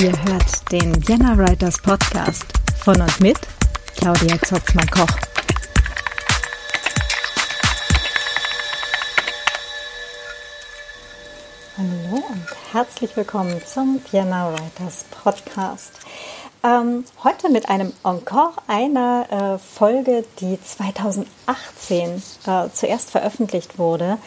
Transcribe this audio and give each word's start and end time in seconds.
Ihr 0.00 0.12
hört 0.12 0.70
den 0.70 0.94
Vienna 1.08 1.36
Writers 1.36 1.82
Podcast 1.82 2.44
von 2.84 3.00
und 3.00 3.20
mit 3.20 3.36
Claudia 3.96 4.40
Zotzmann-Koch. 4.40 5.08
Hallo 11.76 12.22
und 12.30 12.46
herzlich 12.72 13.16
willkommen 13.16 13.60
zum 13.66 14.00
Vienna 14.12 14.52
Writers 14.52 15.04
Podcast. 15.10 15.94
Ähm, 16.62 17.04
heute 17.24 17.50
mit 17.50 17.68
einem 17.68 17.92
Encore 18.04 18.52
einer 18.68 19.56
äh, 19.56 19.58
Folge, 19.58 20.24
die 20.38 20.60
2018 20.62 22.22
äh, 22.46 22.68
zuerst 22.72 23.10
veröffentlicht 23.10 23.80
wurde 23.80 24.18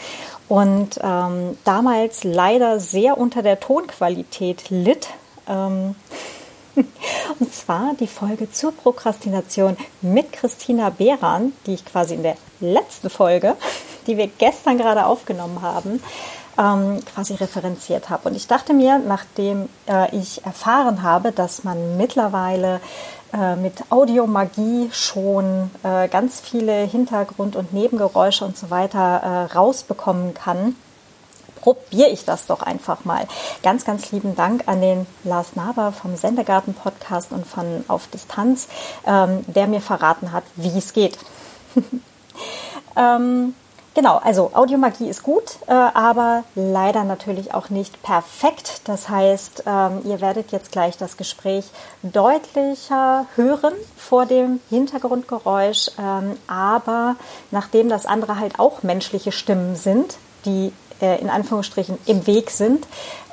und 0.49 0.99
ähm, 1.01 1.57
damals 1.63 2.25
leider 2.25 2.81
sehr 2.81 3.17
unter 3.17 3.41
der 3.41 3.61
Tonqualität 3.61 4.69
litt. 4.69 5.07
Ähm, 5.47 5.95
und 7.39 7.53
zwar 7.53 7.93
die 7.99 8.07
Folge 8.07 8.51
zur 8.51 8.71
Prokrastination 8.71 9.77
mit 10.01 10.31
Christina 10.31 10.89
Behran, 10.89 11.53
die 11.65 11.73
ich 11.73 11.85
quasi 11.85 12.15
in 12.15 12.23
der 12.23 12.37
letzten 12.59 13.09
Folge, 13.09 13.55
die 14.07 14.17
wir 14.17 14.27
gestern 14.27 14.77
gerade 14.77 15.05
aufgenommen 15.05 15.61
haben, 15.61 16.01
ähm, 16.57 16.99
quasi 17.13 17.35
referenziert 17.35 18.09
habe. 18.09 18.29
Und 18.29 18.35
ich 18.35 18.47
dachte 18.47 18.73
mir, 18.73 18.99
nachdem 18.99 19.69
äh, 19.87 20.15
ich 20.15 20.45
erfahren 20.45 21.03
habe, 21.03 21.31
dass 21.31 21.63
man 21.63 21.97
mittlerweile 21.97 22.81
äh, 23.33 23.55
mit 23.55 23.73
Audiomagie 23.89 24.89
schon 24.91 25.71
äh, 25.83 26.07
ganz 26.09 26.41
viele 26.41 26.83
Hintergrund- 26.83 27.55
und 27.55 27.73
Nebengeräusche 27.73 28.43
und 28.45 28.57
so 28.57 28.69
weiter 28.69 29.47
äh, 29.51 29.53
rausbekommen 29.53 30.33
kann, 30.33 30.75
probiere 31.61 32.09
ich 32.09 32.25
das 32.25 32.47
doch 32.47 32.61
einfach 32.61 33.05
mal. 33.05 33.27
Ganz, 33.63 33.85
ganz 33.85 34.11
lieben 34.11 34.35
Dank 34.35 34.63
an 34.67 34.81
den 34.81 35.07
Lars 35.23 35.55
Naber 35.55 35.91
vom 35.91 36.15
Sendegarten 36.15 36.73
Podcast 36.73 37.31
und 37.31 37.47
von 37.47 37.85
Auf 37.87 38.07
Distanz, 38.07 38.67
ähm, 39.05 39.45
der 39.47 39.67
mir 39.67 39.81
verraten 39.81 40.31
hat, 40.31 40.43
wie 40.55 40.77
es 40.77 40.93
geht. 40.93 41.17
ähm, 42.97 43.53
Genau, 43.93 44.19
also 44.23 44.51
Audiomagie 44.53 45.09
ist 45.09 45.21
gut, 45.21 45.57
äh, 45.67 45.73
aber 45.73 46.45
leider 46.55 47.03
natürlich 47.03 47.53
auch 47.53 47.69
nicht 47.69 48.01
perfekt. 48.01 48.81
Das 48.85 49.09
heißt, 49.09 49.63
ähm, 49.65 50.01
ihr 50.05 50.21
werdet 50.21 50.53
jetzt 50.53 50.71
gleich 50.71 50.95
das 50.95 51.17
Gespräch 51.17 51.65
deutlicher 52.01 53.25
hören 53.35 53.73
vor 53.97 54.25
dem 54.25 54.61
Hintergrundgeräusch, 54.69 55.91
ähm, 55.99 56.37
aber 56.47 57.17
nachdem 57.51 57.89
das 57.89 58.05
andere 58.05 58.39
halt 58.39 58.59
auch 58.59 58.81
menschliche 58.81 59.33
Stimmen 59.33 59.75
sind, 59.75 60.15
die 60.45 60.71
in 61.05 61.29
Anführungsstrichen 61.29 61.97
im 62.05 62.25
Weg 62.27 62.51
sind, 62.51 62.87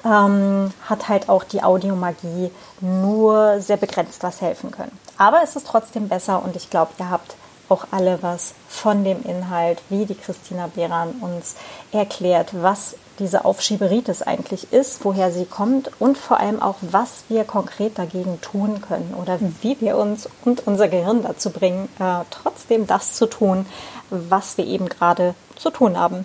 ähm, 0.04 0.72
hat 0.88 1.08
halt 1.08 1.28
auch 1.28 1.44
die 1.44 1.62
Audiomagie 1.62 2.50
nur 2.80 3.60
sehr 3.60 3.76
begrenzt 3.76 4.22
was 4.22 4.40
helfen 4.40 4.70
können. 4.70 4.96
Aber 5.16 5.42
es 5.42 5.56
ist 5.56 5.66
trotzdem 5.66 6.08
besser 6.08 6.42
und 6.42 6.56
ich 6.56 6.70
glaube, 6.70 6.92
ihr 6.98 7.10
habt 7.10 7.36
auch 7.68 7.86
alle 7.90 8.18
was 8.22 8.54
von 8.68 9.04
dem 9.04 9.22
Inhalt, 9.24 9.82
wie 9.88 10.06
die 10.06 10.14
Christina 10.14 10.68
Behran 10.74 11.10
uns 11.20 11.56
erklärt, 11.92 12.50
was 12.52 12.96
diese 13.18 13.44
Aufschieberitis 13.44 14.22
eigentlich 14.22 14.72
ist, 14.72 15.04
woher 15.04 15.32
sie 15.32 15.44
kommt 15.44 15.90
und 15.98 16.16
vor 16.16 16.38
allem 16.38 16.62
auch, 16.62 16.76
was 16.80 17.24
wir 17.28 17.44
konkret 17.44 17.98
dagegen 17.98 18.40
tun 18.40 18.80
können 18.80 19.14
oder 19.20 19.38
wie 19.62 19.80
wir 19.80 19.96
uns 19.96 20.28
und 20.44 20.66
unser 20.66 20.88
Gehirn 20.88 21.22
dazu 21.22 21.50
bringen, 21.50 21.88
äh, 21.98 22.24
trotzdem 22.30 22.86
das 22.86 23.14
zu 23.14 23.26
tun, 23.26 23.66
was 24.10 24.56
wir 24.56 24.66
eben 24.66 24.88
gerade 24.88 25.34
zu 25.56 25.70
tun 25.70 25.98
haben. 25.98 26.24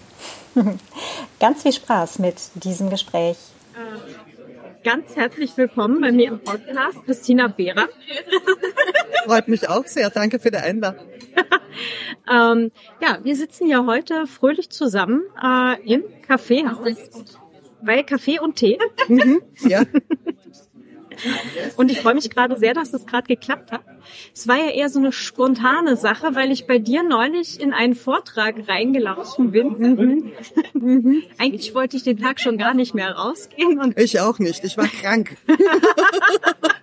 Ganz 1.40 1.64
viel 1.64 1.74
Spaß 1.74 2.20
mit 2.20 2.38
diesem 2.56 2.90
Gespräch. 2.90 3.38
Ganz 4.84 5.16
herzlich 5.16 5.56
willkommen 5.56 6.02
bei 6.02 6.12
mir 6.12 6.28
im 6.28 6.40
Podcast, 6.40 7.06
Christina 7.06 7.48
Behrer. 7.48 7.88
Freut 9.26 9.48
mich 9.48 9.70
auch 9.70 9.86
sehr. 9.86 10.10
Danke 10.10 10.40
für 10.40 10.52
die 10.52 10.58
Einladung. 10.58 11.06
ähm, 12.30 12.70
ja, 13.02 13.20
wir 13.24 13.36
sitzen 13.38 13.68
ja 13.68 13.86
heute 13.86 14.28
fröhlich 14.28 14.70
zusammen 14.72 15.24
äh, 15.42 15.82
im 15.90 16.04
Kaffeehaus. 16.28 16.98
Bei 17.82 18.04
Kaffee 18.04 18.40
und 18.40 18.58
Tee. 18.58 18.78
Mhm, 19.08 19.42
ja. 19.68 19.84
Und 21.78 21.92
ich 21.92 22.02
freue 22.02 22.16
mich 22.16 22.30
gerade 22.30 22.58
sehr, 22.58 22.74
dass 22.74 22.92
das 22.92 23.06
gerade 23.06 23.28
geklappt 23.28 23.72
hat. 23.72 23.82
Es 24.34 24.48
war 24.48 24.58
ja 24.58 24.70
eher 24.70 24.90
so 24.90 25.00
eine 25.00 25.12
spontane 25.12 25.96
Sache, 25.96 26.36
weil 26.36 26.52
ich 26.52 26.68
bei 26.68 26.80
dir 26.80 27.04
neulich 27.04 27.60
in 27.60 27.74
einen 27.74 27.96
Vortrag 27.96 28.68
reingelaufen 28.68 29.52
bin. 29.52 29.68
Mhm. 29.78 30.32
Mhm. 30.74 31.24
Eigentlich 31.38 31.74
wollte 31.74 31.98
ich 31.98 32.04
den 32.04 32.18
Tag 32.18 32.40
schon 32.40 32.58
gar 32.58 32.74
nicht 32.74 32.94
mehr 32.94 33.12
rausgehen. 33.12 33.80
Und 33.80 34.00
ich 34.00 34.20
auch 34.20 34.40
nicht. 34.40 34.64
Ich 34.64 34.78
war 34.78 34.88
krank. 34.88 35.38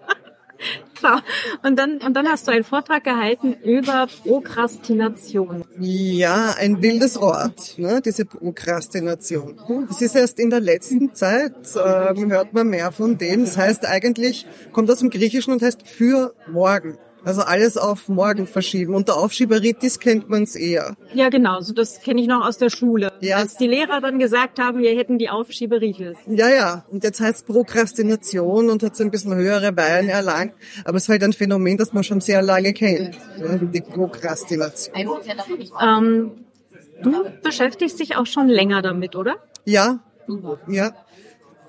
Klar. 1.01 1.23
Und 1.63 1.79
dann, 1.79 1.99
und 1.99 2.15
dann 2.15 2.29
hast 2.29 2.47
du 2.47 2.53
einen 2.53 2.65
Vortrag 2.65 3.05
gehalten 3.05 3.55
über 3.55 4.07
Prokrastination. 4.23 5.65
Ja, 5.79 6.55
ein 6.59 6.83
wildes 6.83 7.19
Wort, 7.19 7.79
ne, 7.79 8.03
diese 8.05 8.27
Prokrastination. 8.27 9.59
Es 9.91 10.03
ist 10.03 10.15
erst 10.15 10.39
in 10.39 10.51
der 10.51 10.61
letzten 10.61 11.15
Zeit, 11.15 11.55
ähm, 11.75 12.31
hört 12.31 12.53
man 12.53 12.69
mehr 12.69 12.93
von 12.93 13.17
dem. 13.17 13.47
Das 13.47 13.57
heißt 13.57 13.87
eigentlich, 13.87 14.47
kommt 14.73 14.91
aus 14.91 14.99
dem 14.99 15.09
Griechischen 15.09 15.55
und 15.55 15.63
heißt 15.63 15.89
für 15.89 16.35
morgen. 16.51 16.99
Also 17.25 17.43
alles 17.43 17.77
auf 17.77 18.09
morgen 18.09 18.47
verschieben. 18.47 18.95
Unter 18.95 19.17
Aufschieberitis 19.19 19.99
kennt 19.99 20.29
man 20.29 20.45
es 20.45 20.57
eher. 20.57 20.95
Ja, 21.15 21.29
genau. 21.29 21.61
So 21.61 21.75
das 21.75 22.01
kenne 22.01 22.21
ich 22.21 22.27
noch 22.27 22.47
aus 22.47 22.59
der 22.59 22.71
Schule. 22.71 23.13
Ja. 23.21 23.37
Als 23.37 23.57
die 23.57 23.67
Lehrer 23.67 24.01
dann 24.01 24.19
gesagt 24.19 24.59
haben, 24.59 24.79
wir 24.79 24.97
hätten 24.97 25.19
die 25.19 25.29
Aufschieberitis. 25.29 26.17
Ja, 26.27 26.49
ja. 26.49 26.85
Und 26.91 27.05
jetzt 27.05 27.21
heißt 27.21 27.47
Prokrastination 27.47 28.71
und 28.71 28.83
hat 28.83 28.97
so 28.97 29.05
ein 29.05 29.11
bisschen 29.11 29.35
höhere 29.35 29.73
Beine 29.73 30.13
erlangt. 30.13 30.55
Aber 30.85 30.97
es 30.97 31.05
ist 31.05 31.09
halt 31.09 31.23
ein 31.23 31.33
Phänomen, 31.33 31.77
das 31.77 31.93
man 31.93 32.05
schon 32.05 32.21
sehr 32.21 32.43
lange 32.43 32.73
kennt. 32.73 33.17
Die 33.73 33.81
Prokrastination. 33.81 34.95
Ähm, 35.81 36.31
du 37.03 37.25
beschäftigst 37.43 38.01
dich 38.01 38.17
auch 38.17 38.27
schon 38.27 38.49
länger 38.49 38.83
damit, 38.83 39.17
oder? 39.17 39.37
Ja. 39.65 40.01
Ja 40.69 40.93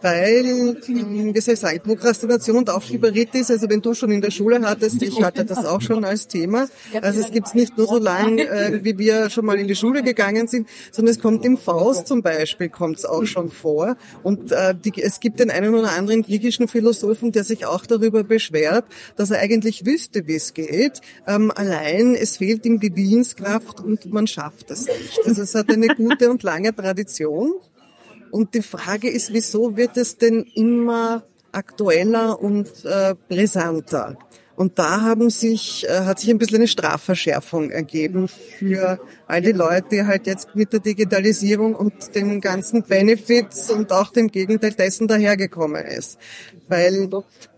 weil, 0.01 0.77
wie 0.85 1.39
soll 1.39 1.53
ich 1.53 1.59
sagen, 1.59 1.79
Prokrastination 1.83 2.57
und 2.57 2.69
Aufschieberitis, 2.69 3.51
also 3.51 3.69
wenn 3.69 3.81
du 3.81 3.93
schon 3.93 4.11
in 4.11 4.21
der 4.21 4.31
Schule 4.31 4.61
hattest, 4.61 5.01
ich 5.01 5.21
hatte 5.21 5.45
das 5.45 5.65
auch 5.65 5.81
schon 5.81 6.03
als 6.03 6.27
Thema. 6.27 6.67
Also 7.01 7.19
es 7.19 7.31
gibt's 7.31 7.53
nicht 7.53 7.77
nur 7.77 7.87
so 7.87 7.97
lang, 7.97 8.37
äh, 8.37 8.83
wie 8.83 8.97
wir 8.97 9.29
schon 9.29 9.45
mal 9.45 9.59
in 9.59 9.67
die 9.67 9.75
Schule 9.75 10.03
gegangen 10.03 10.47
sind, 10.47 10.67
sondern 10.91 11.15
es 11.15 11.21
kommt 11.21 11.45
im 11.45 11.57
Faust 11.57 12.07
zum 12.07 12.21
Beispiel, 12.21 12.69
kommt 12.69 12.97
es 12.97 13.05
auch 13.05 13.25
schon 13.25 13.49
vor. 13.49 13.97
Und 14.23 14.51
äh, 14.51 14.73
die, 14.75 15.01
es 15.01 15.19
gibt 15.19 15.39
den 15.39 15.51
einen 15.51 15.75
oder 15.75 15.91
anderen 15.91 16.23
griechischen 16.23 16.67
Philosophen, 16.67 17.31
der 17.31 17.43
sich 17.43 17.65
auch 17.65 17.85
darüber 17.85 18.23
beschwert, 18.23 18.85
dass 19.15 19.31
er 19.31 19.39
eigentlich 19.39 19.85
wüsste, 19.85 20.27
wie 20.27 20.35
es 20.35 20.53
geht. 20.53 21.01
Ähm, 21.27 21.51
allein 21.55 22.15
es 22.15 22.37
fehlt 22.37 22.65
ihm 22.65 22.79
die 22.79 22.95
Willenskraft 22.95 23.79
und 23.79 24.11
man 24.11 24.27
schafft 24.27 24.71
es 24.71 24.87
nicht. 24.87 25.19
Also 25.25 25.41
es 25.41 25.55
hat 25.55 25.69
eine 25.69 25.87
gute 25.87 26.29
und 26.29 26.43
lange 26.43 26.75
Tradition. 26.75 27.53
Und 28.31 28.53
die 28.53 28.61
Frage 28.61 29.09
ist, 29.09 29.33
wieso 29.33 29.75
wird 29.75 29.97
es 29.97 30.17
denn 30.17 30.45
immer 30.55 31.23
aktueller 31.51 32.41
und 32.41 32.69
äh, 32.85 33.13
brisanter? 33.27 34.17
Und 34.55 34.77
da 34.77 35.01
haben 35.01 35.29
sich, 35.29 35.87
äh, 35.89 36.01
hat 36.01 36.19
sich 36.19 36.29
ein 36.29 36.37
bisschen 36.37 36.57
eine 36.57 36.67
Strafverschärfung 36.67 37.71
ergeben 37.71 38.27
für 38.27 38.99
all 39.27 39.41
die 39.41 39.53
Leute, 39.53 39.87
die 39.91 40.03
halt 40.03 40.27
jetzt 40.27 40.55
mit 40.55 40.71
der 40.71 40.81
Digitalisierung 40.81 41.73
und 41.73 42.15
den 42.15 42.41
ganzen 42.41 42.83
Benefits 42.83 43.71
und 43.71 43.91
auch 43.91 44.11
dem 44.11 44.29
Gegenteil 44.29 44.73
dessen 44.73 45.07
dahergekommen 45.07 45.83
ist. 45.85 46.19
Weil 46.67 47.09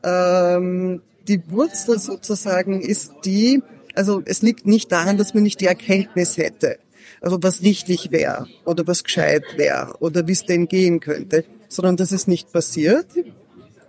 ähm, 0.03 1.01
die 1.27 1.41
Wurzel 1.49 1.99
sozusagen 1.99 2.81
ist 2.81 3.11
die, 3.25 3.61
also 3.95 4.21
es 4.25 4.41
liegt 4.41 4.65
nicht 4.65 4.91
daran, 4.91 5.17
dass 5.17 5.33
man 5.33 5.43
nicht 5.43 5.61
die 5.61 5.67
Erkenntnis 5.67 6.37
hätte 6.37 6.79
also 7.23 7.41
was 7.41 7.63
richtig 7.63 8.11
wäre 8.11 8.47
oder 8.65 8.85
was 8.85 9.03
gescheit 9.03 9.45
wäre 9.55 9.95
oder 9.99 10.27
wie 10.27 10.33
es 10.33 10.45
denn 10.45 10.67
gehen 10.67 10.99
könnte, 10.99 11.45
sondern 11.69 11.95
dass 11.95 12.11
es 12.11 12.27
nicht 12.27 12.51
passiert. 12.51 13.07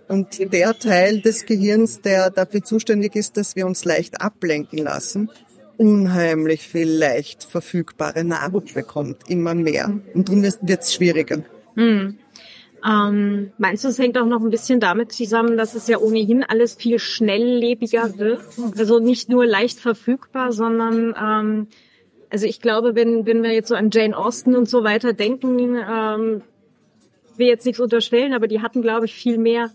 Und 0.07 0.53
der 0.53 0.77
Teil 0.79 1.21
des 1.21 1.45
Gehirns, 1.45 2.01
der 2.01 2.29
dafür 2.29 2.63
zuständig 2.63 3.15
ist, 3.15 3.37
dass 3.37 3.55
wir 3.55 3.65
uns 3.65 3.85
leicht 3.85 4.21
ablenken 4.21 4.79
lassen, 4.79 5.29
unheimlich 5.77 6.67
viel 6.67 6.89
leicht 6.89 7.43
verfügbare 7.43 8.23
Nahrung 8.23 8.63
bekommt, 8.73 9.17
immer 9.27 9.53
mehr. 9.53 9.99
Und 10.13 10.29
darum 10.29 10.43
wird 10.43 10.81
es 10.81 10.93
schwieriger. 10.93 11.43
Hm. 11.75 12.17
Ähm, 12.87 13.51
meinst 13.57 13.83
du, 13.83 13.87
es 13.87 13.97
hängt 13.97 14.17
auch 14.17 14.27
noch 14.27 14.43
ein 14.43 14.51
bisschen 14.51 14.79
damit 14.79 15.11
zusammen, 15.11 15.57
dass 15.57 15.73
es 15.73 15.87
ja 15.87 15.97
ohnehin 15.97 16.43
alles 16.43 16.75
viel 16.75 16.99
schnelllebiger 16.99 18.17
wird? 18.19 18.41
Also 18.77 18.99
nicht 18.99 19.27
nur 19.27 19.45
leicht 19.45 19.79
verfügbar, 19.79 20.51
sondern 20.51 21.15
ähm, 21.19 21.67
also 22.29 22.45
ich 22.45 22.61
glaube, 22.61 22.95
wenn, 22.95 23.25
wenn 23.25 23.43
wir 23.43 23.51
jetzt 23.51 23.69
so 23.69 23.75
an 23.75 23.89
Jane 23.91 24.17
Austen 24.17 24.55
und 24.55 24.69
so 24.69 24.83
weiter 24.83 25.13
denken, 25.13 25.59
ähm, 25.59 26.41
will 27.37 27.47
jetzt 27.47 27.65
nichts 27.65 27.79
unterstellen, 27.79 28.33
aber 28.33 28.47
die 28.47 28.61
hatten, 28.61 28.81
glaube 28.81 29.05
ich, 29.05 29.13
viel 29.13 29.37
mehr 29.37 29.71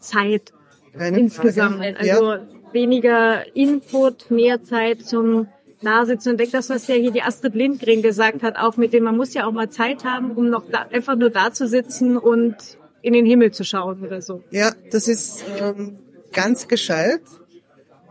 Zeit 0.00 0.52
Keine 0.96 1.18
insgesamt. 1.18 1.76
Frage. 1.76 1.98
Also 1.98 2.32
ja. 2.32 2.40
weniger 2.72 3.56
Input, 3.56 4.30
mehr 4.30 4.62
Zeit 4.62 5.02
zum 5.02 5.48
Nasitzen. 5.82 6.32
Und 6.32 6.40
denke, 6.40 6.52
das, 6.52 6.70
was 6.70 6.86
ja 6.88 6.94
hier 6.94 7.10
die 7.10 7.22
Astrid 7.22 7.54
Lindgren 7.54 8.02
gesagt 8.02 8.42
hat, 8.42 8.56
auch 8.56 8.76
mit 8.76 8.92
dem, 8.92 9.04
man 9.04 9.16
muss 9.16 9.34
ja 9.34 9.46
auch 9.46 9.52
mal 9.52 9.70
Zeit 9.70 10.04
haben, 10.04 10.32
um 10.32 10.50
noch 10.50 10.64
da, 10.70 10.86
einfach 10.92 11.16
nur 11.16 11.30
da 11.30 11.52
zu 11.52 11.66
sitzen 11.66 12.16
und 12.16 12.56
in 13.02 13.12
den 13.12 13.24
Himmel 13.24 13.52
zu 13.52 13.64
schauen 13.64 14.02
oder 14.02 14.20
so. 14.20 14.42
Ja, 14.50 14.72
das 14.90 15.08
ist 15.08 15.44
ähm, 15.58 15.98
ganz 16.32 16.68
gescheit, 16.68 17.22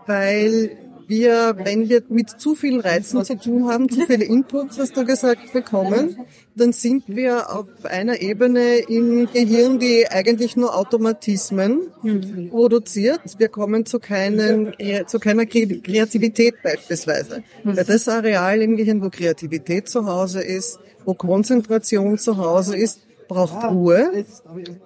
weil 0.08 0.78
wir, 1.10 1.56
wenn 1.64 1.90
wir 1.90 2.04
mit 2.10 2.30
zu 2.30 2.56
vielen 2.56 2.80
Reizen 2.80 3.24
zu 3.26 3.36
tun 3.38 3.68
haben, 3.68 3.90
zu 3.90 4.06
viele 4.06 4.24
Inputs, 4.24 4.78
hast 4.78 4.96
du 4.96 5.04
gesagt, 5.04 5.52
bekommen, 5.52 6.18
dann 6.56 6.72
sind 6.72 7.04
wir 7.08 7.52
auf 7.52 7.68
einer 7.84 8.22
Ebene 8.22 8.78
im 8.78 9.28
Gehirn, 9.32 9.80
die 9.80 10.08
eigentlich 10.08 10.56
nur 10.56 10.78
Automatismen 10.78 11.88
mhm. 12.04 12.50
produziert. 12.50 13.22
Wir 13.38 13.50
kommen 13.50 13.86
zu, 13.86 14.00
keinen, 14.00 14.74
zu 15.08 15.20
keiner 15.20 15.46
Kreativität 15.46 16.56
beispielsweise. 16.64 17.44
Mhm. 17.64 17.78
Weil 17.78 17.86
das 17.86 18.08
Areal 18.08 18.62
im 18.62 18.78
Gehirn, 18.78 19.02
wo 19.02 19.10
Kreativität 19.10 19.90
zu 19.90 20.06
Hause 20.06 20.42
ist, 20.42 20.80
wo 21.06 21.14
Konzentration 21.14 22.18
zu 22.18 22.38
Hause 22.38 22.78
ist, 22.78 23.02
braucht 23.28 23.64
Ruhe, 23.64 24.26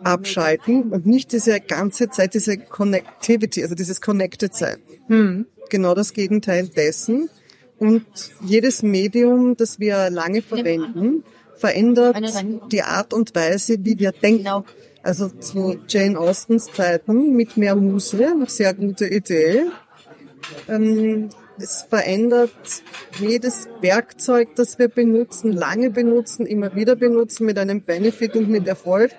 abschalten 0.03 0.91
und 0.91 1.05
nicht 1.05 1.31
diese 1.31 1.59
ganze 1.61 2.09
Zeit, 2.09 2.33
diese 2.33 2.57
Connectivity, 2.57 3.63
also 3.63 3.73
dieses 3.73 4.01
Connected 4.01 4.53
sein. 4.53 4.77
Mhm 5.07 5.45
genau 5.73 5.95
das 5.95 6.13
Gegenteil 6.13 6.67
dessen. 6.67 7.29
Und 7.79 8.05
jedes 8.45 8.83
Medium, 8.83 9.57
das 9.57 9.79
wir 9.79 10.11
lange 10.11 10.43
verwenden, 10.43 11.23
verändert 11.55 12.15
die 12.71 12.83
Art 12.83 13.11
und 13.11 13.33
Weise, 13.35 13.77
wie 13.79 13.97
wir 13.97 14.11
denken. 14.11 14.43
Genau. 14.43 14.65
Also 15.01 15.27
zu 15.29 15.79
Jane 15.87 16.17
Austens 16.17 16.71
Zeiten 16.71 17.35
mit 17.35 17.57
mehr 17.57 17.75
Muße, 17.75 18.25
eine 18.25 18.47
sehr 18.47 18.73
gute 18.73 19.07
Idee. 19.07 19.63
Ähm, 20.69 21.29
es 21.57 21.85
verändert 21.89 22.51
jedes 23.19 23.67
Werkzeug, 23.81 24.55
das 24.55 24.79
wir 24.79 24.87
benutzen, 24.87 25.51
lange 25.51 25.89
benutzen, 25.89 26.45
immer 26.45 26.75
wieder 26.75 26.95
benutzen, 26.95 27.45
mit 27.45 27.57
einem 27.57 27.81
Benefit 27.81 28.35
und 28.35 28.49
mit 28.49 28.67
Erfolg, 28.67 29.11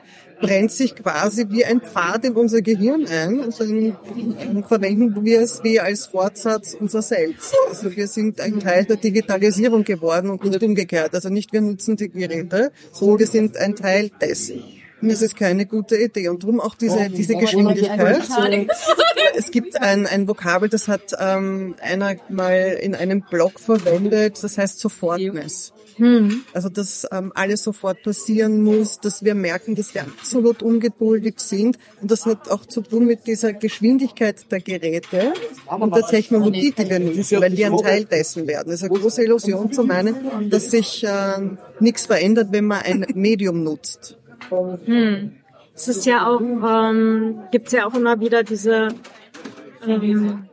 brennt 0.44 0.72
sich 0.72 0.94
quasi 0.94 1.46
wie 1.48 1.64
ein 1.64 1.80
Pfad 1.80 2.24
in 2.24 2.34
unser 2.34 2.60
Gehirn 2.62 3.06
ein 3.06 3.40
und 3.40 3.58
dann 3.58 4.64
verwenden 4.64 5.24
wir 5.24 5.40
es 5.40 5.64
wie 5.64 5.80
als 5.80 6.06
Fortsatz 6.06 6.76
unser 6.78 7.02
Selbst. 7.02 7.54
Also 7.68 7.94
wir 7.94 8.06
sind 8.06 8.40
ein 8.40 8.60
Teil 8.60 8.84
der 8.84 8.96
Digitalisierung 8.96 9.84
geworden 9.84 10.30
und 10.30 10.44
nicht 10.44 10.62
umgekehrt. 10.62 11.14
Also 11.14 11.28
nicht 11.28 11.52
wir 11.52 11.60
nutzen 11.60 11.96
die 11.96 12.10
Geräte, 12.10 12.72
sondern 12.92 13.18
wir 13.20 13.26
sind 13.26 13.56
ein 13.56 13.74
Teil 13.74 14.10
dessen. 14.20 14.62
Und 15.04 15.10
das 15.12 15.20
ist 15.20 15.36
keine 15.36 15.66
gute 15.66 15.96
Idee. 15.96 16.28
Und 16.28 16.42
darum 16.42 16.60
auch 16.60 16.74
diese, 16.74 17.10
diese 17.10 17.34
Geschwindigkeit. 17.34 18.22
Es 19.36 19.50
gibt 19.50 19.80
ein, 19.80 20.06
ein 20.06 20.28
Vokabel, 20.28 20.68
das 20.68 20.86
hat 20.86 21.12
ähm, 21.18 21.74
einer 21.82 22.14
mal 22.28 22.78
in 22.80 22.94
einem 22.94 23.20
Blog 23.20 23.58
verwendet, 23.58 24.40
das 24.42 24.58
heißt 24.58 24.78
Sofortness. 24.78 25.73
Hm. 25.96 26.42
Also 26.52 26.68
dass 26.68 27.06
ähm, 27.12 27.32
alles 27.34 27.62
sofort 27.62 28.02
passieren 28.02 28.62
muss, 28.62 28.98
dass 29.00 29.24
wir 29.24 29.34
merken, 29.34 29.74
dass 29.74 29.94
wir 29.94 30.02
absolut 30.02 30.62
ungeduldig 30.62 31.34
sind. 31.38 31.78
Und 32.00 32.10
das 32.10 32.26
hat 32.26 32.50
auch 32.50 32.66
zu 32.66 32.80
tun 32.80 33.06
mit 33.06 33.26
dieser 33.26 33.52
Geschwindigkeit 33.52 34.50
der 34.50 34.60
Geräte 34.60 35.32
und 35.66 35.94
der 35.94 36.06
Technologie, 36.06 36.74
die 36.76 36.88
wir 36.88 36.98
nutzen, 36.98 37.40
weil 37.40 37.56
wir 37.56 37.66
ein 37.66 37.78
Teil 37.78 38.04
dessen 38.04 38.46
werden. 38.46 38.72
Es 38.72 38.82
ist 38.82 38.90
eine 38.90 38.98
große 38.98 39.22
Illusion 39.22 39.72
zu 39.72 39.84
meinen, 39.84 40.50
dass 40.50 40.70
sich 40.70 41.04
äh, 41.04 41.10
nichts 41.80 42.06
verändert, 42.06 42.48
wenn 42.50 42.66
man 42.66 42.82
ein 42.82 43.06
Medium 43.14 43.62
nutzt. 43.62 44.18
Hm. 44.50 45.32
Es 45.74 45.88
ist 45.88 46.06
ja 46.06 46.28
auch, 46.28 46.40
ähm, 46.40 47.40
gibt 47.50 47.66
es 47.66 47.72
ja 47.72 47.86
auch 47.86 47.94
immer 47.94 48.20
wieder 48.20 48.44
diese 48.44 48.88
ähm, 49.86 50.44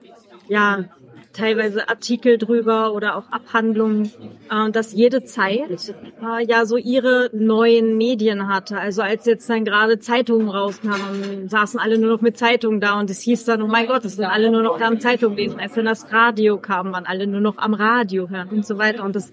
ja, 0.48 0.86
teilweise 1.34 1.90
Artikel 1.90 2.38
drüber 2.38 2.94
oder 2.94 3.16
auch 3.16 3.30
Abhandlungen, 3.32 4.12
äh, 4.50 4.72
dass 4.72 4.94
jede 4.94 5.24
Zeit 5.24 5.94
äh, 6.22 6.46
ja 6.46 6.66
so 6.66 6.78
ihre 6.78 7.30
neuen 7.34 7.98
Medien 7.98 8.48
hatte. 8.48 8.78
Also 8.78 9.02
als 9.02 9.26
jetzt 9.26 9.50
dann 9.50 9.66
gerade 9.66 10.00
Zeitungen 10.00 10.50
rauskamen, 10.50 11.48
saßen 11.48 11.80
alle 11.80 11.98
nur 11.98 12.12
noch 12.12 12.22
mit 12.22 12.38
Zeitungen 12.38 12.82
da 12.82 13.00
und 13.00 13.10
es 13.10 13.22
hieß 13.22 13.46
dann, 13.46 13.62
oh 13.62 13.68
mein 13.68 13.88
Gott, 13.88 14.06
es 14.06 14.16
sind 14.16 14.26
alle 14.26 14.52
nur 14.52 14.64
noch 14.64 14.78
da 14.78 14.88
am 14.88 15.00
Zeitung 15.00 15.36
lesen. 15.36 15.60
Als 15.60 15.74
dann 15.74 15.86
das 15.86 16.12
Radio 16.12 16.58
kam, 16.58 16.92
waren 16.92 17.06
alle 17.06 17.28
nur 17.28 17.42
noch 17.42 17.58
am 17.58 17.74
Radio 17.74 18.30
hören 18.30 18.50
und 18.50 18.66
so 18.66 18.78
weiter. 18.78 19.04
Und 19.04 19.16
das 19.16 19.32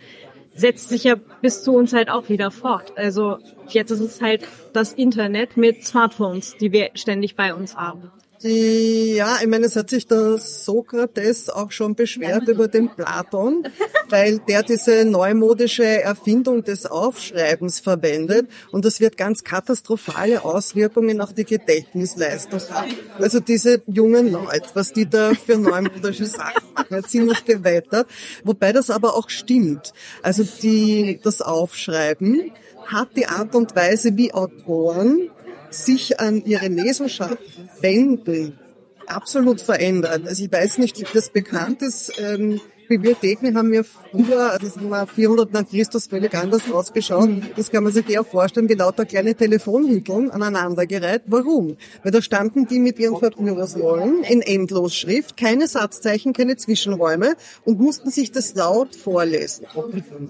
setzt 0.54 0.88
sich 0.88 1.04
ja 1.04 1.14
bis 1.40 1.62
zu 1.62 1.72
uns 1.72 1.92
halt 1.92 2.10
auch 2.10 2.28
wieder 2.28 2.50
fort. 2.50 2.92
Also 2.96 3.38
jetzt 3.68 3.90
ist 3.90 4.00
es 4.00 4.20
halt 4.20 4.46
das 4.72 4.92
Internet 4.92 5.56
mit 5.56 5.84
Smartphones, 5.84 6.56
die 6.56 6.72
wir 6.72 6.90
ständig 6.94 7.36
bei 7.36 7.54
uns 7.54 7.76
haben. 7.76 8.10
Die, 8.42 9.14
ja, 9.16 9.38
ich 9.40 9.48
meine, 9.48 9.66
es 9.66 9.74
hat 9.74 9.90
sich 9.90 10.06
der 10.06 10.38
Sokrates 10.38 11.50
auch 11.50 11.72
schon 11.72 11.96
beschwert 11.96 12.46
über 12.46 12.68
den 12.68 12.88
Platon, 12.88 13.64
weil 14.10 14.38
der 14.38 14.62
diese 14.62 15.04
neumodische 15.04 15.84
Erfindung 15.84 16.62
des 16.62 16.86
Aufschreibens 16.86 17.80
verwendet 17.80 18.48
und 18.70 18.84
das 18.84 19.00
wird 19.00 19.16
ganz 19.16 19.42
katastrophale 19.42 20.44
Auswirkungen 20.44 21.20
auf 21.20 21.34
die 21.34 21.44
Gedächtnisleistung 21.44 22.60
haben. 22.70 22.92
Also 23.18 23.40
diese 23.40 23.82
jungen 23.86 24.30
Leute, 24.30 24.68
was 24.74 24.92
die 24.92 25.08
da 25.08 25.32
für 25.34 25.58
neumodische 25.58 26.26
Sachen 26.26 26.62
machen, 26.74 27.04
ziemlich 27.04 27.44
gewettert, 27.44 28.06
wobei 28.44 28.72
das 28.72 28.90
aber 28.90 29.16
auch 29.16 29.30
stimmt. 29.30 29.92
Also 30.22 30.44
die, 30.62 31.18
das 31.24 31.42
Aufschreiben 31.42 32.52
hat 32.86 33.16
die 33.16 33.26
Art 33.26 33.54
und 33.54 33.74
Weise, 33.74 34.16
wie 34.16 34.32
Autoren 34.32 35.30
sich 35.70 36.20
an 36.20 36.44
ihre 36.44 36.68
Leserschaft 36.68 37.38
wenden, 37.80 38.58
absolut 39.06 39.60
verändert. 39.60 40.26
Also 40.26 40.44
ich 40.44 40.52
weiß 40.52 40.78
nicht, 40.78 40.98
ob 40.98 41.12
das 41.12 41.30
bekannt 41.30 41.82
ist. 41.82 42.12
Ähm, 42.18 42.60
Bibliotheken 42.88 43.54
haben 43.54 43.72
ja 43.72 43.82
früher, 43.82 44.50
also 44.50 44.90
war 44.90 45.06
400 45.06 45.52
nach 45.52 45.68
Christus 45.68 46.06
völlig 46.06 46.34
anders 46.34 46.70
ausgeschaut. 46.72 47.28
Das 47.54 47.70
kann 47.70 47.84
man 47.84 47.92
sich 47.92 48.08
eher 48.08 48.24
vorstellen, 48.24 48.68
wie 48.68 48.74
lauter 48.74 49.04
kleine 49.04 49.34
Telefonhütteln 49.34 50.30
aneinandergereiht. 50.30 51.22
Warum? 51.26 51.76
Weil 52.02 52.12
da 52.12 52.22
standen 52.22 52.66
die 52.66 52.78
mit 52.78 52.98
ihren 52.98 53.18
Verführungsrollen 53.18 54.24
in 54.24 54.40
Endlosschrift, 54.40 55.36
keine 55.36 55.68
Satzzeichen, 55.68 56.32
keine 56.32 56.56
Zwischenräume 56.56 57.34
und 57.64 57.78
mussten 57.78 58.10
sich 58.10 58.32
das 58.32 58.54
laut 58.54 58.96
vorlesen. 58.96 59.66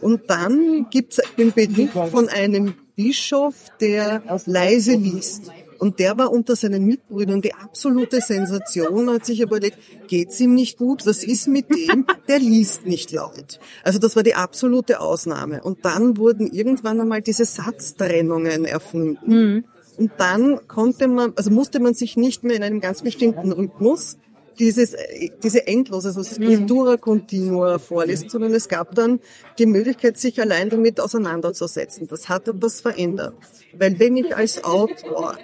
Und 0.00 0.28
dann 0.28 0.88
gibt's 0.90 1.20
den 1.38 1.52
Bericht 1.52 1.92
von 2.10 2.28
einem 2.28 2.74
Bischof, 2.98 3.54
der 3.80 4.24
leise 4.46 4.96
liest. 4.96 5.52
Und 5.78 6.00
der 6.00 6.18
war 6.18 6.32
unter 6.32 6.56
seinen 6.56 6.84
Mitbrüdern 6.84 7.40
die 7.40 7.54
absolute 7.54 8.20
Sensation, 8.20 9.08
hat 9.08 9.24
sich 9.24 9.40
überlegt, 9.40 9.78
geht's 10.08 10.40
ihm 10.40 10.54
nicht 10.56 10.76
gut? 10.76 11.06
Was 11.06 11.22
ist 11.22 11.46
mit 11.46 11.70
dem? 11.70 12.04
Der 12.26 12.40
liest 12.40 12.86
nicht 12.86 13.12
laut. 13.12 13.60
Also 13.84 14.00
das 14.00 14.16
war 14.16 14.24
die 14.24 14.34
absolute 14.34 15.00
Ausnahme. 15.00 15.62
Und 15.62 15.84
dann 15.84 16.16
wurden 16.16 16.48
irgendwann 16.48 17.00
einmal 17.00 17.22
diese 17.22 17.44
Satztrennungen 17.44 18.64
erfunden. 18.64 19.30
Mhm. 19.32 19.64
Und 19.96 20.10
dann 20.18 20.66
konnte 20.66 21.06
man, 21.06 21.34
also 21.36 21.52
musste 21.52 21.78
man 21.78 21.94
sich 21.94 22.16
nicht 22.16 22.42
mehr 22.42 22.56
in 22.56 22.64
einem 22.64 22.80
ganz 22.80 23.02
bestimmten 23.02 23.52
Rhythmus 23.52 24.18
dieses, 24.58 24.96
diese 25.42 25.66
endlose, 25.66 26.12
das 26.12 26.36
Cultura 26.36 26.96
Continua 26.96 27.78
vorlesen, 27.78 28.28
sondern 28.28 28.54
es 28.54 28.68
gab 28.68 28.94
dann 28.94 29.20
die 29.58 29.66
Möglichkeit, 29.66 30.18
sich 30.18 30.40
allein 30.40 30.70
damit 30.70 31.00
auseinanderzusetzen. 31.00 32.08
Das 32.08 32.28
hat 32.28 32.48
etwas 32.48 32.80
verändert. 32.80 33.34
Weil 33.72 33.98
wenn 33.98 34.16
ich 34.16 34.34
als 34.36 34.64
Autor 34.64 35.38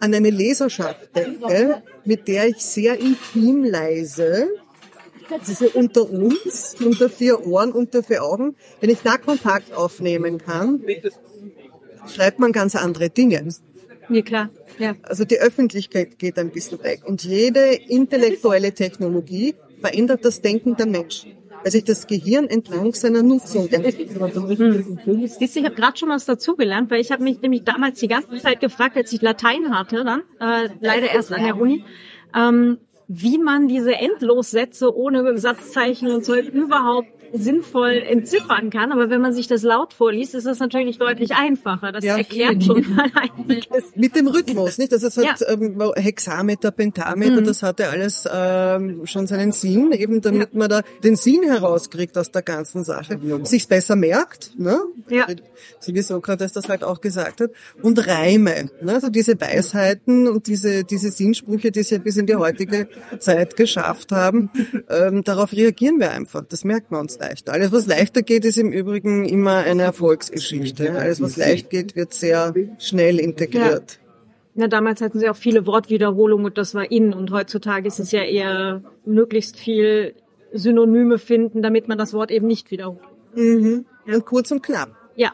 an 0.00 0.14
eine 0.14 0.30
Leserschaft 0.30 1.14
denke, 1.14 1.82
mit 2.04 2.26
der 2.26 2.48
ich 2.48 2.58
sehr 2.58 2.98
intim 2.98 3.64
leise, 3.64 4.48
diese 5.46 5.70
unter 5.70 6.10
uns, 6.10 6.76
unter 6.84 7.08
vier 7.08 7.46
Ohren, 7.46 7.72
unter 7.72 8.02
vier 8.02 8.24
Augen, 8.24 8.56
wenn 8.80 8.90
ich 8.90 8.98
da 9.02 9.16
Kontakt 9.16 9.72
aufnehmen 9.72 10.38
kann, 10.38 10.82
schreibt 12.12 12.38
man 12.38 12.52
ganz 12.52 12.74
andere 12.74 13.10
Dinge. 13.10 13.48
Ja, 14.14 14.22
klar. 14.22 14.50
Ja. 14.78 14.94
Also 15.02 15.24
die 15.24 15.38
Öffentlichkeit 15.38 16.18
geht 16.18 16.38
ein 16.38 16.50
bisschen 16.50 16.82
weg. 16.82 17.02
Und 17.04 17.24
jede 17.24 17.72
intellektuelle 17.74 18.72
Technologie 18.72 19.54
verändert 19.80 20.24
das 20.24 20.40
Denken 20.40 20.76
der 20.76 20.86
Menschen 20.86 21.36
weil 21.62 21.72
sich 21.72 21.84
das 21.84 22.06
Gehirn 22.06 22.46
entlang 22.46 22.92
seiner 22.92 23.22
Nutzung 23.22 23.68
entwickelt. 23.68 24.10
Siehst 25.38 25.56
du, 25.56 25.60
ich 25.60 25.64
habe 25.64 25.74
gerade 25.74 25.96
schon 25.96 26.08
was 26.08 26.24
dazugelernt, 26.24 26.90
weil 26.90 27.00
ich 27.00 27.12
habe 27.12 27.22
mich 27.22 27.40
nämlich 27.40 27.64
damals 27.64 28.00
die 28.00 28.08
ganze 28.08 28.36
Zeit 28.38 28.60
gefragt, 28.60 28.96
als 28.96 29.12
ich 29.12 29.22
Latein 29.22 29.70
hatte, 29.70 30.04
dann 30.04 30.22
äh, 30.40 30.68
leider 30.80 31.10
erst 31.12 31.32
an 31.32 31.44
der 31.44 31.56
Uni, 31.56 31.84
ähm, 32.34 32.78
wie 33.14 33.36
man 33.36 33.68
diese 33.68 33.94
Endlossätze 33.94 34.94
ohne 34.96 35.36
Satzzeichen 35.36 36.10
und 36.10 36.24
Zeug 36.24 36.48
überhaupt 36.48 37.08
sinnvoll 37.32 38.02
entziffern 38.06 38.70
kann. 38.70 38.92
Aber 38.92 39.10
wenn 39.10 39.20
man 39.20 39.32
sich 39.32 39.48
das 39.48 39.62
laut 39.62 39.94
vorliest, 39.94 40.34
ist 40.34 40.46
das 40.46 40.58
natürlich 40.58 40.98
deutlich 40.98 41.34
einfacher. 41.34 41.92
Das 41.92 42.04
ja, 42.04 42.16
erklärt 42.16 42.62
schon 42.62 42.94
mal 42.94 43.10
einiges. 43.38 43.96
Mit 43.96 44.14
dem 44.14 44.28
Rhythmus, 44.28 44.78
nicht? 44.78 44.92
Also 44.92 45.06
es 45.06 45.16
hat 45.16 45.40
ja. 45.40 45.48
ähm, 45.48 45.92
Hexameter, 45.94 46.70
Pentameter, 46.70 47.40
mhm. 47.40 47.44
das 47.44 47.62
hatte 47.62 47.88
alles 47.88 48.28
ähm, 48.32 49.06
schon 49.06 49.26
seinen 49.26 49.52
Sinn, 49.52 49.92
eben 49.92 50.20
damit 50.20 50.52
ja. 50.52 50.58
man 50.58 50.68
da 50.68 50.82
den 51.02 51.16
Sinn 51.16 51.42
herauskriegt 51.42 52.16
aus 52.18 52.30
der 52.30 52.42
ganzen 52.42 52.84
Sache, 52.84 53.18
sich's 53.44 53.66
besser 53.66 53.96
merkt, 53.96 54.58
ne? 54.58 54.80
Ja. 55.08 55.26
So 55.80 55.94
wie 55.94 56.02
Sokrates 56.02 56.52
das 56.52 56.68
halt 56.68 56.84
auch 56.84 57.00
gesagt 57.00 57.40
hat. 57.40 57.50
Und 57.82 58.06
Reime, 58.06 58.70
ne? 58.82 58.92
also 58.92 59.08
diese 59.08 59.40
Weisheiten 59.40 60.28
und 60.28 60.46
diese, 60.46 60.84
diese 60.84 61.10
Sinnsprüche, 61.10 61.70
die 61.70 61.82
sie 61.82 61.98
bis 61.98 62.16
in 62.16 62.26
die 62.26 62.36
heutige 62.36 62.88
Zeit 63.18 63.56
geschafft 63.56 64.12
haben, 64.12 64.50
ähm, 64.88 65.22
darauf 65.24 65.52
reagieren 65.52 66.00
wir 66.00 66.10
einfach. 66.10 66.44
Das 66.48 66.64
merkt 66.64 66.90
man 66.90 67.00
uns 67.00 67.18
leichter. 67.18 67.52
Alles, 67.52 67.72
was 67.72 67.86
leichter 67.86 68.22
geht, 68.22 68.44
ist 68.44 68.58
im 68.58 68.72
Übrigen 68.72 69.24
immer 69.24 69.58
eine 69.58 69.82
Erfolgsgeschichte. 69.82 70.92
Alles, 70.92 71.20
was 71.20 71.36
leicht 71.36 71.70
geht, 71.70 71.96
wird 71.96 72.14
sehr 72.14 72.54
schnell 72.78 73.18
integriert. 73.18 73.98
Na, 74.54 74.68
damals 74.68 75.00
hatten 75.00 75.18
sie 75.18 75.28
auch 75.30 75.36
viele 75.36 75.66
Wortwiederholungen 75.66 76.46
und 76.46 76.58
das 76.58 76.74
war 76.74 76.90
in. 76.90 77.14
Und 77.14 77.30
heutzutage 77.30 77.88
ist 77.88 77.98
es 77.98 78.12
ja 78.12 78.22
eher 78.22 78.82
möglichst 79.06 79.56
viel 79.56 80.14
Synonyme 80.52 81.18
finden, 81.18 81.62
damit 81.62 81.88
man 81.88 81.96
das 81.96 82.12
Wort 82.12 82.30
eben 82.30 82.46
nicht 82.46 82.70
wiederholt. 82.70 83.00
Mhm. 83.34 83.86
Und 84.06 84.26
kurz 84.26 84.50
und 84.50 84.62
knapp. 84.62 84.90
Ja, 85.16 85.32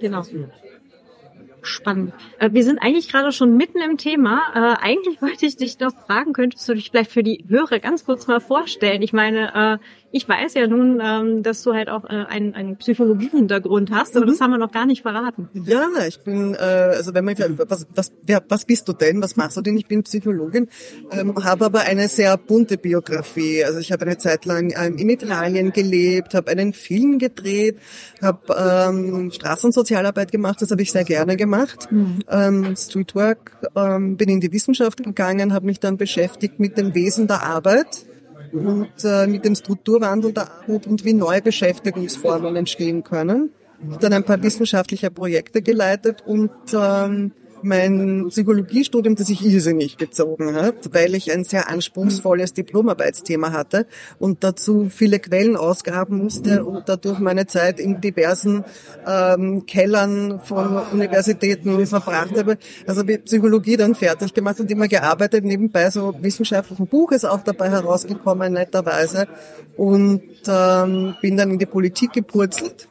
genau. 0.00 0.24
Spannend. 1.62 2.12
Äh, 2.38 2.50
wir 2.52 2.64
sind 2.64 2.78
eigentlich 2.78 3.08
gerade 3.08 3.32
schon 3.32 3.56
mitten 3.56 3.78
im 3.80 3.96
Thema. 3.96 4.40
Äh, 4.54 4.84
eigentlich 4.84 5.20
wollte 5.22 5.46
ich 5.46 5.56
dich 5.56 5.78
noch 5.78 5.92
fragen, 6.06 6.32
könntest 6.32 6.68
du 6.68 6.74
dich 6.74 6.90
vielleicht 6.90 7.10
für 7.10 7.22
die 7.22 7.44
Hörer 7.48 7.78
ganz 7.78 8.04
kurz 8.04 8.26
mal 8.26 8.40
vorstellen? 8.40 9.02
Ich 9.02 9.12
meine, 9.12 9.78
äh, 9.80 9.99
ich 10.12 10.28
weiß 10.28 10.54
ja 10.54 10.66
nun, 10.66 11.00
ähm, 11.02 11.42
dass 11.42 11.62
du 11.62 11.72
halt 11.72 11.88
auch 11.88 12.04
äh, 12.04 12.24
einen, 12.28 12.54
einen 12.54 12.76
Psychologie-Hintergrund 12.76 13.92
hast, 13.92 14.16
aber 14.16 14.26
mhm. 14.26 14.30
das 14.30 14.40
haben 14.40 14.50
wir 14.50 14.58
noch 14.58 14.72
gar 14.72 14.86
nicht 14.86 15.02
verraten. 15.02 15.48
Ja, 15.54 15.86
ich 16.06 16.20
bin, 16.20 16.54
äh, 16.54 16.58
also 16.58 17.14
wenn 17.14 17.24
man, 17.24 17.36
was, 17.68 17.86
was, 17.94 18.12
wer, 18.24 18.42
was 18.48 18.64
bist 18.64 18.88
du 18.88 18.92
denn? 18.92 19.22
Was 19.22 19.36
machst 19.36 19.56
du 19.56 19.60
denn? 19.60 19.76
Ich 19.76 19.86
bin 19.86 20.02
Psychologin, 20.02 20.68
ähm, 21.12 21.34
habe 21.44 21.66
aber 21.66 21.80
eine 21.82 22.08
sehr 22.08 22.36
bunte 22.36 22.76
Biografie. 22.76 23.64
Also 23.64 23.78
ich 23.78 23.92
habe 23.92 24.04
eine 24.04 24.18
Zeit 24.18 24.46
lang 24.46 24.74
ähm, 24.76 24.96
in 24.96 25.10
Italien 25.10 25.72
gelebt, 25.72 26.34
habe 26.34 26.50
einen 26.50 26.72
Film 26.72 27.18
gedreht, 27.18 27.78
habe 28.20 28.56
ähm, 28.58 29.30
Straßensozialarbeit 29.30 30.32
gemacht, 30.32 30.60
das 30.60 30.72
habe 30.72 30.82
ich 30.82 30.90
sehr 30.90 31.04
gerne 31.04 31.36
gemacht. 31.36 31.86
Mhm. 31.90 32.18
Ähm, 32.28 32.74
Streetwork, 32.76 33.58
ähm, 33.76 34.16
bin 34.16 34.28
in 34.28 34.40
die 34.40 34.52
Wissenschaft 34.52 35.04
gegangen, 35.04 35.52
habe 35.52 35.66
mich 35.66 35.78
dann 35.78 35.96
beschäftigt 35.96 36.58
mit 36.58 36.76
dem 36.76 36.94
Wesen 36.94 37.28
der 37.28 37.44
Arbeit 37.44 38.09
und 38.52 38.88
äh, 39.04 39.26
mit 39.26 39.44
dem 39.44 39.54
Strukturwandel 39.54 40.32
der 40.32 40.50
Armut 40.50 40.86
und 40.86 41.04
wie 41.04 41.12
neue 41.12 41.42
Beschäftigungsformen 41.42 42.56
entstehen 42.56 43.04
können. 43.04 43.50
Dann 44.00 44.12
ein 44.12 44.24
paar 44.24 44.42
wissenschaftliche 44.42 45.10
Projekte 45.10 45.62
geleitet 45.62 46.22
und 46.26 46.50
ähm, 46.74 47.32
mein 47.62 48.26
Psychologiestudium, 48.28 49.14
das 49.14 49.28
ich 49.28 49.44
irrsinnig 49.44 49.96
gezogen 49.96 50.54
hat, 50.54 50.92
weil 50.92 51.14
ich 51.14 51.32
ein 51.32 51.44
sehr 51.44 51.68
anspruchsvolles 51.68 52.54
Diplomarbeitsthema 52.54 53.52
hatte 53.52 53.86
und 54.18 54.44
dazu 54.44 54.88
viele 54.88 55.18
Quellen 55.18 55.56
ausgraben 55.56 56.18
musste 56.18 56.64
und 56.64 56.88
dadurch 56.88 57.18
meine 57.18 57.46
Zeit 57.46 57.80
in 57.80 58.00
diversen 58.00 58.64
ähm, 59.06 59.66
Kellern 59.66 60.40
von 60.40 60.78
Universitäten 60.92 61.86
verbracht 61.86 62.36
habe. 62.36 62.58
Also 62.86 63.00
habe 63.00 63.18
Psychologie 63.18 63.76
dann 63.76 63.94
fertig 63.94 64.34
gemacht 64.34 64.60
und 64.60 64.70
immer 64.70 64.88
gearbeitet, 64.88 65.44
nebenbei 65.44 65.90
so 65.90 66.14
wissenschaftlichen 66.20 66.86
Buch 66.86 67.12
ist 67.12 67.24
auch 67.24 67.42
dabei 67.42 67.70
herausgekommen, 67.70 68.52
netterweise. 68.52 69.26
Und 69.76 70.22
ähm, 70.46 71.14
bin 71.20 71.36
dann 71.36 71.50
in 71.50 71.58
die 71.58 71.66
Politik 71.66 72.12
gepurzelt 72.12 72.89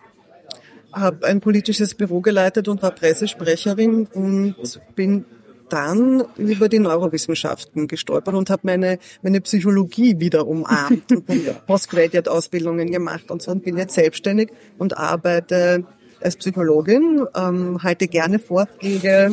habe 0.99 1.25
ein 1.25 1.41
politisches 1.41 1.95
Büro 1.95 2.21
geleitet 2.21 2.67
und 2.67 2.81
war 2.81 2.91
Pressesprecherin 2.91 4.07
und 4.13 4.55
bin 4.95 5.25
dann 5.69 6.23
über 6.37 6.67
die 6.67 6.79
Neurowissenschaften 6.79 7.87
gestolpert 7.87 8.33
und 8.33 8.49
habe 8.49 8.61
meine, 8.65 8.99
meine 9.21 9.41
Psychologie 9.41 10.19
wieder 10.19 10.47
umarmt 10.47 11.11
und 11.11 11.25
Postgraduate-Ausbildungen 11.67 12.91
gemacht 12.91 13.31
und 13.31 13.41
so 13.41 13.51
und 13.51 13.63
bin 13.63 13.77
jetzt 13.77 13.93
selbstständig 13.93 14.51
und 14.77 14.97
arbeite 14.97 15.85
als 16.21 16.35
Psychologin, 16.35 17.25
ähm, 17.35 17.81
halte 17.81 18.07
gerne 18.07 18.39
Vorträge 18.39 19.31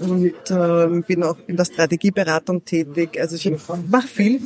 und 0.00 0.34
ähm, 0.50 1.02
bin 1.02 1.22
auch 1.22 1.36
in 1.46 1.56
der 1.56 1.66
Strategieberatung 1.66 2.64
tätig. 2.64 3.20
Also 3.20 3.36
ich 3.36 3.52
mache 3.90 4.08
viel. 4.08 4.40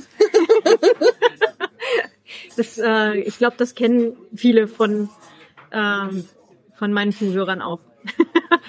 das, 2.56 2.78
äh, 2.78 3.20
ich 3.20 3.38
glaube, 3.38 3.54
das 3.58 3.76
kennen 3.76 4.14
viele 4.34 4.66
von 4.66 5.08
ähm, 5.72 6.24
von 6.78 6.92
meinen 6.92 7.12
Zuhörern 7.12 7.60
auch. 7.60 7.80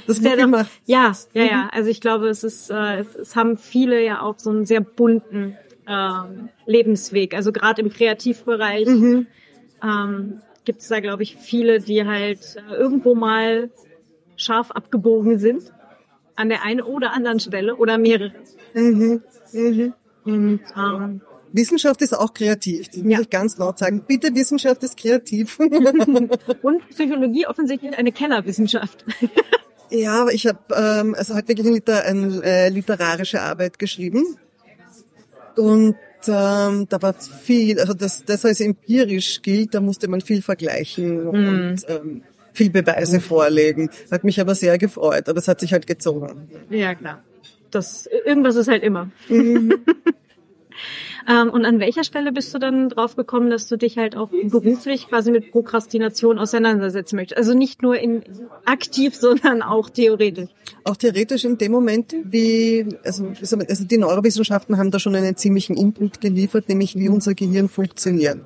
Das 0.07 0.23
wird 0.23 0.39
immer. 0.39 0.65
Ja, 0.85 1.13
ja, 1.33 1.43
ja. 1.43 1.63
Mhm. 1.65 1.69
Also 1.71 1.89
ich 1.91 2.01
glaube, 2.01 2.29
es 2.29 2.43
ist, 2.43 2.71
äh, 2.71 2.99
es, 2.99 3.15
es 3.15 3.35
haben 3.35 3.57
viele 3.57 4.03
ja 4.03 4.21
auch 4.21 4.39
so 4.39 4.49
einen 4.49 4.65
sehr 4.65 4.81
bunten 4.81 5.55
äh, 5.85 6.09
Lebensweg. 6.65 7.35
Also 7.35 7.51
gerade 7.51 7.83
im 7.83 7.89
Kreativbereich 7.89 8.87
mhm. 8.87 9.27
ähm, 9.83 10.41
gibt 10.65 10.81
es 10.81 10.87
da, 10.87 10.99
glaube 10.99 11.21
ich, 11.21 11.35
viele, 11.35 11.79
die 11.79 12.05
halt 12.05 12.55
äh, 12.55 12.73
irgendwo 12.73 13.13
mal 13.13 13.69
scharf 14.35 14.71
abgebogen 14.71 15.37
sind 15.37 15.71
an 16.35 16.49
der 16.49 16.63
einen 16.63 16.81
oder 16.81 17.13
anderen 17.13 17.39
Stelle 17.39 17.75
oder 17.75 17.99
mehrere. 17.99 18.33
Mhm. 18.73 19.21
Mhm. 19.53 19.93
Und 20.23 20.61
ähm, 20.75 21.21
Wissenschaft 21.51 22.01
ist 22.01 22.13
auch 22.13 22.33
kreativ. 22.33 22.89
Das 22.89 22.97
muss 22.97 23.13
ja. 23.13 23.21
ich 23.21 23.29
ganz 23.29 23.57
laut 23.57 23.79
sagen. 23.79 24.03
Bitte, 24.07 24.33
Wissenschaft 24.35 24.83
ist 24.83 24.97
kreativ. 24.97 25.59
Und 26.61 26.89
Psychologie 26.89 27.47
offensichtlich 27.47 27.97
eine 27.97 28.11
Kennerwissenschaft. 28.11 29.05
ja, 29.89 30.21
aber 30.21 30.33
ich 30.33 30.47
habe 30.47 30.59
ähm, 30.75 31.15
also 31.15 31.33
halt 31.33 31.47
wirklich 31.47 31.67
eine, 31.67 32.03
eine 32.03 32.43
äh, 32.43 32.69
literarische 32.69 33.41
Arbeit 33.41 33.79
geschrieben. 33.79 34.37
Und 35.57 35.95
ähm, 36.27 36.87
da 36.89 37.01
war 37.01 37.13
viel, 37.13 37.79
also 37.79 37.93
das, 37.93 38.23
das 38.25 38.45
als 38.45 38.61
empirisch 38.61 39.41
gilt, 39.41 39.73
da 39.73 39.81
musste 39.81 40.07
man 40.07 40.21
viel 40.21 40.41
vergleichen 40.41 41.23
mm. 41.23 41.27
und 41.27 41.77
ähm, 41.87 42.23
viel 42.53 42.69
Beweise 42.69 43.19
vorlegen. 43.19 43.89
Hat 44.11 44.23
mich 44.23 44.39
aber 44.39 44.55
sehr 44.55 44.77
gefreut, 44.77 45.27
aber 45.29 45.39
es 45.39 45.47
hat 45.47 45.59
sich 45.59 45.73
halt 45.73 45.87
gezogen. 45.87 46.49
Ja, 46.69 46.95
klar. 46.95 47.23
Das, 47.71 48.07
irgendwas 48.25 48.55
ist 48.55 48.67
halt 48.67 48.83
immer. 48.83 49.11
Mhm. 49.27 49.73
Ähm, 51.27 51.49
und 51.49 51.65
an 51.65 51.79
welcher 51.79 52.03
Stelle 52.03 52.31
bist 52.31 52.53
du 52.53 52.59
dann 52.59 52.89
drauf 52.89 53.15
gekommen, 53.15 53.49
dass 53.49 53.67
du 53.67 53.77
dich 53.77 53.97
halt 53.97 54.15
auch 54.15 54.29
beruflich 54.29 55.07
quasi 55.07 55.31
mit 55.31 55.51
Prokrastination 55.51 56.39
auseinandersetzen 56.39 57.15
möchtest? 57.15 57.37
Also 57.37 57.53
nicht 57.53 57.81
nur 57.81 57.97
in 57.97 58.23
aktiv, 58.65 59.15
sondern 59.19 59.61
auch 59.61 59.89
theoretisch. 59.89 60.49
Auch 60.83 60.95
theoretisch 60.95 61.45
in 61.45 61.57
dem 61.57 61.71
Moment, 61.71 62.15
wie, 62.23 62.85
also, 63.03 63.31
also 63.41 63.85
die 63.85 63.97
Neurowissenschaften 63.97 64.77
haben 64.77 64.91
da 64.91 64.99
schon 64.99 65.15
einen 65.15 65.35
ziemlichen 65.35 65.75
Input 65.75 66.21
geliefert, 66.21 66.69
nämlich 66.69 66.95
wie 66.95 67.09
unser 67.09 67.33
Gehirn 67.33 67.69
funktioniert. 67.69 68.39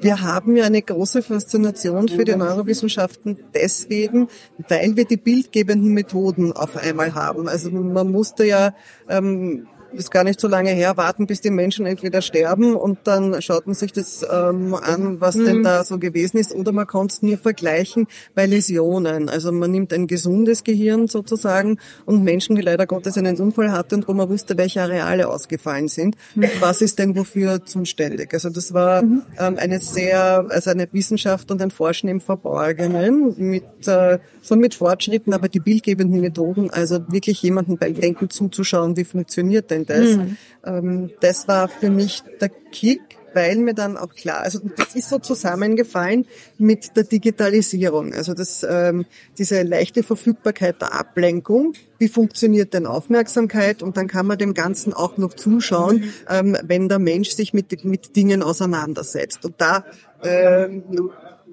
Wir 0.00 0.22
haben 0.22 0.56
ja 0.56 0.64
eine 0.64 0.80
große 0.80 1.22
Faszination 1.22 2.08
für 2.08 2.24
die 2.24 2.34
Neurowissenschaften 2.34 3.36
deswegen, 3.54 4.28
weil 4.68 4.96
wir 4.96 5.04
die 5.04 5.18
bildgebenden 5.18 5.92
Methoden 5.92 6.52
auf 6.52 6.76
einmal 6.78 7.14
haben. 7.14 7.48
Also 7.48 7.70
man 7.70 8.10
musste 8.10 8.46
ja 8.46 8.74
ähm, 9.10 9.66
ist 9.92 10.10
gar 10.10 10.24
nicht 10.24 10.40
so 10.40 10.48
lange 10.48 10.70
her, 10.70 10.96
warten, 10.96 11.26
bis 11.26 11.40
die 11.40 11.50
Menschen 11.50 11.86
entweder 11.86 12.22
sterben 12.22 12.74
und 12.74 12.98
dann 13.04 13.40
schaut 13.42 13.66
man 13.66 13.74
sich 13.74 13.92
das 13.92 14.24
ähm, 14.30 14.74
an, 14.74 15.20
was 15.20 15.36
mhm. 15.36 15.44
denn 15.44 15.62
da 15.62 15.84
so 15.84 15.98
gewesen 15.98 16.38
ist, 16.38 16.54
oder 16.54 16.72
man 16.72 16.86
kann 16.86 17.06
es 17.06 17.22
nur 17.22 17.38
vergleichen 17.38 18.06
bei 18.34 18.46
Läsionen. 18.46 19.28
Also 19.28 19.52
man 19.52 19.70
nimmt 19.70 19.92
ein 19.92 20.06
gesundes 20.06 20.64
Gehirn 20.64 21.06
sozusagen 21.06 21.78
und 22.06 22.22
Menschen, 22.22 22.56
die 22.56 22.62
leider 22.62 22.86
Gottes 22.86 23.16
einen 23.18 23.38
Unfall 23.38 23.72
hatten 23.72 23.96
und 23.96 24.08
wo 24.08 24.14
man 24.14 24.28
wusste, 24.28 24.56
welche 24.56 24.82
Areale 24.82 25.28
ausgefallen 25.28 25.88
sind, 25.88 26.16
mhm. 26.34 26.46
was 26.60 26.82
ist 26.82 26.98
denn 26.98 27.16
wofür 27.16 27.64
zuständig. 27.64 28.32
Also 28.32 28.50
das 28.50 28.72
war 28.74 29.02
mhm. 29.02 29.22
ähm, 29.38 29.56
eine 29.58 29.80
sehr, 29.80 30.46
also 30.48 30.70
eine 30.70 30.88
Wissenschaft 30.92 31.50
und 31.50 31.60
ein 31.62 31.70
Forschen 31.70 32.08
im 32.08 32.20
Verborgenen 32.20 33.34
mit 33.36 33.64
äh, 33.86 34.18
so 34.42 34.56
mit 34.56 34.74
Fortschritten, 34.74 35.32
aber 35.32 35.48
die 35.48 35.60
bildgebenden 35.60 36.20
Methoden, 36.20 36.70
also 36.70 37.00
wirklich 37.08 37.42
jemanden 37.42 37.76
beim 37.78 37.94
Denken 37.94 38.30
zuzuschauen, 38.30 38.96
wie 38.96 39.04
funktioniert 39.04 39.70
denn 39.70 39.79
das? 39.86 40.16
Mhm. 40.16 40.36
Ähm, 40.64 41.10
das 41.20 41.48
war 41.48 41.68
für 41.68 41.90
mich 41.90 42.22
der 42.40 42.48
Kick, 42.48 43.00
weil 43.34 43.56
mir 43.56 43.74
dann 43.74 43.96
auch 43.96 44.14
klar, 44.14 44.40
also 44.40 44.60
das 44.76 44.94
ist 44.94 45.08
so 45.08 45.18
zusammengefallen 45.18 46.26
mit 46.58 46.96
der 46.96 47.04
Digitalisierung, 47.04 48.12
also 48.12 48.34
das, 48.34 48.66
ähm, 48.68 49.06
diese 49.38 49.62
leichte 49.62 50.02
Verfügbarkeit 50.02 50.80
der 50.80 50.94
Ablenkung, 50.98 51.74
wie 51.98 52.08
funktioniert 52.08 52.74
denn 52.74 52.86
Aufmerksamkeit 52.86 53.82
und 53.82 53.96
dann 53.96 54.08
kann 54.08 54.26
man 54.26 54.38
dem 54.38 54.54
Ganzen 54.54 54.92
auch 54.92 55.16
noch 55.16 55.34
zuschauen, 55.34 56.12
ähm, 56.28 56.56
wenn 56.62 56.88
der 56.88 56.98
Mensch 56.98 57.30
sich 57.30 57.52
mit, 57.52 57.84
mit 57.84 58.16
Dingen 58.16 58.42
auseinandersetzt. 58.42 59.44
Und 59.44 59.54
da 59.58 59.84
ähm, 60.22 60.82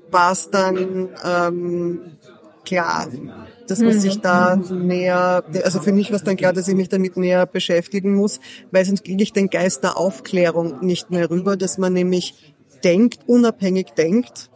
war 0.09 0.31
es 0.31 0.49
dann 0.49 1.09
ähm, 1.23 1.99
klar, 2.65 3.07
dass 3.67 3.79
man 3.79 3.99
sich 3.99 4.19
da 4.21 4.55
näher, 4.55 5.43
also 5.63 5.79
für 5.79 5.91
mich 5.91 6.09
war 6.09 6.17
es 6.17 6.23
dann 6.23 6.37
klar, 6.37 6.53
dass 6.53 6.67
ich 6.67 6.75
mich 6.75 6.89
damit 6.89 7.17
näher 7.17 7.45
beschäftigen 7.45 8.15
muss, 8.15 8.39
weil 8.71 8.85
sonst 8.85 9.03
kriege 9.03 9.21
ich 9.23 9.33
den 9.33 9.49
Geist 9.49 9.83
der 9.83 9.97
Aufklärung 9.97 10.85
nicht 10.85 11.11
mehr 11.11 11.29
rüber, 11.29 11.57
dass 11.57 11.77
man 11.77 11.93
nämlich 11.93 12.55
denkt, 12.83 13.19
unabhängig 13.27 13.87
denkt. 13.97 14.49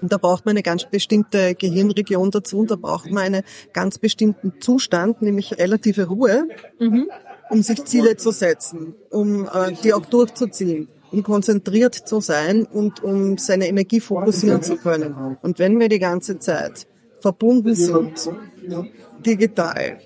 Und 0.00 0.12
da 0.12 0.16
braucht 0.16 0.46
man 0.46 0.52
eine 0.52 0.62
ganz 0.62 0.84
bestimmte 0.84 1.54
Gehirnregion 1.54 2.30
dazu 2.30 2.58
und 2.60 2.70
da 2.70 2.76
braucht 2.76 3.10
man 3.10 3.24
einen 3.24 3.42
ganz 3.72 3.98
bestimmten 3.98 4.60
Zustand, 4.60 5.22
nämlich 5.22 5.58
relative 5.58 6.06
Ruhe, 6.06 6.46
mhm. 6.78 7.08
um 7.50 7.62
sich 7.62 7.84
Ziele 7.84 8.16
zu 8.16 8.30
setzen, 8.30 8.94
um 9.10 9.46
äh, 9.46 9.72
die 9.82 9.92
auch 9.92 10.06
durchzuziehen 10.06 10.88
um 11.10 11.22
konzentriert 11.22 11.94
zu 11.94 12.20
sein 12.20 12.64
und 12.64 13.02
um 13.02 13.38
seine 13.38 13.68
Energie 13.68 14.00
fokussieren 14.00 14.62
zu 14.62 14.76
können. 14.76 15.38
Und 15.42 15.58
wenn 15.58 15.80
wir 15.80 15.88
die 15.88 15.98
ganze 15.98 16.38
Zeit 16.38 16.86
verbunden 17.20 17.74
sind, 17.74 18.30
digital. 19.24 19.98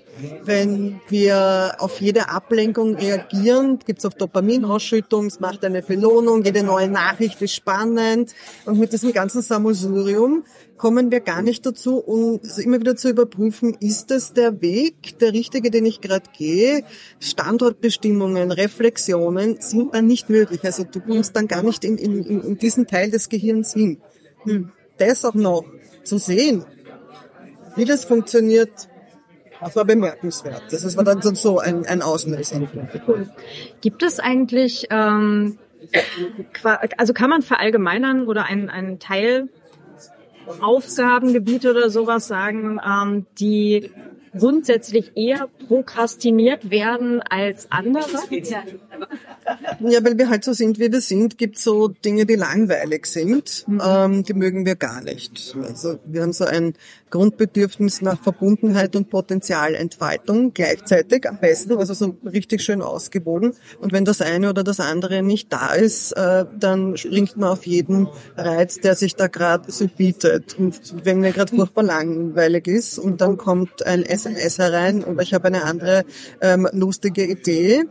Wenn 0.43 1.01
wir 1.09 1.75
auf 1.79 1.99
jede 1.99 2.29
Ablenkung 2.29 2.95
reagieren, 2.95 3.79
gibt 3.83 3.99
es 3.99 4.05
auch 4.05 4.13
Dopaminausschüttung, 4.13 5.25
es 5.25 5.39
macht 5.39 5.65
eine 5.65 5.81
Belohnung, 5.81 6.43
jede 6.43 6.63
neue 6.63 6.87
Nachricht 6.87 7.41
ist 7.41 7.55
spannend. 7.55 8.33
Und 8.65 8.77
mit 8.77 8.93
diesem 8.93 9.11
ganzen 9.11 9.41
Sammelsurium 9.41 10.43
kommen 10.77 11.11
wir 11.11 11.19
gar 11.19 11.41
nicht 11.41 11.65
dazu, 11.65 11.97
um 11.97 12.39
immer 12.57 12.79
wieder 12.79 12.95
zu 12.95 13.09
überprüfen, 13.09 13.75
ist 13.79 14.11
das 14.11 14.33
der 14.33 14.61
Weg, 14.61 15.17
der 15.19 15.33
richtige, 15.33 15.71
den 15.71 15.85
ich 15.85 15.99
gerade 15.99 16.29
gehe? 16.37 16.83
Standortbestimmungen, 17.19 18.51
Reflexionen 18.51 19.57
sind 19.61 19.95
dann 19.95 20.05
nicht 20.05 20.29
möglich. 20.29 20.61
Also 20.63 20.83
du 20.83 20.99
kommst 20.99 21.35
dann 21.35 21.47
gar 21.47 21.63
nicht 21.63 21.83
in, 21.83 21.97
in, 21.97 22.23
in 22.23 22.57
diesen 22.57 22.85
Teil 22.85 23.09
des 23.09 23.29
Gehirns 23.29 23.73
hin. 23.73 23.99
Hm. 24.43 24.71
Das 24.97 25.25
auch 25.25 25.33
noch 25.33 25.63
zu 26.03 26.19
sehen, 26.19 26.65
wie 27.75 27.85
das 27.85 28.05
funktioniert, 28.05 28.87
das 29.61 29.75
war 29.75 29.85
bemerkenswert. 29.85 30.63
Das 30.71 30.97
war 30.97 31.03
dann 31.03 31.21
so 31.21 31.59
ein, 31.59 31.85
ein 31.85 32.01
Auslöser. 32.01 32.61
Gibt 33.81 34.03
es 34.03 34.19
eigentlich, 34.19 34.87
ähm, 34.89 35.57
also 36.97 37.13
kann 37.13 37.29
man 37.29 37.41
verallgemeinern 37.41 38.27
oder 38.27 38.45
einen, 38.45 38.69
einen 38.69 38.99
Teil 38.99 39.49
Aufgabengebiete 40.59 41.71
oder 41.71 41.89
sowas 41.89 42.27
sagen, 42.27 42.79
ähm, 42.85 43.25
die 43.39 43.91
grundsätzlich 44.37 45.11
eher 45.15 45.47
prokrastiniert 45.67 46.69
werden 46.69 47.21
als 47.21 47.71
andere? 47.71 48.05
Ja, 49.79 50.03
weil 50.03 50.17
wir 50.17 50.29
halt 50.29 50.43
so 50.43 50.53
sind, 50.53 50.79
wie 50.79 50.91
wir 50.91 51.01
sind, 51.01 51.37
gibt 51.37 51.59
so 51.59 51.87
Dinge, 51.87 52.25
die 52.25 52.35
langweilig 52.35 53.05
sind, 53.05 53.65
mhm. 53.67 53.81
ähm, 53.85 54.23
die 54.23 54.33
mögen 54.33 54.65
wir 54.65 54.75
gar 54.75 55.01
nicht. 55.01 55.55
Also 55.61 55.99
wir 56.05 56.23
haben 56.23 56.33
so 56.33 56.45
ein 56.45 56.73
Grundbedürfnis 57.13 58.01
nach 58.01 58.19
Verbundenheit 58.19 58.95
und 58.95 59.11
Potenzialentfaltung 59.11 60.51
gleichzeitig 60.51 61.29
am 61.29 61.37
besten, 61.39 61.77
also 61.77 61.93
so 61.93 62.17
richtig 62.25 62.63
schön 62.63 62.81
ausgewogen. 62.81 63.53
Und 63.79 63.93
wenn 63.93 64.03
das 64.03 64.19
eine 64.19 64.49
oder 64.49 64.63
das 64.63 64.79
andere 64.79 65.21
nicht 65.21 65.53
da 65.53 65.75
ist, 65.75 66.13
äh, 66.13 66.45
dann 66.57 66.97
springt 66.97 67.37
man 67.37 67.49
auf 67.49 67.67
jeden 67.67 68.07
Reiz, 68.35 68.79
der 68.79 68.95
sich 68.95 69.15
da 69.15 69.27
gerade 69.27 69.71
so 69.71 69.87
bietet. 69.87 70.57
Und 70.57 71.05
wenn 71.05 71.19
mir 71.19 71.33
gerade 71.33 71.55
furchtbar 71.55 71.83
langweilig 71.83 72.65
ist 72.65 72.97
und 72.97 73.21
dann 73.21 73.37
kommt 73.37 73.85
ein 73.85 74.01
SMS 74.01 74.57
herein 74.57 75.03
und 75.03 75.21
ich 75.21 75.35
habe 75.35 75.45
eine 75.45 75.65
andere 75.65 76.05
ähm, 76.41 76.67
lustige 76.71 77.25
Idee, 77.25 77.83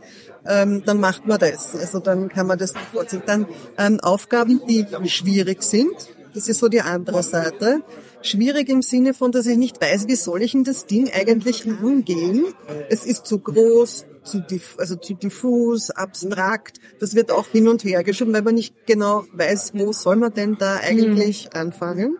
ähm, 0.45 0.83
dann 0.85 0.99
macht 0.99 1.25
man 1.25 1.39
das. 1.39 1.73
Also 1.77 1.99
dann 1.99 2.27
kann 2.27 2.47
man 2.47 2.57
das 2.57 2.73
vorziehen. 2.91 3.23
Dann 3.25 3.47
ähm, 3.77 4.01
Aufgaben, 4.01 4.59
die 4.67 4.85
schwierig 5.07 5.63
sind. 5.63 5.93
Das 6.33 6.49
ist 6.49 6.59
so 6.59 6.67
die 6.67 6.81
andere 6.81 7.23
Seite. 7.23 7.83
Schwierig 8.23 8.69
im 8.69 8.81
Sinne 8.81 9.13
von, 9.13 9.33
dass 9.33 9.45
ich 9.47 9.57
nicht 9.57 9.81
weiß, 9.81 10.07
wie 10.07 10.15
soll 10.15 10.41
ich 10.41 10.53
in 10.53 10.63
das 10.63 10.85
Ding 10.85 11.11
eigentlich 11.13 11.67
angehen. 11.67 12.45
Es 12.89 13.05
ist 13.05 13.25
zu 13.25 13.39
groß, 13.39 14.05
zu, 14.23 14.39
diff 14.39 14.77
also 14.79 14.95
zu 14.95 15.13
diffus, 15.13 15.89
abstrakt. 15.89 16.79
Das 17.01 17.15
wird 17.15 17.31
auch 17.31 17.47
hin 17.47 17.67
und 17.67 17.83
her 17.83 18.01
geschoben, 18.03 18.33
weil 18.33 18.41
man 18.41 18.55
nicht 18.55 18.87
genau 18.87 19.25
weiß, 19.33 19.73
wo 19.75 19.91
soll 19.91 20.15
man 20.15 20.33
denn 20.33 20.57
da 20.57 20.77
eigentlich 20.77 21.49
mhm. 21.53 21.59
anfangen. 21.59 22.17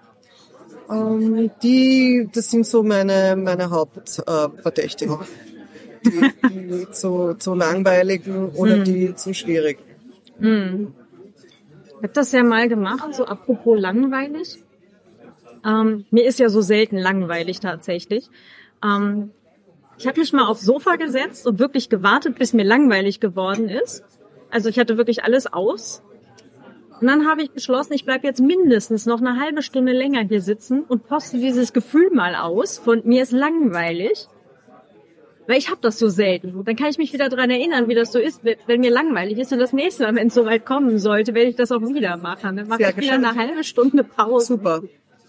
Ähm, 0.91 1.51
die, 1.63 2.29
das 2.33 2.51
sind 2.51 2.65
so 2.65 2.83
meine, 2.83 3.37
meine 3.37 3.69
Hauptverdächtigen. 3.69 5.15
Äh, 5.15 5.17
die, 6.05 6.49
die 6.49 6.89
zu, 6.91 7.35
zu 7.35 7.55
langweiligen 7.55 8.49
oder 8.49 8.77
mhm. 8.77 8.83
die 8.83 9.15
zu 9.15 9.33
schwierig. 9.33 9.79
Mhm. 10.37 10.93
Ich 11.87 12.03
habe 12.03 12.13
das 12.13 12.33
ja 12.33 12.43
mal 12.43 12.67
gemacht, 12.67 13.15
so 13.15 13.25
apropos 13.25 13.79
langweilig. 13.79 14.62
Ähm, 15.65 16.05
mir 16.11 16.25
ist 16.25 16.39
ja 16.39 16.49
so 16.49 16.61
selten 16.61 16.97
langweilig 16.97 17.59
tatsächlich. 17.59 18.29
Ähm, 18.83 19.31
ich 19.97 20.07
habe 20.07 20.19
mich 20.19 20.33
mal 20.33 20.47
aufs 20.47 20.61
Sofa 20.61 20.95
gesetzt 20.95 21.47
und 21.47 21.59
wirklich 21.59 21.89
gewartet, 21.89 22.37
bis 22.37 22.53
mir 22.53 22.63
langweilig 22.63 23.19
geworden 23.19 23.69
ist. 23.69 24.03
Also 24.49 24.69
ich 24.69 24.79
hatte 24.79 24.97
wirklich 24.97 25.23
alles 25.23 25.51
aus. 25.51 26.03
Und 26.99 27.07
dann 27.07 27.27
habe 27.27 27.41
ich 27.41 27.51
beschlossen, 27.51 27.93
ich 27.93 28.05
bleibe 28.05 28.25
jetzt 28.25 28.39
mindestens 28.39 29.05
noch 29.05 29.19
eine 29.19 29.39
halbe 29.39 29.61
Stunde 29.61 29.93
länger 29.93 30.21
hier 30.21 30.41
sitzen 30.41 30.83
und 30.83 31.07
poste 31.07 31.37
dieses 31.37 31.73
Gefühl 31.73 32.09
mal 32.11 32.35
aus 32.35 32.77
von 32.77 33.01
mir 33.03 33.23
ist 33.23 33.31
langweilig. 33.31 34.27
Weil 35.47 35.57
ich 35.57 35.69
habe 35.69 35.81
das 35.81 35.99
so 35.99 36.07
selten. 36.07 36.55
Und 36.55 36.67
dann 36.67 36.77
kann 36.77 36.87
ich 36.87 36.97
mich 36.97 37.11
wieder 37.11 37.27
dran 37.27 37.49
erinnern, 37.49 37.89
wie 37.89 37.95
das 37.95 38.13
so 38.13 38.19
ist, 38.19 38.41
wenn 38.43 38.79
mir 38.79 38.91
langweilig 38.91 39.37
ist. 39.37 39.51
Und 39.51 39.59
das 39.59 39.73
nächste 39.73 40.03
Mal, 40.03 40.15
wenn 40.15 40.27
es 40.27 40.33
soweit 40.33 40.65
kommen 40.65 40.97
sollte, 40.99 41.33
werde 41.33 41.49
ich 41.49 41.57
das 41.57 41.73
auch 41.73 41.81
wieder 41.81 42.15
machen. 42.15 42.55
Dann 42.55 42.67
mache 42.69 42.83
ich 42.83 42.97
wieder 42.97 43.15
eine 43.15 43.35
halbe 43.35 43.65
Stunde 43.65 44.05
Pause. 44.05 44.45
Super. 44.45 44.83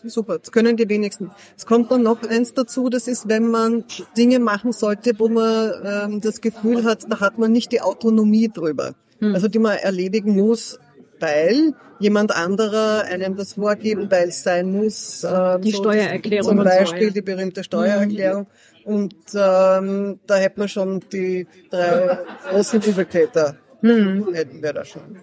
Super, 0.06 0.38
das 0.38 0.52
können 0.52 0.76
die 0.76 0.88
wenigsten. 0.88 1.30
Es 1.56 1.66
kommt 1.66 1.90
dann 1.90 2.02
noch 2.02 2.22
eins 2.22 2.52
dazu, 2.52 2.88
das 2.88 3.08
ist, 3.08 3.28
wenn 3.28 3.48
man 3.48 3.84
Dinge 4.16 4.38
machen 4.38 4.72
sollte, 4.72 5.18
wo 5.18 5.28
man 5.28 5.72
ähm, 5.84 6.20
das 6.20 6.40
Gefühl 6.40 6.84
hat, 6.84 7.10
da 7.10 7.20
hat 7.20 7.38
man 7.38 7.52
nicht 7.52 7.72
die 7.72 7.80
Autonomie 7.80 8.48
drüber. 8.48 8.94
Hm. 9.20 9.34
Also 9.34 9.48
die 9.48 9.58
man 9.58 9.78
erledigen 9.78 10.36
muss, 10.36 10.78
weil 11.20 11.72
jemand 11.98 12.34
anderer 12.34 13.04
einem 13.04 13.36
das 13.36 13.54
vorgeben, 13.54 14.10
weil 14.10 14.28
es 14.28 14.42
sein 14.42 14.72
muss. 14.72 15.24
Ähm, 15.24 15.62
die 15.62 15.70
so 15.70 15.82
Steuererklärung. 15.82 16.48
Zum 16.48 16.64
Beispiel 16.64 17.10
die 17.10 17.22
berühmte 17.22 17.64
Steuererklärung. 17.64 18.42
Mhm. 18.42 18.92
Und 18.92 19.14
ähm, 19.34 20.20
da 20.26 20.36
hätte 20.36 20.58
man 20.58 20.68
schon 20.68 21.00
die 21.10 21.46
drei 21.70 22.18
großen 22.50 22.82
Übeltäter, 22.82 23.56
hm. 23.80 24.28
hätten 24.34 24.62
wir 24.62 24.74
da 24.74 24.84
schon. 24.84 25.18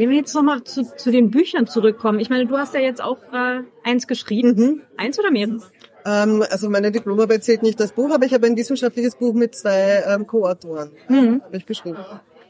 Wenn 0.00 0.08
wir 0.08 0.16
jetzt 0.16 0.34
nochmal 0.34 0.64
zu, 0.64 0.82
zu 0.96 1.10
den 1.10 1.30
Büchern 1.30 1.66
zurückkommen. 1.66 2.20
Ich 2.20 2.30
meine, 2.30 2.46
du 2.46 2.56
hast 2.56 2.72
ja 2.72 2.80
jetzt 2.80 3.02
auch 3.02 3.18
äh, 3.34 3.60
eins 3.84 4.06
geschrieben. 4.06 4.54
Mhm. 4.56 4.82
Eins 4.96 5.18
oder 5.18 5.30
mehrere? 5.30 5.60
Ähm, 6.06 6.42
also 6.48 6.70
meine 6.70 6.90
Diplomarbeit 6.90 7.44
zählt 7.44 7.62
nicht 7.62 7.78
das 7.78 7.92
Buch, 7.92 8.10
aber 8.10 8.24
ich 8.24 8.32
habe 8.32 8.46
ein 8.46 8.56
wissenschaftliches 8.56 9.16
Buch 9.16 9.34
mit 9.34 9.54
zwei 9.54 10.02
ähm, 10.08 10.26
Co-Autoren 10.26 10.92
mhm. 11.10 11.42
ich 11.52 11.66
geschrieben. 11.66 11.98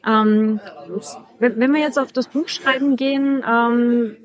Ähm, 0.06 0.60
wenn, 1.40 1.58
wenn 1.58 1.72
wir 1.72 1.80
jetzt 1.80 1.98
auf 1.98 2.12
das 2.12 2.28
Buchschreiben 2.28 2.94
gehen, 2.94 3.42
ähm, 3.44 4.16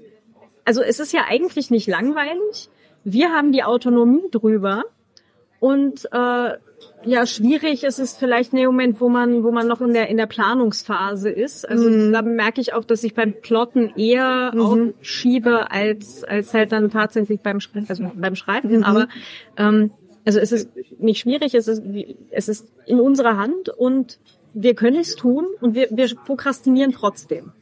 also 0.64 0.84
es 0.84 1.00
ist 1.00 1.12
ja 1.12 1.22
eigentlich 1.28 1.72
nicht 1.72 1.88
langweilig. 1.88 2.70
Wir 3.04 3.32
haben 3.32 3.52
die 3.52 3.64
Autonomie 3.64 4.30
drüber. 4.30 4.84
Und 5.66 6.06
äh, 6.12 6.50
ja, 7.06 7.26
schwierig 7.26 7.84
ist 7.84 7.98
es 7.98 8.16
vielleicht 8.16 8.54
in 8.54 8.60
dem 8.60 8.68
Moment, 8.68 9.02
wo 9.02 9.10
man, 9.10 9.44
wo 9.44 9.52
man 9.52 9.66
noch 9.66 9.82
in 9.82 9.94
der 9.94 10.10
in 10.10 10.18
der 10.18 10.28
Planungsphase 10.28 11.32
ist. 11.32 11.68
Also 11.68 11.90
mhm. 11.90 12.14
da 12.14 12.22
merke 12.22 12.62
ich 12.62 12.74
auch, 12.74 12.84
dass 12.84 13.04
ich 13.04 13.16
beim 13.16 13.34
Plotten 13.42 13.92
eher 13.98 14.52
mhm. 14.54 14.62
aufschiebe 14.62 15.72
als 15.72 16.24
als 16.24 16.54
halt 16.54 16.72
dann 16.72 16.92
tatsächlich 16.92 17.40
beim 17.42 17.62
Schreiben, 17.62 17.88
also 17.90 18.12
beim 18.14 18.36
Schreiben. 18.36 18.78
Mhm. 18.78 18.84
Aber 18.84 19.08
ähm, 19.58 19.90
also 20.24 20.40
es 20.40 20.52
ist 20.52 20.70
nicht 21.00 21.22
schwierig, 21.22 21.56
es 21.56 21.68
ist 21.68 21.82
es 22.30 22.48
ist 22.48 22.68
in 22.86 23.00
unserer 23.00 23.36
Hand 23.36 23.70
und 23.70 24.20
wir 24.54 24.76
können 24.76 24.98
es 24.98 25.16
tun 25.16 25.48
und 25.62 25.74
wir, 25.74 25.88
wir 25.90 26.08
prokrastinieren 26.28 26.92
trotzdem. 26.92 27.54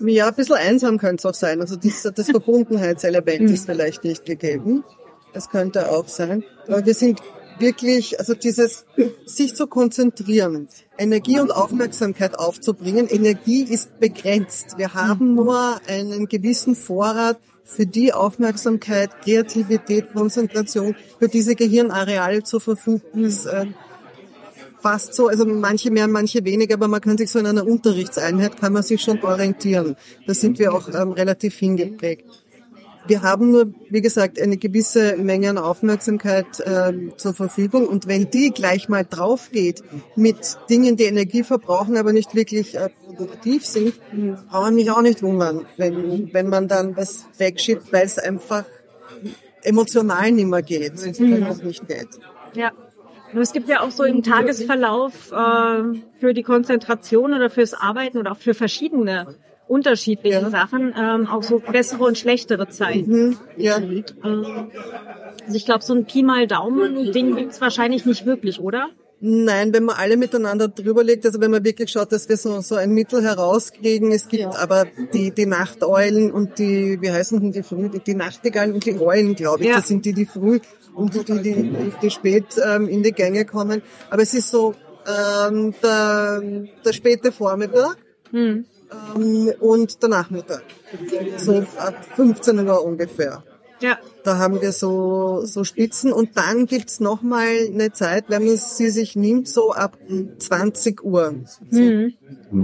Ja, 0.00 0.28
ein 0.28 0.34
bisschen 0.34 0.56
einsam 0.56 0.96
könnte 0.96 1.16
es 1.16 1.26
auch 1.26 1.38
sein. 1.38 1.60
Also 1.60 1.76
das, 1.76 2.10
das 2.14 2.30
Verbundenheitselement 2.30 3.42
mhm. 3.42 3.52
ist 3.52 3.66
vielleicht 3.66 4.02
nicht 4.02 4.24
gegeben. 4.24 4.82
Das 5.34 5.50
könnte 5.50 5.90
auch 5.90 6.08
sein. 6.08 6.42
Aber 6.66 6.84
wir 6.84 6.94
sind 6.94 7.20
wirklich, 7.60 8.18
also 8.18 8.34
dieses 8.34 8.84
sich 9.26 9.54
zu 9.54 9.66
konzentrieren, 9.66 10.68
Energie 10.98 11.40
und 11.40 11.50
Aufmerksamkeit 11.50 12.38
aufzubringen. 12.38 13.08
Energie 13.08 13.62
ist 13.62 14.00
begrenzt. 14.00 14.78
Wir 14.78 14.94
haben 14.94 15.34
nur 15.34 15.80
einen 15.86 16.26
gewissen 16.26 16.74
Vorrat 16.74 17.38
für 17.64 17.86
die 17.86 18.12
Aufmerksamkeit, 18.12 19.22
Kreativität, 19.22 20.12
Konzentration, 20.12 20.96
für 21.18 21.28
diese 21.28 21.54
Gehirnareale 21.54 22.42
zur 22.42 22.60
Verfügung 22.60 23.02
ist 23.14 23.46
äh, 23.46 23.66
fast 24.80 25.14
so, 25.14 25.28
also 25.28 25.44
manche 25.44 25.90
mehr, 25.90 26.08
manche 26.08 26.44
weniger, 26.44 26.74
aber 26.74 26.88
man 26.88 27.00
kann 27.00 27.16
sich 27.16 27.30
so 27.30 27.38
in 27.38 27.46
einer 27.46 27.66
Unterrichtseinheit, 27.66 28.58
kann 28.58 28.72
man 28.72 28.82
sich 28.82 29.00
schon 29.00 29.22
orientieren. 29.22 29.96
Da 30.26 30.34
sind 30.34 30.58
wir 30.58 30.72
auch 30.72 30.88
ähm, 30.88 31.12
relativ 31.12 31.56
hingeprägt. 31.56 32.24
Wir 33.06 33.22
haben 33.22 33.50
nur, 33.50 33.72
wie 33.88 34.02
gesagt, 34.02 34.40
eine 34.40 34.56
gewisse 34.56 35.16
Menge 35.16 35.50
an 35.50 35.58
Aufmerksamkeit 35.58 36.60
äh, 36.60 36.92
zur 37.16 37.34
Verfügung 37.34 37.86
und 37.86 38.06
wenn 38.06 38.30
die 38.30 38.50
gleich 38.50 38.88
mal 38.88 39.06
drauf 39.08 39.50
geht 39.50 39.82
mit 40.16 40.58
Dingen, 40.68 40.96
die 40.96 41.04
Energie 41.04 41.42
verbrauchen, 41.42 41.96
aber 41.96 42.12
nicht 42.12 42.34
wirklich 42.34 42.76
äh, 42.76 42.90
produktiv 43.16 43.64
sind, 43.64 43.94
braucht 44.48 44.64
man 44.64 44.74
mich 44.74 44.90
auch 44.90 45.02
nicht 45.02 45.22
wundern, 45.22 45.66
wenn, 45.76 46.32
wenn 46.32 46.48
man 46.48 46.68
dann 46.68 46.96
was 46.96 47.26
wegschiebt, 47.38 47.92
weil 47.92 48.04
es 48.04 48.18
einfach 48.18 48.64
emotional 49.62 50.30
nicht 50.32 50.46
mehr 50.46 50.62
geht, 50.62 51.02
wenn 51.02 51.10
es 51.10 51.20
mhm. 51.20 51.66
nicht 51.66 51.86
geht. 51.88 52.08
Ja. 52.54 52.72
Es 53.32 53.52
gibt 53.52 53.68
ja 53.68 53.80
auch 53.80 53.92
so 53.92 54.02
im 54.02 54.24
Tagesverlauf 54.24 55.30
äh, 55.30 56.00
für 56.18 56.34
die 56.34 56.42
Konzentration 56.42 57.32
oder 57.32 57.48
fürs 57.48 57.74
Arbeiten 57.74 58.18
oder 58.18 58.32
auch 58.32 58.38
für 58.38 58.54
verschiedene 58.54 59.36
unterschiedliche 59.70 60.40
ja. 60.40 60.50
Sachen, 60.50 60.92
ähm, 60.98 61.28
auch 61.28 61.44
so 61.44 61.60
bessere 61.60 62.02
und 62.04 62.18
schlechtere 62.18 62.68
Zeiten. 62.68 63.28
Mhm. 63.28 63.36
Ja. 63.56 63.78
Ähm, 63.78 64.04
also 65.44 65.56
ich 65.56 65.64
glaube, 65.64 65.84
so 65.84 65.94
ein 65.94 66.04
Pi 66.06 66.24
mal 66.24 66.46
Daumen-Ding 66.48 67.36
gibt's 67.36 67.60
wahrscheinlich 67.60 68.04
nicht 68.04 68.26
wirklich, 68.26 68.60
oder? 68.60 68.88
Nein, 69.20 69.72
wenn 69.72 69.84
man 69.84 69.96
alle 69.96 70.16
miteinander 70.16 70.66
drüber 70.68 71.04
legt, 71.04 71.24
also 71.26 71.40
wenn 71.40 71.50
man 71.50 71.62
wirklich 71.62 71.90
schaut, 71.90 72.10
dass 72.10 72.28
wir 72.28 72.36
so, 72.36 72.60
so 72.62 72.74
ein 72.74 72.90
Mittel 72.92 73.22
herauskriegen, 73.22 74.10
es 74.12 74.28
gibt 74.28 74.56
aber 74.56 74.86
die, 75.12 75.30
die 75.30 75.46
Nachteulen 75.46 76.32
und 76.32 76.58
die, 76.58 76.98
wie 77.00 77.10
heißen 77.10 77.38
denn 77.38 77.52
die 77.52 77.62
früh, 77.62 77.90
die 77.90 78.14
Nachtigallen 78.14 78.74
und 78.74 78.84
die 78.84 78.98
Eulen, 78.98 79.34
glaube 79.34 79.62
ich, 79.62 79.68
Ja. 79.68 79.76
das 79.76 79.88
sind 79.88 80.04
die, 80.04 80.14
die 80.14 80.26
früh 80.26 80.58
und 80.94 81.14
die, 81.14 81.24
die, 81.24 81.42
die, 81.42 81.92
die 82.02 82.10
spät 82.10 82.46
ähm, 82.64 82.88
in 82.88 83.02
die 83.02 83.12
Gänge 83.12 83.44
kommen. 83.44 83.82
Aber 84.08 84.22
es 84.22 84.34
ist 84.34 84.50
so 84.50 84.74
ähm, 85.06 85.74
der, 85.82 86.42
der 86.84 86.92
späte 86.92 87.30
Vormittag 87.30 87.98
Hm. 88.32 88.64
Ähm, 89.16 89.52
und 89.60 90.02
der 90.02 90.08
Nachmittag. 90.08 90.62
So 91.36 91.64
ab 91.78 91.94
15 92.16 92.66
Uhr 92.66 92.84
ungefähr. 92.84 93.42
Ja. 93.80 93.98
Da 94.24 94.36
haben 94.36 94.60
wir 94.60 94.72
so, 94.72 95.40
so 95.44 95.64
Spitzen 95.64 96.12
und 96.12 96.36
dann 96.36 96.66
gibt's 96.66 97.00
noch 97.00 97.22
mal 97.22 97.48
eine 97.72 97.92
Zeit, 97.92 98.24
wenn 98.28 98.44
man 98.44 98.56
sie 98.58 98.90
sich 98.90 99.16
nimmt, 99.16 99.48
so 99.48 99.72
ab 99.72 99.96
20 100.38 101.02
Uhr. 101.02 101.34
So 101.70 101.78
Mhm. 101.80 102.12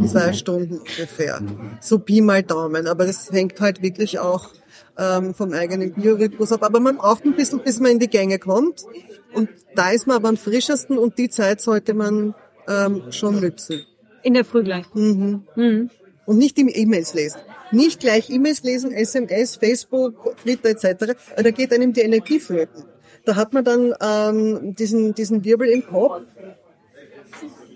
zwei 0.06 0.34
Stunden 0.34 0.78
ungefähr. 0.78 1.40
So 1.80 1.98
Pi 1.98 2.20
mal 2.20 2.42
Daumen. 2.42 2.86
Aber 2.86 3.06
das 3.06 3.30
hängt 3.32 3.58
halt 3.62 3.80
wirklich 3.82 4.18
auch 4.18 4.50
ähm, 4.98 5.32
vom 5.34 5.52
eigenen 5.54 5.94
Biorhythmus 5.94 6.52
ab. 6.52 6.62
Aber 6.62 6.80
man 6.80 6.98
braucht 6.98 7.24
ein 7.24 7.34
bisschen, 7.34 7.60
bis 7.60 7.80
man 7.80 7.92
in 7.92 7.98
die 7.98 8.08
Gänge 8.10 8.38
kommt. 8.38 8.84
Und 9.32 9.48
da 9.74 9.90
ist 9.90 10.06
man 10.06 10.16
aber 10.16 10.28
am 10.28 10.36
frischesten 10.36 10.98
und 10.98 11.16
die 11.16 11.30
Zeit 11.30 11.62
sollte 11.62 11.94
man 11.94 12.34
ähm, 12.68 13.04
schon 13.10 13.40
nützen. 13.40 13.86
In 14.22 14.34
der 14.34 14.44
Früh 14.44 14.62
gleich. 14.62 14.84
Mhm. 14.94 15.44
Mhm. 15.56 15.90
Und 16.26 16.38
nicht 16.38 16.58
im 16.58 16.68
E-Mails 16.68 17.14
lesen. 17.14 17.40
Nicht 17.72 18.00
gleich 18.00 18.30
E-Mails 18.30 18.62
lesen, 18.62 18.92
SMS, 18.92 19.56
Facebook, 19.56 20.36
Twitter 20.42 20.70
etc. 20.70 21.14
Da 21.36 21.50
geht 21.50 21.72
einem 21.72 21.92
die 21.92 22.02
Energie 22.02 22.40
flöten. 22.40 22.84
Da 23.24 23.36
hat 23.36 23.52
man 23.52 23.64
dann 23.64 23.94
ähm, 24.00 24.74
diesen, 24.74 25.14
diesen 25.14 25.44
Wirbel 25.44 25.68
im 25.68 25.86
Kopf, 25.86 26.22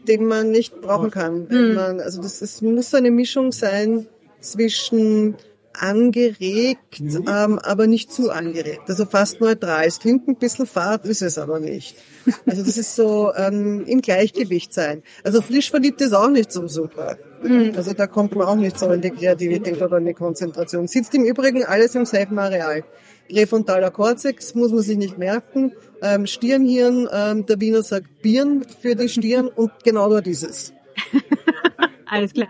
den 0.06 0.24
man 0.26 0.50
nicht 0.50 0.80
brauchen 0.80 1.10
kann. 1.10 1.48
Wenn 1.50 1.74
Man, 1.74 2.00
also 2.00 2.22
das 2.22 2.40
ist, 2.40 2.62
muss 2.62 2.94
eine 2.94 3.10
Mischung 3.10 3.52
sein 3.52 4.06
zwischen 4.40 5.36
angeregt, 5.72 7.00
ähm, 7.00 7.58
aber 7.58 7.86
nicht 7.86 8.12
zu 8.12 8.30
angeregt. 8.30 8.82
Also 8.88 9.06
fast 9.06 9.40
neutral. 9.40 9.86
Es 9.86 9.98
klingt 9.98 10.28
ein 10.28 10.36
bisschen 10.36 10.66
fad, 10.66 11.04
ist 11.04 11.22
es 11.22 11.38
aber 11.38 11.60
nicht. 11.60 11.96
Also 12.46 12.62
das 12.62 12.76
ist 12.76 12.96
so 12.96 13.32
ähm, 13.34 13.84
im 13.86 14.02
Gleichgewicht 14.02 14.74
sein. 14.74 15.02
Also 15.24 15.40
frisch 15.40 15.70
verliebt 15.70 16.00
ist 16.00 16.12
auch 16.12 16.28
nicht 16.28 16.52
so 16.52 16.68
super. 16.68 17.16
Also 17.74 17.92
da 17.94 18.06
kommt 18.06 18.34
man 18.34 18.46
auch 18.46 18.56
nicht 18.56 18.78
so 18.78 18.90
in 18.90 19.00
die 19.00 19.10
Kreativität 19.10 19.80
oder 19.80 19.98
in 19.98 20.06
die 20.06 20.14
Konzentration. 20.14 20.86
Sitzt 20.86 21.14
im 21.14 21.24
Übrigen 21.24 21.64
alles 21.64 21.94
im 21.94 22.04
selben 22.04 22.38
Areal. 22.38 22.84
Präfrontaler 23.30 23.90
Kortex 23.90 24.54
muss 24.54 24.72
man 24.72 24.82
sich 24.82 24.98
nicht 24.98 25.16
merken. 25.16 25.72
Ähm, 26.02 26.26
Stirnhirn, 26.26 27.08
ähm, 27.12 27.46
der 27.46 27.60
Wiener 27.60 27.82
sagt 27.82 28.22
Birn 28.22 28.64
für 28.80 28.94
die 28.94 29.08
Stirn 29.08 29.48
und 29.48 29.70
genau 29.84 30.08
dort 30.08 30.26
ist 30.26 30.42
es. 30.42 30.72
Alles 32.10 32.34
klar. 32.34 32.48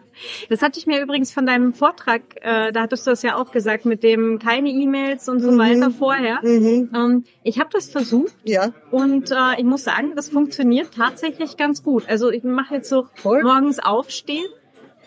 Das 0.48 0.62
hatte 0.62 0.78
ich 0.78 0.86
mir 0.86 1.02
übrigens 1.02 1.32
von 1.32 1.44
deinem 1.44 1.74
Vortrag, 1.74 2.22
äh, 2.40 2.72
da 2.72 2.80
hattest 2.80 3.06
du 3.06 3.10
das 3.10 3.22
ja 3.22 3.36
auch 3.36 3.52
gesagt, 3.52 3.84
mit 3.84 4.02
dem 4.02 4.38
keine 4.38 4.70
E-Mails 4.70 5.28
und 5.28 5.40
so 5.40 5.58
weiter 5.58 5.90
vorher. 5.90 6.38
Mhm. 6.42 6.90
Ähm, 6.94 7.24
ich 7.42 7.60
habe 7.60 7.68
das 7.70 7.90
versucht 7.90 8.32
Ja, 8.44 8.72
und 8.90 9.30
äh, 9.30 9.58
ich 9.58 9.64
muss 9.64 9.84
sagen, 9.84 10.12
das 10.16 10.30
funktioniert 10.30 10.94
tatsächlich 10.96 11.58
ganz 11.58 11.82
gut. 11.82 12.08
Also 12.08 12.30
ich 12.30 12.42
mache 12.42 12.76
jetzt 12.76 12.88
so 12.88 13.08
Voll. 13.16 13.42
morgens 13.42 13.80
aufstehen, 13.80 14.46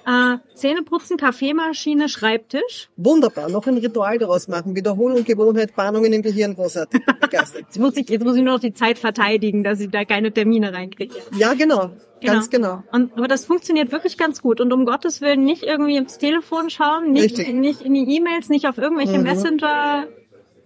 äh, 0.06 0.38
Zähne 0.56 0.84
putzen, 0.84 1.18
Kaffeemaschine, 1.18 2.10
Schreibtisch. 2.10 2.90
wunderbar. 2.98 3.50
Noch 3.50 3.66
ein 3.68 3.78
Ritual 3.78 4.18
daraus 4.18 4.48
machen. 4.48 4.76
Wiederholung, 4.76 5.24
Gewohnheit, 5.24 5.76
Bahnungen 5.76 6.12
im 6.14 6.22
Gehirn, 6.22 6.56
großartig. 6.56 7.02
Begeistert. 7.22 7.62
Jetzt 7.62 7.80
muss 7.80 7.98
ich, 7.98 8.10
jetzt 8.10 8.24
muss 8.24 8.36
ich 8.36 8.44
nur 8.44 8.54
noch 8.54 8.60
die 8.60 8.74
Zeit 8.74 8.98
verteidigen, 8.98 9.64
dass 9.64 9.80
ich 9.80 9.90
da 9.90 10.06
keine 10.06 10.32
Termine 10.32 10.74
reinkriege. 10.74 11.16
Ja, 11.38 11.54
genau. 11.54 11.92
Ganz 12.22 12.50
genau. 12.50 12.84
Und, 12.92 13.18
aber 13.18 13.28
das 13.28 13.46
funktioniert 13.46 13.92
wirklich 13.92 14.18
ganz 14.18 14.42
gut. 14.42 14.62
Und 14.62 14.72
um 14.72 14.86
Gottes 14.86 15.22
Willen 15.22 15.44
nicht 15.44 15.64
irgendwie 15.64 15.98
ins 15.98 16.18
Telefon 16.18 16.70
schauen, 16.70 17.12
nicht, 17.12 17.38
Richtig. 17.38 17.54
nicht 17.54 17.82
in 17.82 17.94
die 17.94 18.16
E-Mails, 18.16 18.50
nicht 18.50 18.68
auf 18.68 18.78
irgendwelche 18.78 19.20
Messenger. 19.20 20.08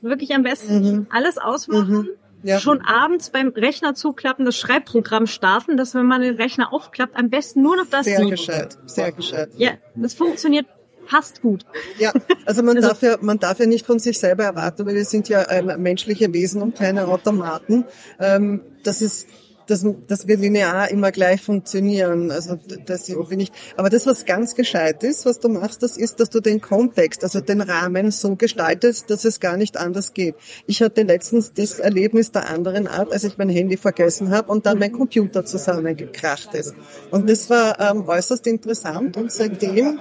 Wirklich 0.01 0.35
am 0.35 0.43
besten 0.43 1.07
alles 1.09 1.39
ausmachen. 1.39 2.09
Ja. 2.43 2.59
Schon 2.59 2.81
abends 2.81 3.29
beim 3.31 3.49
Rechner 3.49 3.95
zuklappen, 3.95 4.45
das 4.45 4.55
Schreibprogramm 4.57 5.25
starten, 5.27 5.75
dass 5.77 5.95
wenn 5.95 6.05
man 6.05 6.21
den 6.21 6.35
Rechner 6.35 6.71
aufklappt, 6.71 7.15
am 7.15 7.29
besten 7.29 7.61
nur 7.63 7.75
noch 7.77 7.87
das 7.89 8.05
Sehr 8.05 8.19
sieht. 8.19 8.29
gescheit. 8.29 8.77
Sehr 8.85 9.11
gescheit. 9.11 9.49
Ja, 9.57 9.71
das 9.95 10.13
funktioniert 10.13 10.65
fast 11.07 11.41
gut. 11.41 11.65
Ja, 11.99 12.11
also 12.45 12.61
man 12.63 12.75
Also- 12.77 12.89
darf 12.89 13.01
ja, 13.01 13.17
man 13.21 13.39
darf 13.39 13.59
ja 13.59 13.65
nicht 13.65 13.85
von 13.85 13.97
sich 13.99 14.19
selber 14.19 14.43
erwarten, 14.43 14.85
weil 14.85 14.95
wir 14.95 15.05
sind 15.05 15.29
ja 15.29 15.49
ähm, 15.49 15.71
menschliche 15.81 16.31
Wesen 16.33 16.61
und 16.61 16.75
keine 16.75 17.07
Automaten. 17.07 17.85
Ähm, 18.19 18.61
das 18.83 19.01
ist 19.01 19.27
dass, 19.67 19.85
dass 20.07 20.27
wir 20.27 20.37
linear 20.37 20.89
immer 20.89 21.11
gleich 21.11 21.41
funktionieren. 21.41 22.31
Also 22.31 22.57
das 22.85 23.07
irgendwie 23.09 23.35
nicht. 23.35 23.53
Aber 23.75 23.89
das, 23.89 24.05
was 24.05 24.25
ganz 24.25 24.55
gescheit 24.55 25.03
ist, 25.03 25.25
was 25.25 25.39
du 25.39 25.49
machst, 25.49 25.83
das 25.83 25.97
ist, 25.97 26.19
dass 26.19 26.29
du 26.29 26.39
den 26.39 26.61
Kontext, 26.61 27.23
also 27.23 27.41
den 27.41 27.61
Rahmen 27.61 28.11
so 28.11 28.35
gestaltest, 28.35 29.09
dass 29.09 29.25
es 29.25 29.39
gar 29.39 29.57
nicht 29.57 29.77
anders 29.77 30.13
geht. 30.13 30.35
Ich 30.65 30.81
hatte 30.81 31.03
letztens 31.03 31.53
das 31.53 31.79
Erlebnis 31.79 32.31
der 32.31 32.49
anderen 32.49 32.87
Art, 32.87 33.11
als 33.11 33.23
ich 33.23 33.37
mein 33.37 33.49
Handy 33.49 33.77
vergessen 33.77 34.31
habe 34.31 34.51
und 34.51 34.65
dann 34.65 34.79
mein 34.79 34.91
Computer 34.91 35.45
zusammengekracht 35.45 36.53
ist. 36.53 36.73
Und 37.11 37.29
das 37.29 37.49
war 37.49 37.79
ähm, 37.79 38.07
äußerst 38.07 38.47
interessant 38.47 39.17
und 39.17 39.31
seitdem 39.31 39.99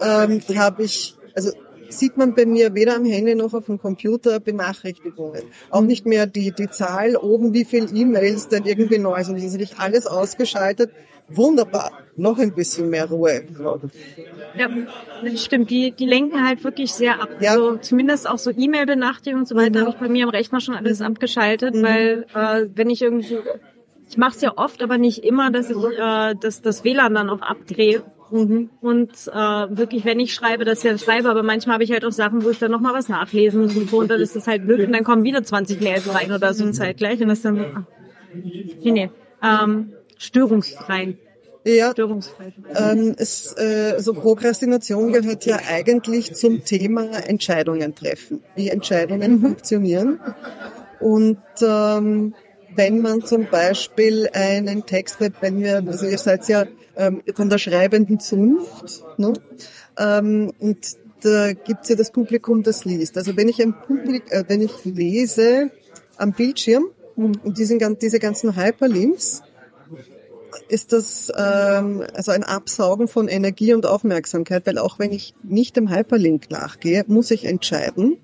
ähm, 0.00 0.40
habe 0.56 0.82
ich, 0.84 1.16
also 1.34 1.52
sieht 1.90 2.16
man 2.16 2.34
bei 2.34 2.46
mir 2.46 2.74
weder 2.74 2.96
am 2.96 3.04
Handy 3.04 3.34
noch 3.34 3.54
auf 3.54 3.66
dem 3.66 3.78
Computer 3.78 4.40
Benachrichtigungen. 4.40 5.42
Auch 5.70 5.82
nicht 5.82 6.06
mehr 6.06 6.26
die, 6.26 6.52
die 6.52 6.70
Zahl 6.70 7.16
oben, 7.16 7.52
wie 7.52 7.64
viel 7.64 7.88
E-Mails 7.94 8.48
denn 8.48 8.64
irgendwie 8.64 8.98
neu 8.98 9.22
sind. 9.24 9.36
Das 9.36 9.44
ist 9.44 9.58
wirklich 9.58 9.78
alles 9.78 10.06
ausgeschaltet. 10.06 10.90
Wunderbar. 11.28 11.90
Noch 12.16 12.38
ein 12.38 12.54
bisschen 12.54 12.88
mehr 12.88 13.08
Ruhe. 13.08 13.42
Ja, 14.56 14.68
das 15.24 15.44
stimmt. 15.44 15.70
Die, 15.70 15.90
die 15.90 16.06
lenken 16.06 16.46
halt 16.46 16.62
wirklich 16.62 16.92
sehr 16.92 17.20
ab. 17.20 17.28
Ja. 17.40 17.52
Also 17.52 17.76
zumindest 17.76 18.28
auch 18.28 18.38
so 18.38 18.50
E-Mail-Benachrichtigungen 18.50 19.42
und 19.42 19.48
so 19.48 19.56
weiter 19.56 19.80
habe 19.80 19.90
ich 19.90 19.96
bei 19.96 20.08
mir 20.08 20.24
am 20.24 20.30
Rechner 20.30 20.60
schon 20.60 20.76
alles 20.76 21.02
abgeschaltet, 21.02 21.74
weil 21.82 22.26
äh, 22.34 22.66
wenn 22.74 22.90
ich 22.90 23.02
irgendwie, 23.02 23.38
ich 24.08 24.16
mache 24.16 24.36
es 24.36 24.40
ja 24.40 24.52
oft, 24.56 24.82
aber 24.82 24.98
nicht 24.98 25.24
immer, 25.24 25.50
dass 25.50 25.68
ich 25.68 25.76
äh, 25.76 26.34
das, 26.40 26.62
das 26.62 26.84
WLAN 26.84 27.14
dann 27.14 27.28
auch 27.28 27.42
abdrehe. 27.42 28.04
Mhm. 28.30 28.70
Und 28.80 29.10
äh, 29.28 29.34
wirklich, 29.34 30.04
wenn 30.04 30.18
ich 30.20 30.34
schreibe, 30.34 30.64
dass 30.64 30.78
ich 30.78 30.84
ja 30.84 30.98
schreibe, 30.98 31.28
aber 31.30 31.42
manchmal 31.42 31.74
habe 31.74 31.84
ich 31.84 31.92
halt 31.92 32.04
auch 32.04 32.12
Sachen, 32.12 32.44
wo 32.44 32.50
ich 32.50 32.58
dann 32.58 32.70
nochmal 32.70 32.94
was 32.94 33.08
nachlesen 33.08 33.62
muss 33.62 33.76
und 33.76 33.88
so, 33.90 33.98
und 33.98 34.10
dann 34.10 34.20
ist 34.20 34.34
das 34.34 34.46
halt 34.46 34.66
blöd 34.66 34.86
und 34.86 34.92
dann 34.92 35.04
kommen 35.04 35.22
wieder 35.22 35.42
20 35.44 35.80
Mails 35.80 36.12
rein 36.12 36.32
oder 36.32 36.52
so 36.54 36.70
zeitgleich 36.70 37.20
und 37.20 37.28
das 37.28 37.38
ist 37.38 37.44
dann, 37.44 37.60
ah, 37.60 37.86
nee, 38.34 38.90
nee, 38.92 39.10
ähm, 39.42 39.92
störungsfrei, 40.18 41.16
Ja, 41.64 41.92
störungsfrei. 41.92 42.52
ähm, 42.74 43.14
es, 43.18 43.54
äh, 43.58 43.92
also 43.94 44.12
Prokrastination 44.14 45.12
gehört 45.12 45.46
ja 45.46 45.58
eigentlich 45.68 46.34
zum 46.34 46.64
Thema 46.64 47.04
Entscheidungen 47.28 47.94
treffen, 47.94 48.40
wie 48.54 48.70
Entscheidungen 48.70 49.40
funktionieren. 49.40 50.18
Und 51.00 51.38
ähm, 51.60 52.34
wenn 52.74 53.00
man 53.00 53.22
zum 53.24 53.46
Beispiel 53.50 54.28
einen 54.32 54.86
Text, 54.86 55.18
wenn 55.40 55.60
wir, 55.60 55.82
also 55.86 56.06
ihr 56.06 56.18
seid 56.18 56.48
ja 56.48 56.64
ähm, 56.96 57.22
von 57.34 57.50
der 57.50 57.58
schreibenden 57.58 58.20
Zunft, 58.20 59.04
ne? 59.18 59.32
ähm, 59.98 60.52
und 60.58 60.78
da 61.22 61.52
gibt's 61.52 61.88
ja 61.88 61.96
das 61.96 62.10
Publikum, 62.10 62.62
das 62.62 62.84
liest. 62.84 63.16
Also 63.16 63.36
wenn 63.36 63.48
ich 63.48 63.60
ein 63.60 63.74
Publik, 63.74 64.30
äh, 64.30 64.44
wenn 64.48 64.60
ich 64.60 64.84
lese 64.84 65.70
am 66.16 66.32
Bildschirm 66.32 66.84
und 67.16 67.58
diesen, 67.58 67.98
diese 67.98 68.18
ganzen 68.18 68.56
Hyperlinks, 68.56 69.42
ist 70.68 70.92
das 70.92 71.32
ähm, 71.36 72.02
also 72.14 72.32
ein 72.32 72.44
Absaugen 72.44 73.08
von 73.08 73.28
Energie 73.28 73.74
und 73.74 73.86
Aufmerksamkeit, 73.86 74.66
weil 74.66 74.78
auch 74.78 74.98
wenn 74.98 75.12
ich 75.12 75.34
nicht 75.42 75.76
dem 75.76 75.90
Hyperlink 75.90 76.50
nachgehe, 76.50 77.04
muss 77.06 77.30
ich 77.30 77.44
entscheiden 77.44 78.18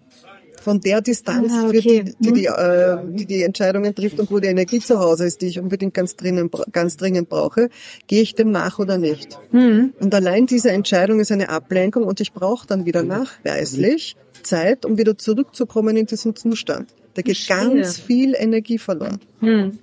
von 0.63 0.81
der 0.81 1.01
Distanz, 1.01 1.53
Ah, 1.53 1.69
okay. 1.69 2.05
die, 2.05 2.15
die, 2.19 2.33
die, 2.33 2.47
äh, 2.47 2.99
die 3.05 3.27
die 3.27 3.43
Entscheidungen 3.43 3.95
trifft 3.95 4.19
und 4.21 4.31
wo 4.31 4.39
die 4.39 4.49
Energie 4.49 4.81
zu 4.81 4.99
Hause 4.99 5.27
ist, 5.27 5.43
die 5.43 5.47
ich 5.47 5.59
unbedingt 5.59 5.95
ganz 5.95 6.17
dringend, 6.17 6.55
ganz 6.73 6.97
dringend 6.97 7.29
brauche, 7.29 7.69
gehe 8.07 8.23
ich 8.23 8.35
dem 8.35 8.51
nach 8.51 8.79
oder 8.79 8.99
nicht. 8.99 9.39
Mhm. 9.53 9.93
Und 10.01 10.15
allein 10.15 10.47
diese 10.47 10.71
Entscheidung 10.71 11.21
ist 11.21 11.33
eine 11.33 11.49
Ablenkung 11.49 12.05
und 12.05 12.21
ich 12.21 12.33
brauche 12.33 12.67
dann 12.67 12.87
wieder 12.87 13.03
nachweislich 13.03 14.17
Zeit, 14.43 14.85
um 14.85 14.99
wieder 14.99 15.19
zurückzukommen 15.19 15.97
in 15.97 16.07
diesen 16.07 16.35
Zustand. 16.37 16.95
Da 17.15 17.23
geht 17.23 17.47
ganz 17.49 18.01
viel 18.01 18.35
Energie 18.35 18.79
verloren. 18.79 19.21
Hm. 19.41 19.79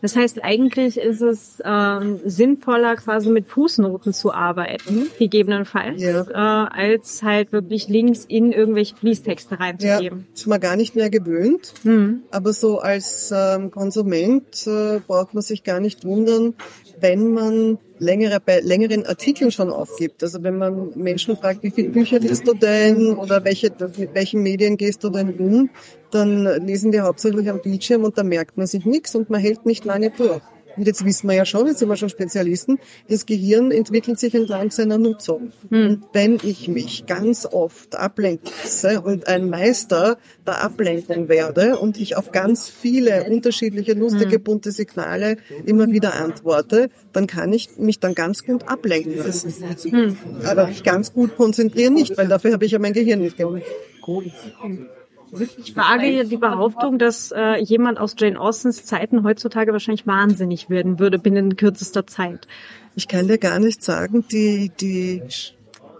Das 0.00 0.16
heißt, 0.16 0.42
eigentlich 0.44 0.96
ist 0.98 1.20
es 1.20 1.60
ähm, 1.64 2.20
sinnvoller, 2.24 2.96
quasi 2.96 3.28
mit 3.30 3.46
Fußnoten 3.46 4.12
zu 4.12 4.32
arbeiten, 4.32 5.08
gegebenenfalls, 5.18 6.00
Ja. 6.02 6.22
äh, 6.22 6.68
als 6.92 7.22
halt 7.22 7.52
wirklich 7.52 7.88
Links 7.88 8.24
in 8.24 8.52
irgendwelche 8.52 8.96
Fließtexte 8.96 9.54
Ja, 9.56 9.60
reinzugeben. 9.60 10.26
ist 10.34 10.46
man 10.46 10.60
gar 10.60 10.76
nicht 10.76 10.94
mehr 10.96 11.10
gewöhnt. 11.10 11.74
Hm. 11.82 12.22
Aber 12.30 12.52
so 12.52 12.78
als 12.78 13.32
ähm, 13.36 13.70
Konsument 13.70 14.66
äh, 14.66 15.00
braucht 15.06 15.34
man 15.34 15.42
sich 15.42 15.64
gar 15.64 15.80
nicht 15.80 16.04
wundern, 16.04 16.54
wenn 17.02 17.32
man 17.32 17.78
längere, 17.98 18.40
bei 18.40 18.60
längeren 18.60 19.04
Artikeln 19.06 19.50
schon 19.50 19.70
aufgibt. 19.70 20.22
Also 20.22 20.42
wenn 20.42 20.58
man 20.58 20.92
Menschen 20.94 21.36
fragt, 21.36 21.62
wie 21.62 21.70
viele 21.70 21.90
Bücher 21.90 22.18
liest 22.18 22.46
du 22.46 22.54
denn 22.54 23.16
oder 23.16 23.44
welche, 23.44 23.70
mit 23.98 24.14
welchen 24.14 24.42
Medien 24.42 24.76
gehst 24.76 25.04
du 25.04 25.10
denn 25.10 25.34
um, 25.34 25.70
dann 26.10 26.44
lesen 26.66 26.92
die 26.92 27.00
hauptsächlich 27.00 27.48
am 27.50 27.60
Bildschirm 27.60 28.04
und 28.04 28.16
da 28.16 28.22
merkt 28.22 28.56
man 28.56 28.66
sich 28.66 28.84
nichts 28.84 29.14
und 29.14 29.30
man 29.30 29.40
hält 29.40 29.66
nicht 29.66 29.84
lange 29.84 30.10
durch. 30.10 30.42
Und 30.76 30.86
jetzt 30.86 31.04
wissen 31.04 31.28
wir 31.28 31.34
ja 31.34 31.44
schon, 31.44 31.66
jetzt 31.66 31.78
sind 31.78 31.88
wir 31.88 31.96
schon 31.96 32.08
Spezialisten, 32.08 32.78
das 33.08 33.26
Gehirn 33.26 33.70
entwickelt 33.70 34.18
sich 34.18 34.34
entlang 34.34 34.70
seiner 34.70 34.98
Nutzung. 34.98 35.52
Hm. 35.70 35.86
Und 35.86 36.04
wenn 36.12 36.38
ich 36.42 36.68
mich 36.68 37.06
ganz 37.06 37.46
oft 37.46 37.96
ablenken 37.96 38.50
lasse 38.62 39.00
und 39.00 39.28
ein 39.28 39.48
Meister 39.48 40.18
der 40.46 40.62
Ablenkung 40.62 41.28
werde 41.28 41.78
und 41.78 42.00
ich 42.00 42.16
auf 42.16 42.32
ganz 42.32 42.68
viele 42.68 43.24
unterschiedliche, 43.24 43.94
lustige, 43.94 44.36
hm. 44.36 44.42
bunte 44.42 44.72
Signale 44.72 45.36
immer 45.64 45.90
wieder 45.90 46.14
antworte, 46.14 46.90
dann 47.12 47.26
kann 47.26 47.52
ich 47.52 47.78
mich 47.78 48.00
dann 48.00 48.14
ganz 48.14 48.44
gut 48.44 48.68
ablenken 48.68 49.16
lassen. 49.16 49.52
Hm. 49.82 50.16
Aber 50.44 50.68
ich 50.68 50.82
ganz 50.82 51.12
gut 51.12 51.36
konzentrieren 51.36 51.94
nicht, 51.94 52.16
weil 52.16 52.28
dafür 52.28 52.52
habe 52.52 52.64
ich 52.64 52.72
ja 52.72 52.78
mein 52.78 52.92
Gehirn 52.92 53.20
nicht 53.20 53.36
gemacht. 53.36 53.62
Ich 55.38 55.76
wage 55.76 56.24
die 56.26 56.36
Behauptung, 56.36 56.98
dass 56.98 57.32
äh, 57.32 57.56
jemand 57.56 57.98
aus 57.98 58.14
Jane 58.18 58.38
Austens 58.38 58.84
Zeiten 58.84 59.24
heutzutage 59.24 59.72
wahrscheinlich 59.72 60.06
wahnsinnig 60.06 60.68
werden 60.68 60.98
würde 60.98 61.18
binnen 61.18 61.56
kürzester 61.56 62.06
Zeit. 62.06 62.46
Ich 62.94 63.08
kann 63.08 63.28
dir 63.28 63.38
gar 63.38 63.58
nicht 63.58 63.82
sagen, 63.82 64.24
die, 64.30 64.70
die, 64.78 65.22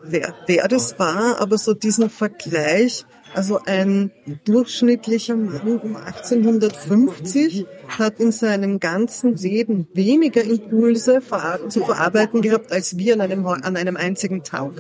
wer, 0.03 0.35
wer 0.47 0.69
das 0.69 0.99
war, 0.99 1.41
aber 1.41 1.57
so 1.57 1.73
diesen 1.73 2.11
Vergleich, 2.11 3.07
also 3.35 3.61
ein 3.65 4.11
durchschnittlicher 4.45 5.37
Mann 5.37 5.79
um 5.79 5.97
1850 5.97 7.67
hat 7.89 8.21
in 8.21 8.33
seinem 8.33 8.79
ganzen 8.79 9.37
Leben 9.37 9.89
weniger 9.95 10.45
Impulse 10.45 11.23
zu 11.69 11.85
verarbeiten 11.85 12.43
gehabt 12.43 12.71
als 12.71 12.99
wir 12.99 13.15
an 13.15 13.23
einem, 13.23 13.47
an 13.47 13.77
einem 13.77 13.97
einzigen 13.97 14.43
Tag. 14.43 14.73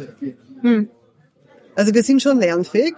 Hm. 0.60 0.90
Also 1.74 1.94
wir 1.94 2.02
sind 2.02 2.20
schon 2.22 2.38
lernfähig. 2.38 2.94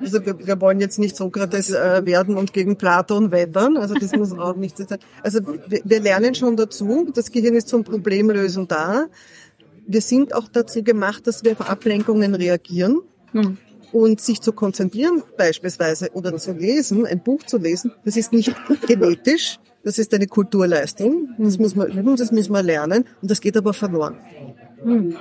Also 0.00 0.24
wir, 0.24 0.46
wir 0.46 0.60
wollen 0.60 0.80
jetzt 0.80 0.98
nicht 0.98 1.16
Sokrates 1.16 1.70
äh, 1.70 2.04
werden 2.04 2.36
und 2.36 2.52
gegen 2.52 2.76
Platon 2.76 3.30
wettern. 3.30 3.76
Also 3.76 3.94
das 3.94 4.12
muss 4.12 4.32
auch 4.32 4.56
nicht 4.56 4.76
sein. 4.76 4.98
Also 5.22 5.40
wir, 5.68 5.80
wir 5.84 6.00
lernen 6.00 6.34
schon 6.34 6.56
dazu. 6.56 7.08
Das 7.14 7.30
Gehirn 7.30 7.54
ist 7.54 7.68
zum 7.68 7.84
Problemlösen 7.84 8.66
da. 8.66 9.06
Wir 9.86 10.00
sind 10.00 10.34
auch 10.34 10.48
dazu 10.48 10.82
gemacht, 10.82 11.26
dass 11.26 11.44
wir 11.44 11.52
auf 11.52 11.68
Ablenkungen 11.68 12.34
reagieren. 12.34 13.00
Hm. 13.32 13.58
Und 13.92 14.20
sich 14.20 14.40
zu 14.40 14.52
konzentrieren 14.52 15.22
beispielsweise 15.36 16.10
oder 16.14 16.36
zu 16.36 16.50
lesen, 16.50 17.06
ein 17.06 17.22
Buch 17.22 17.44
zu 17.44 17.58
lesen, 17.58 17.92
das 18.04 18.16
ist 18.16 18.32
nicht 18.32 18.52
genetisch, 18.88 19.60
das 19.84 19.98
ist 19.98 20.12
eine 20.12 20.26
Kulturleistung. 20.26 21.28
Das 21.38 21.58
muss 21.58 21.76
man 21.76 21.92
üben, 21.92 22.16
das 22.16 22.32
muss 22.32 22.48
man 22.48 22.66
lernen 22.66 23.04
und 23.22 23.30
das 23.30 23.40
geht 23.40 23.56
aber 23.56 23.72
verloren. 23.72 24.16
Hm. 24.82 25.16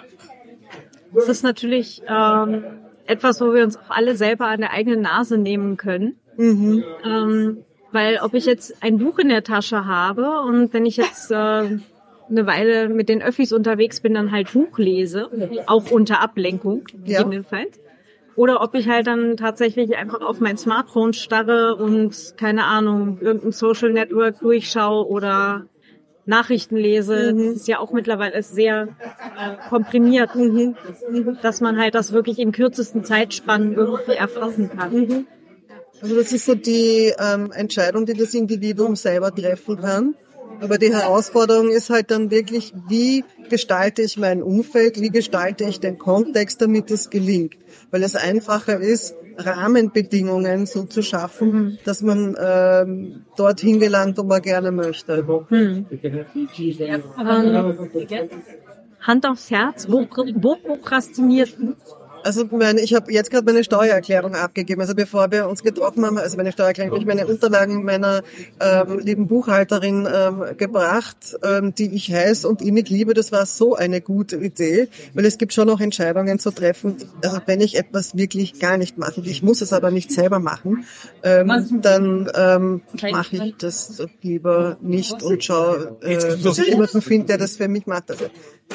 Das 1.13 1.29
ist 1.29 1.43
natürlich 1.43 2.01
ähm, 2.07 2.63
etwas, 3.05 3.41
wo 3.41 3.53
wir 3.53 3.63
uns 3.63 3.77
auch 3.77 3.89
alle 3.89 4.15
selber 4.15 4.47
an 4.47 4.61
der 4.61 4.71
eigenen 4.71 5.01
Nase 5.01 5.37
nehmen 5.37 5.77
können. 5.77 6.15
Mhm. 6.37 6.83
Ähm, 7.05 7.57
weil 7.91 8.19
ob 8.23 8.33
ich 8.33 8.45
jetzt 8.45 8.81
ein 8.81 8.97
Buch 8.97 9.19
in 9.19 9.29
der 9.29 9.43
Tasche 9.43 9.85
habe 9.85 10.41
und 10.41 10.73
wenn 10.73 10.85
ich 10.85 10.97
jetzt 10.97 11.31
äh, 11.31 11.35
eine 11.35 12.47
Weile 12.47 12.89
mit 12.89 13.09
den 13.09 13.21
Öffis 13.21 13.53
unterwegs 13.53 14.01
bin, 14.01 14.15
dann 14.15 14.31
halt 14.31 14.51
Buch 14.53 14.77
lese, 14.77 15.29
auch 15.67 15.91
unter 15.91 16.21
Ablenkung, 16.21 16.85
gegebenenfalls. 16.85 17.77
Ja. 17.77 17.83
Oder 18.35 18.61
ob 18.61 18.73
ich 18.73 18.89
halt 18.89 19.05
dann 19.05 19.37
tatsächlich 19.37 19.95
einfach 19.95 20.21
auf 20.21 20.39
mein 20.39 20.57
Smartphone 20.57 21.13
starre 21.13 21.75
und 21.75 22.33
keine 22.35 22.65
Ahnung, 22.65 23.19
irgendein 23.21 23.51
Social 23.51 23.91
Network 23.91 24.39
durchschaue 24.39 25.07
oder 25.07 25.67
Nachrichten 26.25 26.77
lese. 26.77 27.33
Mhm. 27.33 27.47
Das 27.47 27.55
ist 27.57 27.67
ja 27.67 27.79
auch 27.79 27.91
mittlerweile 27.91 28.41
sehr 28.43 28.89
äh, 29.37 29.69
komprimiert, 29.69 30.35
mhm. 30.35 30.75
dass 31.41 31.61
man 31.61 31.77
halt 31.77 31.95
das 31.95 32.11
wirklich 32.11 32.39
in 32.39 32.51
kürzesten 32.51 33.03
Zeitspannen 33.03 33.73
irgendwie 33.73 34.13
erfassen 34.13 34.69
kann. 34.69 34.93
Mhm. 34.93 35.27
Also 36.01 36.15
das 36.15 36.33
ist 36.33 36.45
so 36.45 36.55
die 36.55 37.13
ähm, 37.17 37.51
Entscheidung, 37.51 38.05
die 38.05 38.13
das 38.13 38.33
Individuum 38.33 38.95
selber 38.95 39.33
treffen 39.33 39.77
kann. 39.77 40.15
Aber 40.61 40.77
die 40.77 40.93
Herausforderung 40.93 41.69
ist 41.69 41.89
halt 41.89 42.11
dann 42.11 42.31
wirklich, 42.31 42.73
wie 42.87 43.23
gestalte 43.49 44.01
ich 44.01 44.17
mein 44.17 44.41
Umfeld, 44.41 44.99
wie 45.01 45.09
gestalte 45.09 45.65
ich 45.65 45.79
den 45.79 45.97
Kontext, 45.97 46.61
damit 46.61 46.89
es 46.91 47.09
gelingt. 47.09 47.55
Weil 47.91 48.03
es 48.03 48.15
einfacher 48.15 48.79
ist, 48.79 49.15
Rahmenbedingungen 49.37 50.65
so 50.65 50.83
zu 50.83 51.01
schaffen, 51.01 51.51
mhm. 51.51 51.77
dass 51.85 52.01
man 52.01 52.35
ähm, 52.39 53.25
dorthin 53.35 53.79
gelangt, 53.79 54.17
wo 54.17 54.23
man 54.23 54.41
gerne 54.41 54.71
möchte. 54.71 55.23
Mhm. 55.49 55.85
Hand 58.99 59.25
aufs 59.25 59.51
Herz, 59.51 59.87
wo, 59.89 60.07
wo 60.35 60.55
prokrastinierst 60.55 61.57
du? 61.59 61.75
Also 62.23 62.45
meine, 62.51 62.81
ich 62.81 62.93
habe 62.93 63.11
jetzt 63.11 63.31
gerade 63.31 63.45
meine 63.45 63.63
Steuererklärung 63.63 64.35
abgegeben. 64.35 64.81
Also 64.81 64.95
bevor 64.95 65.31
wir 65.31 65.47
uns 65.47 65.63
getroffen 65.63 66.05
haben, 66.05 66.17
also 66.17 66.37
meine 66.37 66.51
Steuererklärung, 66.51 66.99
ich 66.99 67.05
meine 67.05 67.27
Unterlagen 67.27 67.83
meiner 67.83 68.23
ähm, 68.59 68.99
lieben 68.99 69.27
Buchhalterin 69.27 70.07
ähm, 70.11 70.57
gebracht, 70.57 71.37
ähm, 71.43 71.75
die 71.75 71.93
ich 71.93 72.11
heiß 72.11 72.45
und 72.45 72.61
innig 72.61 72.89
liebe. 72.89 73.13
Das 73.13 73.31
war 73.31 73.45
so 73.45 73.75
eine 73.75 74.01
gute 74.01 74.37
Idee, 74.37 74.87
weil 75.13 75.25
es 75.25 75.37
gibt 75.37 75.53
schon 75.53 75.67
noch 75.67 75.81
Entscheidungen 75.81 76.39
zu 76.39 76.51
treffen. 76.51 76.97
Also 77.23 77.39
wenn 77.45 77.61
ich 77.61 77.77
etwas 77.77 78.15
wirklich 78.15 78.59
gar 78.59 78.77
nicht 78.77 78.97
mache, 78.97 79.21
ich 79.21 79.43
muss 79.43 79.61
es 79.61 79.73
aber 79.73 79.91
nicht 79.91 80.11
selber 80.11 80.39
machen, 80.39 80.85
ähm, 81.23 81.79
dann 81.81 82.31
ähm, 82.35 82.81
mache 83.11 83.35
ich 83.37 83.55
das 83.57 84.01
lieber 84.21 84.77
nicht 84.81 85.21
und 85.23 85.43
schaue, 85.43 85.97
äh, 86.01 86.37
dass 86.41 86.57
ich 86.57 86.67
jemanden 86.67 87.01
finde, 87.01 87.27
der 87.27 87.37
das 87.37 87.57
für 87.57 87.67
mich 87.67 87.85
macht. 87.85 88.11
Also 88.11 88.25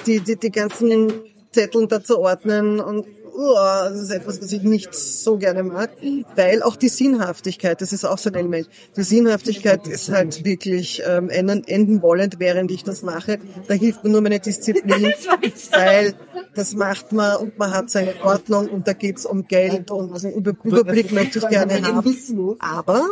die, 0.06 0.20
die, 0.20 0.36
die 0.36 0.50
ganzen 0.50 1.12
Zetteln 1.50 1.88
da 1.88 2.02
zu 2.02 2.18
ordnen 2.18 2.80
und 2.80 3.06
oh, 3.38 3.54
das 3.54 4.00
ist 4.00 4.10
etwas, 4.10 4.42
was 4.42 4.50
ich 4.50 4.62
nicht 4.62 4.92
so 4.94 5.38
gerne 5.38 5.62
mag, 5.62 5.90
weil 6.34 6.62
auch 6.62 6.74
die 6.74 6.88
Sinnhaftigkeit, 6.88 7.80
das 7.80 7.92
ist 7.92 8.04
auch 8.04 8.18
so 8.18 8.30
ein 8.30 8.34
Element. 8.34 8.68
Die 8.96 9.02
Sinnhaftigkeit 9.02 9.86
ist 9.86 10.10
halt 10.10 10.44
wirklich 10.44 11.02
ähm, 11.06 11.30
enden, 11.30 11.62
enden 11.64 12.02
wollend, 12.02 12.40
während 12.40 12.72
ich 12.72 12.82
das 12.82 13.02
mache. 13.02 13.38
Da 13.68 13.74
hilft 13.74 14.02
mir 14.02 14.10
nur 14.10 14.22
meine 14.22 14.40
Disziplin, 14.40 15.12
weil 15.70 16.14
das 16.54 16.74
macht 16.74 17.12
man 17.12 17.36
und 17.36 17.58
man 17.58 17.72
hat 17.72 17.90
seine 17.90 18.14
Ordnung 18.24 18.68
und 18.68 18.88
da 18.88 18.92
geht's 18.92 19.24
um 19.24 19.46
Geld 19.46 19.92
und 19.92 20.12
also 20.12 20.28
Überblick 20.28 21.12
möchte 21.12 21.38
ich 21.38 21.48
gerne 21.48 21.80
haben. 21.82 22.16
Aber 22.58 23.08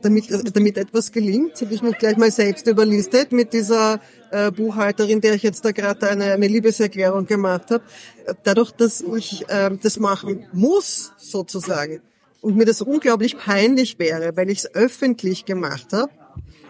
damit, 0.00 0.56
damit 0.56 0.78
etwas 0.78 1.12
gelingt, 1.12 1.60
habe 1.60 1.74
ich 1.74 1.82
mich 1.82 1.98
gleich 1.98 2.16
mal 2.16 2.30
selbst 2.30 2.66
überlistet 2.66 3.32
mit 3.32 3.52
dieser 3.52 4.00
äh, 4.30 4.50
Buchhalterin, 4.50 5.20
der 5.20 5.34
ich 5.34 5.42
jetzt 5.42 5.64
da 5.64 5.72
gerade 5.72 6.08
eine, 6.08 6.32
eine 6.32 6.46
Liebeserklärung 6.46 7.26
gemacht 7.26 7.70
habe. 7.70 7.84
Dadurch, 8.44 8.70
dass 8.72 9.00
ich 9.00 9.48
äh, 9.48 9.70
das 9.82 9.98
machen 9.98 10.46
muss, 10.52 11.12
sozusagen, 11.18 12.02
und 12.40 12.56
mir 12.56 12.64
das 12.64 12.80
unglaublich 12.80 13.36
peinlich 13.36 13.98
wäre, 13.98 14.36
weil 14.36 14.50
ich 14.50 14.58
es 14.60 14.74
öffentlich 14.74 15.44
gemacht 15.44 15.92
habe, 15.92 16.10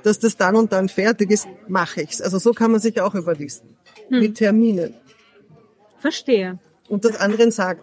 dass 0.02 0.18
das 0.18 0.36
dann 0.36 0.56
und 0.56 0.72
dann 0.72 0.88
fertig 0.88 1.30
ist, 1.30 1.46
mache 1.68 2.02
ich's. 2.02 2.20
Also 2.20 2.38
so 2.38 2.52
kann 2.52 2.70
man 2.70 2.80
sich 2.80 3.00
auch 3.00 3.14
überlisten. 3.14 3.76
Hm. 4.08 4.20
Mit 4.20 4.34
Terminen. 4.36 4.94
Verstehe. 5.98 6.58
Und 6.88 7.04
das 7.04 7.20
anderen 7.20 7.50
sagen. 7.50 7.82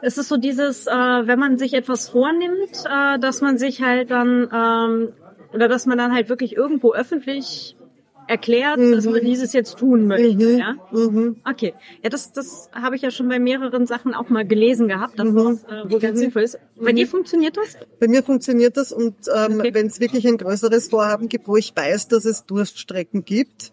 Es 0.00 0.16
ist 0.16 0.28
so 0.28 0.36
dieses, 0.36 0.86
äh, 0.86 0.90
wenn 0.90 1.38
man 1.38 1.58
sich 1.58 1.74
etwas 1.74 2.08
vornimmt, 2.08 2.84
äh, 2.88 3.18
dass 3.18 3.40
man 3.40 3.58
sich 3.58 3.82
halt 3.82 4.10
dann 4.10 4.48
ähm, 4.52 5.12
oder 5.52 5.68
dass 5.68 5.86
man 5.86 5.98
dann 5.98 6.14
halt 6.14 6.28
wirklich 6.28 6.54
irgendwo 6.56 6.92
öffentlich 6.92 7.76
erklärt, 8.28 8.78
mhm. 8.78 8.92
dass 8.92 9.06
man 9.06 9.24
dieses 9.24 9.52
jetzt 9.52 9.78
tun 9.78 10.06
möchte. 10.06 10.46
Mhm. 10.46 10.58
Ja? 10.58 10.76
Mhm. 10.92 11.36
Okay. 11.48 11.74
Ja, 12.02 12.10
das, 12.10 12.32
das 12.32 12.70
habe 12.72 12.94
ich 12.94 13.02
ja 13.02 13.10
schon 13.10 13.28
bei 13.28 13.38
mehreren 13.38 13.86
Sachen 13.86 14.14
auch 14.14 14.28
mal 14.28 14.46
gelesen 14.46 14.86
gehabt, 14.86 15.18
dass 15.18 15.28
mhm. 15.28 15.60
das 15.66 15.86
äh, 15.86 15.90
wohl 15.90 15.98
ganz 15.98 16.18
sinnvoll 16.20 16.42
ist. 16.42 16.58
Bei 16.76 16.92
dir 16.92 17.08
funktioniert 17.08 17.56
das? 17.56 17.76
Bei 17.98 18.06
mir 18.06 18.22
funktioniert 18.22 18.76
das 18.76 18.92
und 18.92 19.16
ähm, 19.34 19.60
okay. 19.60 19.74
wenn 19.74 19.86
es 19.86 19.98
wirklich 19.98 20.26
ein 20.28 20.36
größeres 20.36 20.88
Vorhaben 20.88 21.28
gibt, 21.28 21.48
wo 21.48 21.56
ich 21.56 21.74
weiß, 21.74 22.08
dass 22.08 22.24
es 22.24 22.44
Durststrecken 22.44 23.24
gibt, 23.24 23.72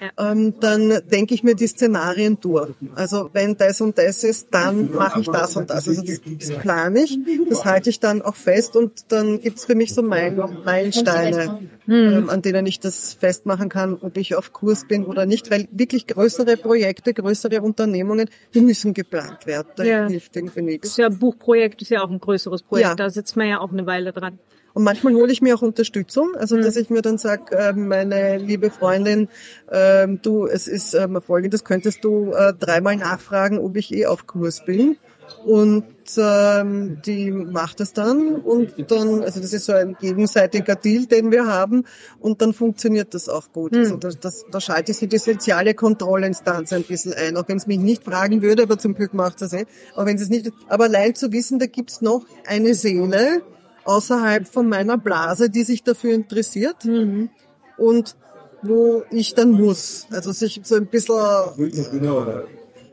ja. 0.00 0.32
ähm, 0.32 0.54
dann 0.60 1.00
denke 1.10 1.34
ich 1.34 1.42
mir 1.42 1.54
die 1.54 1.66
Szenarien 1.66 2.38
durch. 2.40 2.74
Also 2.94 3.30
wenn 3.32 3.56
das 3.56 3.80
und 3.80 3.98
das 3.98 4.24
ist, 4.24 4.48
dann 4.50 4.92
mache 4.92 5.20
ich 5.20 5.28
das 5.28 5.56
und 5.56 5.70
das. 5.70 5.88
Also 5.88 6.02
das, 6.02 6.20
das 6.24 6.50
plane 6.58 7.00
ich, 7.00 7.18
das 7.48 7.64
halte 7.64 7.90
ich 7.90 8.00
dann 8.00 8.22
auch 8.22 8.34
fest 8.34 8.76
und 8.76 9.12
dann 9.12 9.40
gibt's 9.40 9.64
für 9.64 9.74
mich 9.74 9.94
so 9.94 10.02
Meilensteine, 10.02 11.60
ähm, 11.88 12.30
an 12.30 12.42
denen 12.42 12.66
ich 12.66 12.80
das 12.80 13.14
festmachen 13.14 13.68
kann, 13.68 13.98
ob 14.00 14.16
ich 14.16 14.34
auf 14.34 14.52
Kurs 14.52 14.86
bin 14.86 15.04
oder 15.04 15.26
nicht, 15.26 15.50
weil 15.50 15.68
wirklich 15.70 16.06
größere 16.06 16.56
Projekte, 16.56 17.14
größere 17.14 17.62
Unternehmungen, 17.62 18.28
die 18.54 18.60
müssen 18.60 18.94
geplant 18.94 19.46
werden. 19.46 19.68
Da 19.76 19.84
ja. 19.84 20.08
hilft 20.08 20.36
irgendwie 20.36 20.62
nichts. 20.62 20.82
Das 20.82 20.90
ist 20.92 20.98
ja 20.98 21.06
ein 21.06 21.18
Buchprojekt, 21.18 21.82
ist 21.82 21.90
ja 21.90 22.02
auch 22.02 22.10
ein 22.10 22.20
größeres 22.20 22.62
Projekt, 22.62 22.88
ja. 22.88 22.94
da 22.94 23.10
sitzt 23.10 23.36
man 23.36 23.48
ja 23.48 23.60
auch 23.60 23.72
eine 23.72 23.86
Weile 23.86 24.12
dran. 24.12 24.38
Und 24.76 24.82
manchmal 24.82 25.14
hole 25.14 25.32
ich 25.32 25.40
mir 25.40 25.54
auch 25.54 25.62
Unterstützung, 25.62 26.34
also 26.36 26.60
dass 26.60 26.74
mhm. 26.74 26.82
ich 26.82 26.90
mir 26.90 27.00
dann 27.00 27.16
sage, 27.16 27.56
äh, 27.56 27.72
meine 27.72 28.36
liebe 28.36 28.68
Freundin, 28.68 29.28
äh, 29.70 30.06
du, 30.06 30.44
es 30.44 30.68
ist 30.68 30.92
ähm, 30.92 31.18
folgendes, 31.26 31.64
könntest 31.64 32.04
du 32.04 32.32
äh, 32.32 32.52
dreimal 32.52 32.96
nachfragen, 32.96 33.58
ob 33.58 33.74
ich 33.78 33.94
eh 33.94 34.04
auf 34.04 34.26
Kurs 34.26 34.66
bin. 34.66 34.98
Und 35.46 35.86
ähm, 36.18 36.98
die 37.06 37.30
macht 37.30 37.80
es 37.80 37.94
dann 37.94 38.36
und 38.36 38.74
dann, 38.90 39.22
also 39.22 39.40
das 39.40 39.54
ist 39.54 39.64
so 39.64 39.72
ein 39.72 39.96
gegenseitiger 39.98 40.74
Deal, 40.74 41.06
den 41.06 41.32
wir 41.32 41.46
haben 41.46 41.84
und 42.20 42.42
dann 42.42 42.52
funktioniert 42.52 43.14
das 43.14 43.30
auch 43.30 43.50
gut. 43.52 43.72
Mhm. 43.72 43.78
Also 43.78 43.96
das, 43.96 44.20
das, 44.20 44.44
da 44.52 44.60
schalte 44.60 44.92
ich 44.92 44.98
so 44.98 45.06
die 45.06 45.16
soziale 45.16 45.72
Kontrollinstanz 45.72 46.74
ein 46.74 46.82
bisschen 46.82 47.14
ein, 47.14 47.38
auch 47.38 47.48
wenn 47.48 47.56
es 47.56 47.66
mich 47.66 47.78
nicht 47.78 48.04
fragen 48.04 48.42
würde, 48.42 48.64
aber 48.64 48.78
zum 48.78 48.94
Glück 48.94 49.14
macht 49.14 49.40
das 49.40 49.54
eh. 49.54 49.64
Aber 49.94 50.04
wenn 50.04 50.16
es 50.16 50.28
nicht, 50.28 50.52
aber 50.68 50.84
allein 50.84 51.14
zu 51.14 51.32
wissen, 51.32 51.58
da 51.58 51.66
gibt's 51.66 52.02
noch 52.02 52.26
eine 52.46 52.74
Seele, 52.74 53.42
außerhalb 53.86 54.46
von 54.46 54.68
meiner 54.68 54.98
Blase, 54.98 55.50
die 55.50 55.62
sich 55.62 55.82
dafür 55.82 56.14
interessiert. 56.14 56.84
Mhm. 56.84 57.30
Und 57.78 58.16
wo 58.62 59.04
ich 59.10 59.34
dann 59.34 59.52
muss. 59.52 60.06
Also 60.10 60.32
sich 60.32 60.60
so 60.64 60.76
ein 60.76 60.86
bisschen 60.86 61.18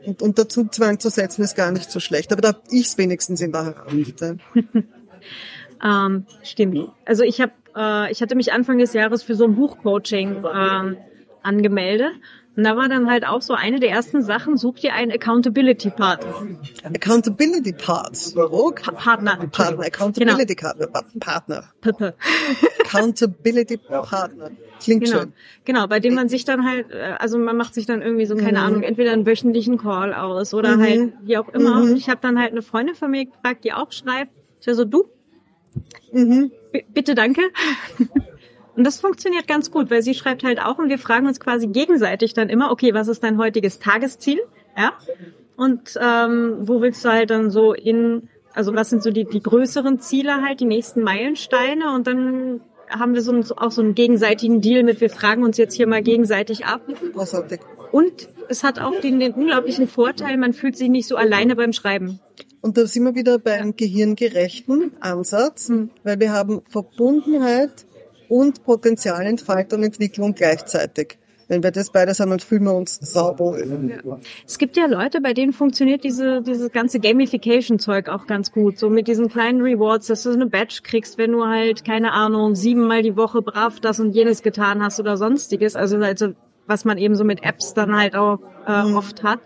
und 0.06 0.22
unter 0.22 0.48
Zugzwang 0.48 1.00
zu 1.00 1.08
setzen 1.08 1.42
ist 1.42 1.56
gar 1.56 1.72
nicht 1.72 1.90
so 1.90 2.00
schlecht. 2.00 2.32
Aber 2.32 2.42
da 2.42 2.48
habe 2.48 2.60
ich 2.70 2.86
es 2.86 2.98
wenigstens 2.98 3.40
in 3.40 3.52
der 3.52 3.74
Hand. 3.74 4.14
ähm, 5.82 6.26
stimmt. 6.42 6.88
Also 7.04 7.24
ich 7.24 7.40
habe, 7.40 7.52
äh, 7.74 8.12
ich 8.12 8.20
hatte 8.20 8.34
mich 8.34 8.52
Anfang 8.52 8.78
des 8.78 8.92
Jahres 8.92 9.22
für 9.22 9.34
so 9.34 9.44
ein 9.44 9.54
Buchcoaching 9.54 10.44
ähm, 10.44 10.96
angemeldet 11.42 12.12
und 12.56 12.62
da 12.64 12.76
war 12.76 12.88
dann 12.88 13.10
halt 13.10 13.26
auch 13.26 13.42
so 13.42 13.54
eine 13.54 13.80
der 13.80 13.90
ersten 13.90 14.22
Sachen, 14.22 14.56
such 14.56 14.76
dir 14.76 14.94
einen 14.94 15.10
Accountability 15.10 15.90
Partner. 15.90 16.34
Accountability 16.84 17.72
Partner. 17.72 18.48
Oh, 18.50 18.70
Partner. 18.70 19.36
Partner. 19.50 19.84
Accountability 19.84 20.54
genau. 20.54 20.72
Partner. 21.18 21.64
Partner. 21.80 22.14
Accountability 22.84 23.76
Partner. 23.88 24.50
Klingt 24.80 25.04
genau. 25.04 25.20
schön. 25.20 25.32
Genau, 25.64 25.86
bei 25.88 25.98
dem 25.98 26.14
man 26.14 26.28
sich 26.28 26.44
dann 26.44 26.64
halt, 26.64 26.90
äh, 26.92 27.14
also 27.18 27.38
man 27.38 27.56
macht 27.56 27.74
sich 27.74 27.86
dann 27.86 28.02
irgendwie 28.02 28.26
so, 28.26 28.36
keine 28.36 28.58
mhm. 28.60 28.64
Ahnung, 28.64 28.82
entweder 28.82 29.12
einen 29.12 29.26
wöchentlichen 29.26 29.78
Call 29.78 30.14
aus 30.14 30.54
oder 30.54 30.76
mhm. 30.76 30.82
halt 30.82 31.12
wie 31.22 31.38
auch 31.38 31.48
immer. 31.48 31.80
Mhm. 31.80 31.90
Und 31.90 31.96
ich 31.96 32.08
habe 32.08 32.20
dann 32.20 32.38
halt 32.38 32.52
eine 32.52 32.62
Freundin 32.62 32.94
von 32.94 33.10
mir 33.10 33.26
gefragt, 33.26 33.64
die 33.64 33.72
auch 33.72 33.90
schreibt. 33.90 34.30
Ich 34.60 34.66
war 34.68 34.74
so, 34.74 34.84
du? 34.84 35.06
Mhm. 36.12 36.52
Bitte 36.92 37.14
danke. 37.14 37.42
Und 38.76 38.84
das 38.84 39.00
funktioniert 39.00 39.46
ganz 39.46 39.70
gut, 39.70 39.90
weil 39.90 40.02
sie 40.02 40.14
schreibt 40.14 40.42
halt 40.42 40.60
auch 40.60 40.78
und 40.78 40.88
wir 40.88 40.98
fragen 40.98 41.26
uns 41.26 41.38
quasi 41.40 41.68
gegenseitig 41.68 42.34
dann 42.34 42.48
immer, 42.48 42.70
okay, 42.70 42.92
was 42.94 43.08
ist 43.08 43.22
dein 43.22 43.38
heutiges 43.38 43.78
Tagesziel? 43.78 44.40
Ja. 44.76 44.92
Und 45.56 45.98
ähm, 46.00 46.56
wo 46.62 46.80
willst 46.80 47.04
du 47.04 47.10
halt 47.10 47.30
dann 47.30 47.50
so 47.50 47.72
in, 47.72 48.28
also 48.52 48.74
was 48.74 48.90
sind 48.90 49.02
so 49.02 49.10
die, 49.10 49.24
die 49.24 49.42
größeren 49.42 50.00
Ziele 50.00 50.42
halt, 50.42 50.60
die 50.60 50.64
nächsten 50.64 51.02
Meilensteine 51.02 51.94
und 51.94 52.06
dann 52.06 52.60
haben 52.90 53.14
wir 53.14 53.22
so, 53.22 53.32
einen, 53.32 53.44
auch 53.52 53.70
so 53.70 53.82
einen 53.82 53.94
gegenseitigen 53.94 54.60
Deal 54.60 54.82
mit, 54.82 55.00
wir 55.00 55.10
fragen 55.10 55.44
uns 55.44 55.56
jetzt 55.56 55.74
hier 55.74 55.86
mal 55.86 56.02
gegenseitig 56.02 56.66
ab. 56.66 56.82
Und 57.92 58.28
es 58.48 58.64
hat 58.64 58.80
auch 58.80 59.00
den, 59.00 59.20
den 59.20 59.32
unglaublichen 59.32 59.88
Vorteil, 59.88 60.36
man 60.36 60.52
fühlt 60.52 60.76
sich 60.76 60.88
nicht 60.88 61.06
so 61.06 61.16
alleine 61.16 61.56
beim 61.56 61.72
Schreiben. 61.72 62.20
Und 62.60 62.76
da 62.76 62.86
sind 62.86 63.04
wir 63.04 63.14
wieder 63.14 63.38
beim 63.38 63.76
gehirngerechten 63.76 64.92
Ansatz, 65.00 65.68
mhm. 65.68 65.90
weil 66.02 66.18
wir 66.18 66.32
haben 66.32 66.62
Verbundenheit 66.68 67.86
und 68.28 68.64
Potenzialentfaltung 68.64 69.80
und 69.80 69.84
Entwicklung 69.84 70.34
gleichzeitig. 70.34 71.18
Wenn 71.48 71.62
wir 71.62 71.70
das 71.70 71.90
beides 71.90 72.20
haben, 72.20 72.30
dann 72.30 72.40
fühlen 72.40 72.64
wir 72.64 72.74
uns 72.74 72.96
sauber. 72.96 73.58
Ja. 73.58 74.18
Es 74.46 74.58
gibt 74.58 74.76
ja 74.76 74.86
Leute, 74.86 75.20
bei 75.20 75.34
denen 75.34 75.52
funktioniert 75.52 76.02
diese, 76.02 76.40
dieses 76.40 76.72
ganze 76.72 77.00
Gamification-Zeug 77.00 78.08
auch 78.08 78.26
ganz 78.26 78.50
gut. 78.50 78.78
So 78.78 78.88
mit 78.88 79.08
diesen 79.08 79.28
kleinen 79.28 79.60
Rewards, 79.60 80.06
dass 80.06 80.22
du 80.22 80.30
eine 80.30 80.46
Badge 80.46 80.80
kriegst, 80.82 81.18
wenn 81.18 81.32
du 81.32 81.44
halt, 81.44 81.84
keine 81.84 82.12
Ahnung, 82.12 82.54
siebenmal 82.54 83.02
die 83.02 83.16
Woche 83.16 83.42
brav 83.42 83.80
das 83.80 84.00
und 84.00 84.12
jenes 84.12 84.42
getan 84.42 84.82
hast 84.82 84.98
oder 85.00 85.16
sonstiges. 85.16 85.76
Also, 85.76 85.98
also 85.98 86.32
was 86.66 86.86
man 86.86 86.96
eben 86.96 87.14
so 87.14 87.24
mit 87.24 87.44
Apps 87.44 87.74
dann 87.74 87.94
halt 87.94 88.16
auch 88.16 88.38
äh, 88.66 88.84
mhm. 88.84 88.96
oft 88.96 89.22
hat. 89.22 89.40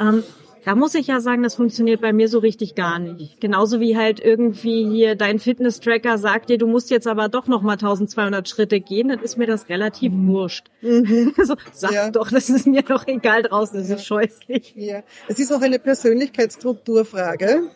Ähm, 0.00 0.24
da 0.64 0.74
muss 0.74 0.94
ich 0.94 1.06
ja 1.06 1.20
sagen, 1.20 1.42
das 1.42 1.54
funktioniert 1.54 2.00
bei 2.00 2.12
mir 2.12 2.28
so 2.28 2.38
richtig 2.38 2.74
gar 2.74 2.98
nicht. 2.98 3.40
Genauso 3.40 3.80
wie 3.80 3.96
halt 3.96 4.20
irgendwie 4.20 4.88
hier 4.88 5.14
dein 5.14 5.38
Fitness-Tracker 5.38 6.18
sagt 6.18 6.50
dir, 6.50 6.58
du 6.58 6.66
musst 6.66 6.90
jetzt 6.90 7.06
aber 7.06 7.28
doch 7.28 7.46
noch 7.46 7.62
mal 7.62 7.72
1200 7.72 8.48
Schritte 8.48 8.80
gehen, 8.80 9.08
dann 9.08 9.20
ist 9.20 9.38
mir 9.38 9.46
das 9.46 9.68
relativ 9.68 10.12
mhm. 10.12 10.28
wurscht. 10.28 10.66
Mhm. 10.82 11.34
Also 11.38 11.54
sag 11.72 11.92
ja. 11.92 12.10
doch, 12.10 12.30
das 12.30 12.50
ist 12.50 12.66
mir 12.66 12.82
doch 12.82 13.06
egal 13.06 13.42
draußen, 13.42 13.78
das 13.78 13.88
ist 13.90 14.04
scheußlich. 14.04 14.74
Ja. 14.76 15.02
Es 15.28 15.38
ist 15.38 15.52
auch 15.52 15.60
eine 15.60 15.78
Persönlichkeitsstrukturfrage 15.78 17.70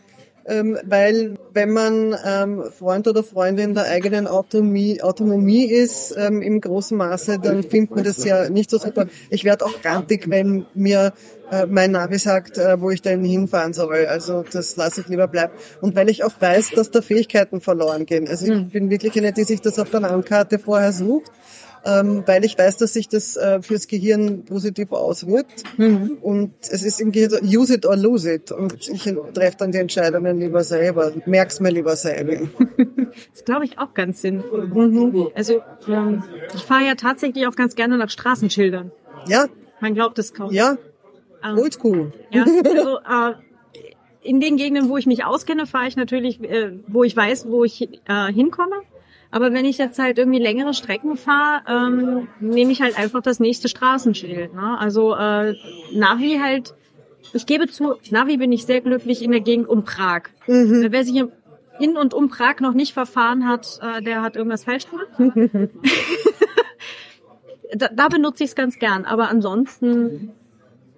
ähm, 0.46 0.78
weil 0.84 1.34
wenn 1.52 1.70
man 1.70 2.16
ähm, 2.24 2.64
Freund 2.76 3.06
oder 3.06 3.22
Freundin 3.22 3.74
der 3.74 3.84
eigenen 3.84 4.26
Autonomie, 4.26 5.02
Autonomie 5.02 5.64
ist 5.64 6.14
ähm, 6.16 6.42
im 6.42 6.60
großen 6.60 6.96
Maße, 6.96 7.38
dann 7.38 7.62
findet 7.62 7.94
man 7.94 8.04
das 8.04 8.24
ja 8.24 8.48
nicht 8.48 8.70
so 8.70 8.78
super. 8.78 9.06
Ich 9.30 9.44
werde 9.44 9.64
auch 9.64 9.82
grantig, 9.82 10.28
wenn 10.28 10.66
mir 10.74 11.12
äh, 11.50 11.66
mein 11.66 11.92
Navi 11.92 12.18
sagt, 12.18 12.58
äh, 12.58 12.80
wo 12.80 12.90
ich 12.90 13.02
denn 13.02 13.24
hinfahren 13.24 13.72
soll. 13.72 14.06
Also 14.06 14.42
das 14.50 14.76
lasse 14.76 15.02
ich 15.02 15.08
lieber 15.08 15.28
bleiben. 15.28 15.52
Und 15.80 15.94
weil 15.94 16.08
ich 16.08 16.24
auch 16.24 16.32
weiß, 16.40 16.70
dass 16.70 16.90
da 16.90 17.02
Fähigkeiten 17.02 17.60
verloren 17.60 18.06
gehen. 18.06 18.26
Also 18.26 18.46
ich 18.46 18.52
hm. 18.52 18.68
bin 18.70 18.90
wirklich 18.90 19.16
eine, 19.16 19.32
die 19.32 19.44
sich 19.44 19.60
das 19.60 19.78
auf 19.78 19.90
der 19.90 20.00
Landkarte 20.00 20.58
vorher 20.58 20.92
sucht 20.92 21.30
ähm, 21.84 22.22
weil 22.26 22.44
ich 22.44 22.56
weiß, 22.56 22.76
dass 22.76 22.92
sich 22.92 23.08
das 23.08 23.36
äh, 23.36 23.60
fürs 23.62 23.88
Gehirn 23.88 24.44
positiv 24.44 24.92
auswirkt. 24.92 25.64
Mhm. 25.76 26.18
Und 26.20 26.54
es 26.70 26.82
ist 26.82 27.00
im 27.00 27.12
Gehirn 27.12 27.44
use 27.44 27.74
it 27.74 27.86
or 27.86 27.96
lose 27.96 28.32
it. 28.32 28.52
Und 28.52 28.88
ich 28.88 29.02
treffe 29.34 29.56
dann 29.58 29.72
die 29.72 29.78
Entscheidungen 29.78 30.38
lieber 30.38 30.62
selber, 30.64 31.12
merk's 31.26 31.60
mir 31.60 31.70
lieber 31.70 31.96
selber. 31.96 32.32
das 33.32 33.44
glaube 33.44 33.64
ich 33.64 33.78
auch 33.78 33.94
ganz 33.94 34.22
sinnvoll. 34.22 34.66
Mhm. 34.66 35.28
Also 35.34 35.62
ähm, 35.88 36.22
ich 36.54 36.62
fahre 36.62 36.84
ja 36.84 36.94
tatsächlich 36.94 37.46
auch 37.46 37.56
ganz 37.56 37.74
gerne 37.74 37.98
nach 37.98 38.10
Straßenschildern. 38.10 38.92
Ja. 39.28 39.46
Man 39.80 39.94
glaubt 39.94 40.18
es 40.18 40.32
kaum. 40.32 40.52
Ja. 40.52 40.76
Ähm, 41.44 41.58
Oldschool. 41.58 42.12
Ja, 42.30 42.44
also 42.64 42.98
äh, 42.98 43.34
in 44.22 44.40
den 44.40 44.56
Gegenden, 44.56 44.88
wo 44.88 44.96
ich 44.96 45.06
mich 45.06 45.24
auskenne, 45.24 45.66
fahre 45.66 45.88
ich 45.88 45.96
natürlich, 45.96 46.40
äh, 46.42 46.78
wo 46.86 47.02
ich 47.02 47.16
weiß, 47.16 47.46
wo 47.48 47.64
ich 47.64 47.82
äh, 48.06 48.32
hinkomme. 48.32 48.76
Aber 49.32 49.52
wenn 49.52 49.64
ich 49.64 49.78
jetzt 49.78 49.98
halt 49.98 50.18
irgendwie 50.18 50.38
längere 50.38 50.74
Strecken 50.74 51.16
fahre, 51.16 51.62
ähm, 51.66 52.28
nehme 52.38 52.70
ich 52.70 52.82
halt 52.82 52.98
einfach 52.98 53.22
das 53.22 53.40
nächste 53.40 53.68
Straßenschild. 53.68 54.54
Ne? 54.54 54.78
Also 54.78 55.16
äh, 55.16 55.54
Navi 55.92 56.38
halt, 56.40 56.74
ich 57.32 57.46
gebe 57.46 57.66
zu, 57.66 57.94
Navi 58.10 58.36
bin 58.36 58.52
ich 58.52 58.66
sehr 58.66 58.82
glücklich 58.82 59.22
in 59.22 59.32
der 59.32 59.40
Gegend 59.40 59.68
um 59.68 59.84
Prag. 59.84 60.24
Mhm. 60.46 60.86
Wer 60.90 61.04
sich 61.04 61.24
in 61.80 61.96
und 61.96 62.12
um 62.12 62.28
Prag 62.28 62.60
noch 62.60 62.74
nicht 62.74 62.92
verfahren 62.92 63.48
hat, 63.48 63.80
äh, 63.82 64.02
der 64.02 64.20
hat 64.20 64.36
irgendwas 64.36 64.64
falsch 64.64 64.84
gemacht. 64.88 65.08
da, 67.74 67.88
da 67.88 68.08
benutze 68.08 68.44
ich 68.44 68.50
es 68.50 68.54
ganz 68.54 68.78
gern. 68.78 69.06
Aber 69.06 69.30
ansonsten 69.30 70.34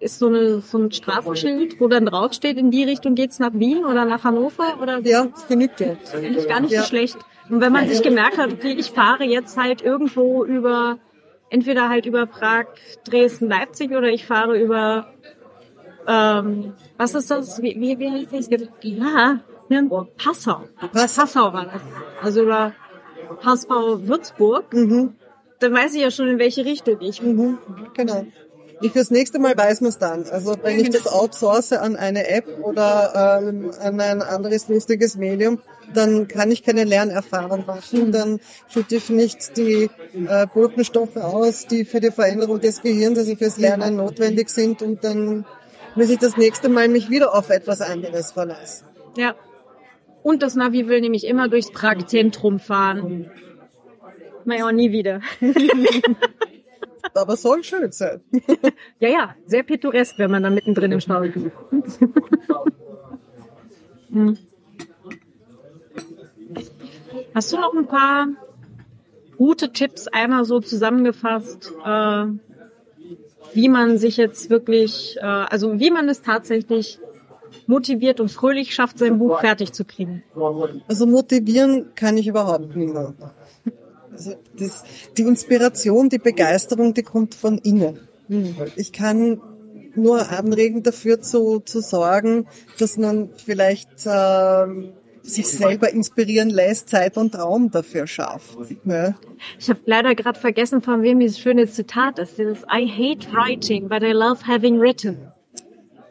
ist 0.04 0.18
so, 0.18 0.28
eine, 0.28 0.60
so 0.60 0.78
ein 0.78 0.92
Straßenschild, 0.92 1.80
wo 1.80 1.88
dann 1.88 2.06
draufsteht, 2.06 2.58
in 2.58 2.70
die 2.70 2.84
Richtung 2.84 3.14
geht's 3.14 3.38
nach 3.38 3.54
Wien 3.54 3.84
oder 3.84 4.04
nach 4.04 4.22
Hannover 4.22 4.78
oder 4.80 5.00
Ja, 5.00 5.24
das 5.24 5.48
genügt 5.48 5.80
ja. 5.80 5.96
Finde 6.04 6.38
ich 6.38 6.46
gar 6.46 6.60
nicht 6.60 6.72
ja. 6.72 6.82
so 6.82 6.88
schlecht. 6.88 7.16
Und 7.48 7.60
wenn 7.60 7.72
man 7.72 7.88
sich 7.88 8.02
gemerkt 8.02 8.38
hat, 8.38 8.52
okay, 8.52 8.74
ich 8.78 8.90
fahre 8.90 9.24
jetzt 9.24 9.56
halt 9.56 9.82
irgendwo 9.82 10.44
über, 10.44 10.98
entweder 11.50 11.88
halt 11.88 12.06
über 12.06 12.26
Prag, 12.26 12.66
Dresden, 13.08 13.48
Leipzig 13.48 13.90
oder 13.92 14.08
ich 14.08 14.26
fahre 14.26 14.58
über, 14.60 15.12
ähm, 16.06 16.74
was 16.98 17.14
ist 17.14 17.30
das? 17.30 17.60
Wie, 17.62 17.74
wie, 17.80 17.98
wie 17.98 18.10
heißt 18.10 18.52
das? 18.52 18.68
Ja, 18.82 19.40
ne? 19.68 19.88
Passau. 20.22 20.62
Was? 20.92 21.16
Passau 21.16 21.52
war 21.52 21.64
das. 21.64 21.82
Also 22.22 22.42
über 22.42 22.72
Passau, 23.40 24.06
Würzburg. 24.06 24.72
Mhm. 24.72 25.14
Dann 25.60 25.72
weiß 25.72 25.94
ich 25.94 26.02
ja 26.02 26.10
schon, 26.10 26.28
in 26.28 26.38
welche 26.38 26.64
Richtung 26.64 27.00
ich. 27.00 27.22
Mhm. 27.22 27.58
Genau. 27.94 28.26
Ich 28.80 28.92
fürs 28.92 29.10
nächste 29.10 29.38
Mal 29.38 29.56
weiß 29.56 29.80
man 29.80 29.90
es 29.90 29.98
dann. 29.98 30.24
Also 30.30 30.56
wenn 30.62 30.78
ich 30.80 30.90
das 30.90 31.06
outsource 31.06 31.72
an 31.72 31.96
eine 31.96 32.28
App 32.28 32.46
oder 32.62 33.40
ähm, 33.42 33.70
an 33.80 34.00
ein 34.00 34.22
anderes 34.22 34.68
lustiges 34.68 35.16
Medium, 35.16 35.60
dann 35.92 36.28
kann 36.28 36.50
ich 36.50 36.62
keine 36.62 36.84
Lernerfahrung 36.84 37.66
machen. 37.66 38.12
Dann 38.12 38.40
schütte 38.68 38.96
ich 38.96 39.10
nicht 39.10 39.56
die 39.56 39.90
äh, 40.28 40.46
Botenstoffe 40.52 41.16
aus, 41.16 41.66
die 41.66 41.84
für 41.84 42.00
die 42.00 42.10
Veränderung 42.10 42.60
des 42.60 42.82
Gehirns, 42.82 43.18
also 43.18 43.36
fürs 43.36 43.58
Lernen 43.58 43.96
notwendig 43.96 44.48
sind. 44.48 44.82
Und 44.82 45.04
dann 45.04 45.44
muss 45.94 46.10
ich 46.10 46.18
das 46.18 46.36
nächste 46.36 46.68
Mal 46.68 46.88
mich 46.88 47.10
wieder 47.10 47.34
auf 47.34 47.50
etwas 47.50 47.80
anderes 47.80 48.32
verlassen. 48.32 48.86
Ja. 49.16 49.34
Und 50.22 50.42
das 50.42 50.54
Navi 50.54 50.88
will 50.88 51.00
nämlich 51.00 51.26
immer 51.26 51.48
durchs 51.48 51.70
Pragzentrum 51.70 52.58
fahren. 52.58 53.30
Mal 54.44 54.58
ja 54.58 54.66
auch 54.66 54.72
nie 54.72 54.90
wieder. 54.90 55.20
Aber 57.12 57.36
soll 57.36 57.62
schön 57.62 57.92
sein. 57.92 58.20
ja, 58.98 59.08
ja, 59.08 59.36
sehr 59.46 59.62
pittoresk, 59.62 60.18
wenn 60.18 60.30
man 60.30 60.42
da 60.42 60.50
mittendrin 60.50 60.92
im 60.92 61.00
Stau 61.00 61.22
ist. 61.22 61.34
hm. 64.10 64.38
Hast 67.34 67.52
du 67.52 67.56
noch 67.56 67.74
ein 67.74 67.86
paar 67.86 68.28
gute 69.36 69.72
Tipps 69.72 70.08
einmal 70.08 70.44
so 70.44 70.60
zusammengefasst, 70.60 71.72
äh, 71.84 72.26
wie 73.52 73.68
man 73.68 73.98
sich 73.98 74.16
jetzt 74.16 74.50
wirklich, 74.50 75.16
äh, 75.20 75.24
also 75.24 75.78
wie 75.78 75.90
man 75.90 76.08
es 76.08 76.22
tatsächlich 76.22 76.98
motiviert 77.66 78.20
und 78.20 78.30
fröhlich 78.30 78.74
schafft, 78.74 78.98
sein 78.98 79.18
Buch 79.18 79.40
fertig 79.40 79.72
zu 79.72 79.84
kriegen? 79.84 80.22
Also 80.88 81.06
motivieren 81.06 81.94
kann 81.94 82.16
ich 82.16 82.26
überhaupt 82.26 82.74
niemanden. 82.76 83.30
Also 84.14 84.34
das, 84.56 84.84
die 85.16 85.22
Inspiration, 85.22 86.08
die 86.08 86.18
Begeisterung, 86.18 86.94
die 86.94 87.02
kommt 87.02 87.34
von 87.34 87.58
innen. 87.58 87.98
Ich 88.76 88.92
kann 88.92 89.40
nur 89.96 90.30
anregen 90.30 90.82
dafür 90.82 91.20
zu, 91.20 91.60
zu 91.60 91.80
sorgen, 91.80 92.46
dass 92.78 92.96
man 92.96 93.30
vielleicht 93.36 93.90
ähm, 94.06 94.92
sich 95.22 95.46
selber 95.46 95.90
inspirieren 95.92 96.50
lässt, 96.50 96.90
Zeit 96.90 97.16
und 97.16 97.36
Raum 97.36 97.70
dafür 97.70 98.06
schafft. 98.06 98.56
Ja. 98.84 99.14
Ich 99.58 99.68
habe 99.68 99.80
leider 99.86 100.14
gerade 100.14 100.38
vergessen, 100.38 100.82
von 100.82 101.02
wem 101.02 101.20
dieses 101.20 101.38
schöne 101.38 101.66
Zitat 101.66 102.18
ist. 102.18 102.38
Dieses 102.38 102.62
I 102.62 102.86
hate 102.86 103.28
writing, 103.32 103.88
but 103.88 104.02
I 104.02 104.12
love 104.12 104.46
having 104.46 104.78
written. 104.78 105.18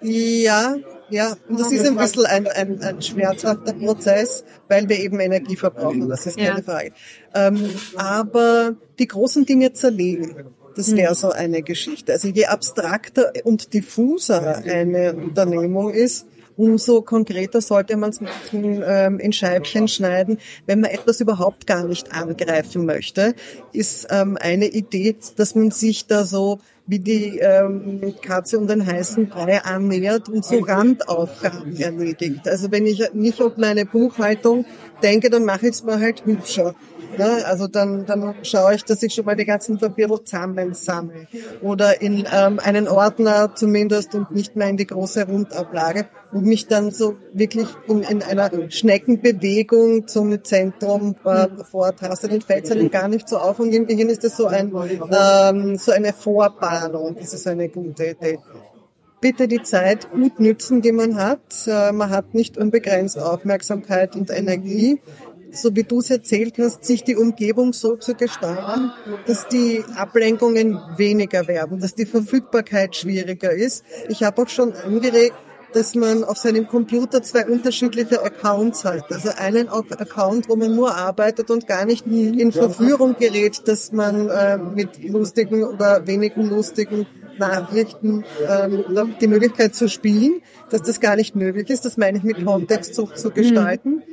Ja, 0.01 0.75
ja, 1.13 1.37
und 1.47 1.59
das 1.59 1.71
ist 1.71 1.85
ein 1.85 1.95
bisschen 1.95 2.25
ein, 2.25 2.47
ein, 2.47 2.81
ein 2.81 3.01
schmerzhafter 3.01 3.73
Prozess, 3.73 4.43
weil 4.67 4.89
wir 4.89 4.99
eben 4.99 5.19
Energie 5.19 5.55
verbrauchen, 5.55 6.09
das 6.09 6.25
ist 6.25 6.37
keine 6.37 6.57
ja. 6.57 6.63
Frage. 6.63 6.91
Ähm, 7.35 7.69
aber 7.95 8.75
die 8.97 9.07
großen 9.07 9.45
Dinge 9.45 9.73
zerlegen. 9.73 10.35
Das 10.75 10.95
wäre 10.95 11.13
so 11.13 11.29
eine 11.29 11.61
Geschichte. 11.61 12.13
Also 12.13 12.29
je 12.29 12.47
abstrakter 12.47 13.31
und 13.43 13.75
diffuser 13.75 14.63
eine 14.65 15.13
Unternehmung 15.13 15.91
ist, 15.91 16.25
umso 16.57 17.03
konkreter 17.03 17.61
sollte 17.61 17.95
man 17.95 18.09
es 18.09 18.21
machen, 18.21 18.83
ähm, 18.83 19.19
in 19.19 19.33
Scheibchen 19.33 19.87
schneiden. 19.87 20.39
Wenn 20.65 20.79
man 20.79 20.89
etwas 20.89 21.21
überhaupt 21.21 21.67
gar 21.67 21.83
nicht 21.87 22.11
angreifen 22.11 22.87
möchte, 22.87 23.35
ist 23.71 24.07
ähm, 24.09 24.35
eine 24.39 24.67
Idee, 24.67 25.15
dass 25.35 25.53
man 25.53 25.69
sich 25.69 26.07
da 26.07 26.25
so 26.25 26.59
wie 26.85 26.99
die 26.99 27.39
ähm, 27.39 28.13
Katze 28.21 28.59
um 28.59 28.67
den 28.67 28.85
heißen 28.85 29.29
Brei 29.29 29.63
annähert 29.63 30.27
und 30.27 30.43
so 30.43 30.59
Randaufgaben 30.59 31.75
erledigt. 31.77 32.47
Also 32.47 32.71
wenn 32.71 32.85
ich 32.85 33.01
nicht 33.13 33.41
auf 33.41 33.57
meine 33.57 33.85
Buchhaltung 33.85 34.65
denke, 35.01 35.29
dann 35.29 35.45
mache 35.45 35.67
ich 35.67 35.73
es 35.73 35.83
mir 35.83 35.99
halt 35.99 36.25
hübscher. 36.25 36.75
Ne? 37.17 37.45
Also 37.45 37.67
dann, 37.67 38.05
dann 38.05 38.35
schaue 38.43 38.75
ich, 38.75 38.83
dass 38.83 39.03
ich 39.03 39.13
schon 39.13 39.25
mal 39.25 39.35
die 39.35 39.45
ganzen 39.45 39.77
Papiere 39.77 40.23
zusammensammle. 40.23 41.27
Oder 41.61 42.01
in 42.01 42.27
ähm, 42.31 42.59
einen 42.59 42.87
Ordner 42.87 43.55
zumindest 43.55 44.15
und 44.15 44.31
nicht 44.31 44.55
mehr 44.55 44.69
in 44.69 44.77
die 44.77 44.87
große 44.87 45.25
Rundablage 45.27 46.07
und 46.31 46.45
mich 46.45 46.67
dann 46.67 46.91
so 46.91 47.15
wirklich 47.33 47.67
in, 47.87 48.03
in 48.03 48.23
einer 48.23 48.49
Schneckenbewegung 48.69 50.07
zum 50.07 50.43
Zentrum 50.43 51.15
äh, 51.25 51.47
vortaste. 51.63 52.27
Dann 52.27 52.41
fällt 52.41 52.65
es 52.65 52.71
einem 52.71 52.91
gar 52.91 53.07
nicht 53.07 53.29
so 53.29 53.37
auf 53.37 53.59
und 53.59 53.73
im 53.73 53.87
Gehirn 53.87 54.09
ist 54.09 54.23
das 54.23 54.37
so, 54.37 54.47
ein, 54.47 54.73
ähm, 55.11 55.77
so 55.77 55.91
eine 55.91 56.13
Vorbahnung. 56.13 57.15
Das 57.19 57.33
ist 57.33 57.47
eine 57.47 57.69
gute 57.69 58.11
Idee 58.11 58.39
bitte 59.23 59.47
die 59.47 59.63
Zeit 59.63 60.11
gut 60.11 60.41
nützen, 60.41 60.81
die 60.81 60.91
man 60.91 61.15
hat. 61.15 61.65
Äh, 61.65 61.93
man 61.93 62.09
hat 62.09 62.33
nicht 62.33 62.57
unbegrenzt 62.57 63.17
Aufmerksamkeit 63.17 64.17
und 64.17 64.29
Energie 64.29 64.99
so 65.53 65.75
wie 65.75 65.83
du 65.83 65.99
es 65.99 66.09
erzählt 66.09 66.57
hast, 66.57 66.83
sich 66.83 67.03
die 67.03 67.15
Umgebung 67.15 67.73
so 67.73 67.95
zu 67.95 68.15
gestalten, 68.15 68.91
dass 69.25 69.47
die 69.47 69.83
Ablenkungen 69.95 70.79
weniger 70.97 71.47
werden, 71.47 71.79
dass 71.79 71.95
die 71.95 72.05
Verfügbarkeit 72.05 72.95
schwieriger 72.95 73.51
ist. 73.51 73.85
Ich 74.09 74.23
habe 74.23 74.41
auch 74.41 74.49
schon 74.49 74.73
angeregt, 74.73 75.35
dass 75.73 75.95
man 75.95 76.23
auf 76.23 76.37
seinem 76.37 76.67
Computer 76.67 77.21
zwei 77.23 77.45
unterschiedliche 77.47 78.23
Accounts 78.23 78.85
hat. 78.85 79.11
Also 79.11 79.29
einen 79.35 79.69
Account, 79.69 80.47
wo 80.49 80.55
man 80.55 80.75
nur 80.75 80.95
arbeitet 80.95 81.49
und 81.49 81.67
gar 81.67 81.85
nicht 81.85 82.05
in 82.05 82.51
Verführung 82.51 83.15
gerät, 83.17 83.67
dass 83.67 83.91
man 83.91 84.29
äh, 84.29 84.57
mit 84.57 85.03
lustigen 85.03 85.63
oder 85.63 86.05
wenigen 86.05 86.47
lustigen 86.47 87.07
Nachrichten 87.37 88.23
ähm, 88.47 89.15
die 89.19 89.27
Möglichkeit 89.27 89.75
zu 89.75 89.89
spielen, 89.89 90.41
dass 90.69 90.81
das 90.83 90.99
gar 90.99 91.15
nicht 91.15 91.35
möglich 91.35 91.69
ist. 91.69 91.85
Das 91.85 91.97
meine 91.97 92.17
ich 92.17 92.23
mit 92.23 92.45
Kontext 92.45 92.95
so 92.95 93.05
zu 93.05 93.31
gestalten 93.31 94.03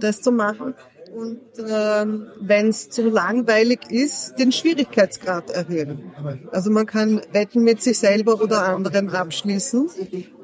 das 0.00 0.22
zu 0.22 0.32
machen. 0.32 0.74
Und 1.14 1.40
ähm, 1.58 2.26
wenn 2.40 2.68
es 2.68 2.90
zu 2.90 3.08
langweilig 3.08 3.80
ist, 3.90 4.38
den 4.38 4.52
Schwierigkeitsgrad 4.52 5.50
erhöhen. 5.50 6.12
Also 6.52 6.70
man 6.70 6.86
kann 6.86 7.22
Wetten 7.32 7.64
mit 7.64 7.82
sich 7.82 7.98
selber 7.98 8.40
oder 8.40 8.68
anderen 8.68 9.08
abschließen. 9.08 9.88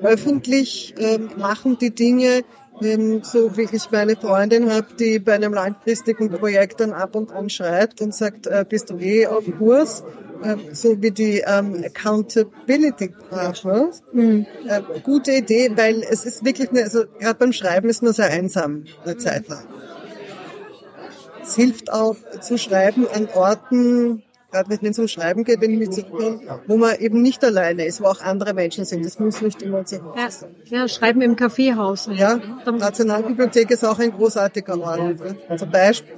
Öffentlich 0.01 0.95
ähm, 0.99 1.31
machen 1.37 1.77
die 1.79 1.95
Dinge, 1.95 2.43
so 3.23 3.57
wie 3.57 3.69
ich 3.71 3.91
meine 3.93 4.17
Freundin 4.17 4.73
habe, 4.73 4.87
die 4.99 5.21
bei 5.21 5.35
einem 5.35 5.53
langfristigen 5.53 6.31
Projekt 6.31 6.81
dann 6.81 6.93
ab 6.93 7.15
und 7.15 7.31
an 7.31 7.51
schreibt 7.51 8.01
und 8.01 8.15
sagt, 8.15 8.47
äh, 8.47 8.65
bist 8.69 8.91
du 8.91 8.99
eh 8.99 9.27
auf 9.27 9.45
Kurs? 9.59 10.03
Äh, 10.43 10.57
so 10.75 11.01
wie 11.01 11.11
die 11.11 11.43
ähm, 11.47 11.85
Accountability 11.85 13.15
Partners. 13.31 14.03
Mhm. 14.13 14.47
Äh, 14.67 14.81
gute 15.03 15.33
Idee, 15.33 15.73
weil 15.75 16.03
es 16.03 16.25
ist 16.25 16.45
wirklich, 16.45 16.71
eine, 16.71 16.83
also 16.83 17.05
gerade 17.19 17.39
beim 17.39 17.53
Schreiben 17.53 17.89
ist 17.89 18.03
man 18.03 18.13
sehr 18.13 18.31
einsam 18.31 18.85
eine 19.05 19.17
Zeit 19.17 19.49
lang. 19.49 19.65
Es 21.43 21.57
hilft 21.57 21.93
auch 21.93 22.17
zu 22.41 22.57
schreiben 22.57 23.07
an 23.13 23.29
Orten, 23.35 24.23
gerade 24.51 24.71
wenn 24.71 24.91
es 24.91 24.99
um 24.99 25.09
Schreiben 25.09 25.45
geht, 25.45 25.61
wenn 25.61 25.73
ich 25.73 25.79
mich 25.79 25.91
zurückkomme, 25.91 26.61
wo 26.67 26.77
man 26.79 26.97
eben 26.99 27.21
nicht 27.21 27.45
alleine 27.45 27.85
ist, 27.85 28.01
wo 28.01 28.07
auch 28.07 28.23
andere 28.23 28.55
Menschen 28.55 28.85
sind. 28.85 29.05
Das 29.05 29.19
muss 29.19 29.43
nicht 29.43 29.61
immer 29.61 29.85
zu 29.85 30.03
Hause 30.03 30.17
sein. 30.31 30.55
Ja, 30.67 30.89
Schreiben 30.89 31.21
im 31.21 31.37
Kaffeehaus. 31.37 32.09
Ja, 32.13 32.41
Nationalbibliothek 32.65 33.71
ist 33.71 33.85
auch 33.85 33.99
ein 33.99 34.13
großartiger 34.13 34.81
Ort. 34.81 35.19
Zum 35.59 35.71
Beispiel. 35.71 36.15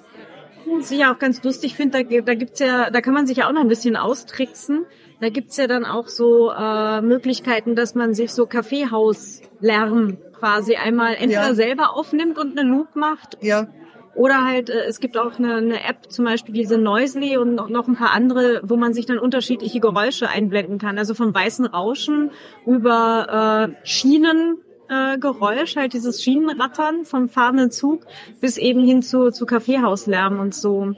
Was 0.68 0.90
ich 0.90 0.98
ja 0.98 1.14
auch 1.14 1.18
ganz 1.18 1.42
lustig 1.42 1.74
finde, 1.74 2.04
da, 2.04 2.20
da 2.20 2.34
gibt's 2.34 2.60
ja, 2.60 2.90
da 2.90 3.00
kann 3.00 3.14
man 3.14 3.26
sich 3.26 3.38
ja 3.38 3.48
auch 3.48 3.52
noch 3.52 3.60
ein 3.60 3.68
bisschen 3.68 3.96
austricksen. 3.96 4.84
Da 5.20 5.28
gibt's 5.30 5.56
ja 5.56 5.66
dann 5.66 5.84
auch 5.84 6.08
so 6.08 6.50
äh, 6.50 7.00
Möglichkeiten, 7.00 7.74
dass 7.74 7.94
man 7.94 8.14
sich 8.14 8.32
so 8.32 8.46
Kaffeehauslärm 8.46 10.18
quasi 10.38 10.76
einmal 10.76 11.14
entweder 11.14 11.48
ja. 11.48 11.54
selber 11.54 11.96
aufnimmt 11.96 12.38
und 12.38 12.58
eine 12.58 12.68
Loop 12.68 12.96
macht. 12.96 13.38
Ja 13.40 13.68
oder 14.16 14.44
halt, 14.44 14.70
äh, 14.70 14.84
es 14.86 14.98
gibt 14.98 15.16
auch 15.16 15.38
eine, 15.38 15.56
eine 15.56 15.84
App, 15.84 16.10
zum 16.10 16.24
Beispiel 16.24 16.54
diese 16.54 16.78
Noisely 16.78 17.36
und 17.36 17.54
noch 17.54 17.86
ein 17.86 17.96
paar 17.96 18.12
andere, 18.12 18.60
wo 18.64 18.76
man 18.76 18.92
sich 18.94 19.06
dann 19.06 19.18
unterschiedliche 19.18 19.78
Geräusche 19.78 20.28
einblenden 20.28 20.78
kann. 20.78 20.98
Also 20.98 21.14
vom 21.14 21.34
weißen 21.34 21.66
Rauschen 21.66 22.30
über 22.66 23.68
äh, 23.70 23.86
Schienen 23.86 24.58
äh, 24.88 25.18
Geräusch, 25.18 25.76
halt 25.76 25.92
dieses 25.92 26.22
Schienenrattern 26.22 27.04
vom 27.04 27.28
fahrenden 27.28 27.70
Zug, 27.70 28.06
bis 28.40 28.56
eben 28.58 28.84
hin 28.84 29.02
zu, 29.02 29.30
zu 29.30 29.46
Kaffeehauslärm 29.46 30.40
und 30.40 30.54
so. 30.54 30.92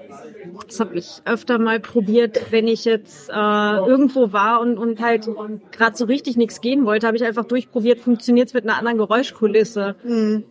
Das 0.66 0.80
habe 0.80 0.96
ich 0.96 1.22
öfter 1.24 1.58
mal 1.58 1.80
probiert, 1.80 2.50
wenn 2.50 2.68
ich 2.68 2.84
jetzt 2.84 3.28
äh, 3.30 3.32
irgendwo 3.32 4.32
war 4.32 4.60
und, 4.60 4.78
und 4.78 5.00
halt 5.00 5.28
gerade 5.70 5.96
so 5.96 6.04
richtig 6.04 6.36
nichts 6.36 6.60
gehen 6.60 6.84
wollte, 6.84 7.06
habe 7.06 7.16
ich 7.16 7.24
einfach 7.24 7.44
durchprobiert, 7.44 8.00
funktioniert's 8.00 8.54
mit 8.54 8.64
einer 8.64 8.78
anderen 8.78 8.98
Geräuschkulisse. 8.98 9.96
Mhm. 10.04 10.44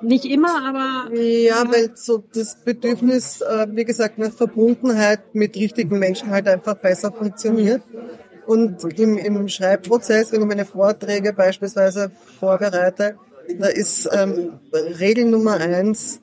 Nicht 0.00 0.26
immer, 0.26 0.64
aber. 0.64 1.12
Ja, 1.16 1.64
weil 1.68 1.90
so 1.94 2.22
das 2.32 2.62
Bedürfnis, 2.64 3.40
äh, 3.40 3.66
wie 3.72 3.84
gesagt, 3.84 4.18
nach 4.18 4.30
Verbundenheit 4.30 5.34
mit 5.34 5.56
richtigen 5.56 5.98
Menschen 5.98 6.30
halt 6.30 6.46
einfach 6.46 6.74
besser 6.74 7.10
funktioniert. 7.10 7.82
Und 8.48 8.82
im, 8.98 9.18
im 9.18 9.46
Schreibprozess, 9.48 10.32
wenn 10.32 10.40
ich 10.40 10.46
meine 10.46 10.64
Vorträge 10.64 11.34
beispielsweise 11.34 12.10
vorbereite, 12.40 13.16
da 13.58 13.66
ist 13.66 14.08
ähm, 14.10 14.58
Regel 14.72 15.26
Nummer 15.26 15.60
eins, 15.60 16.22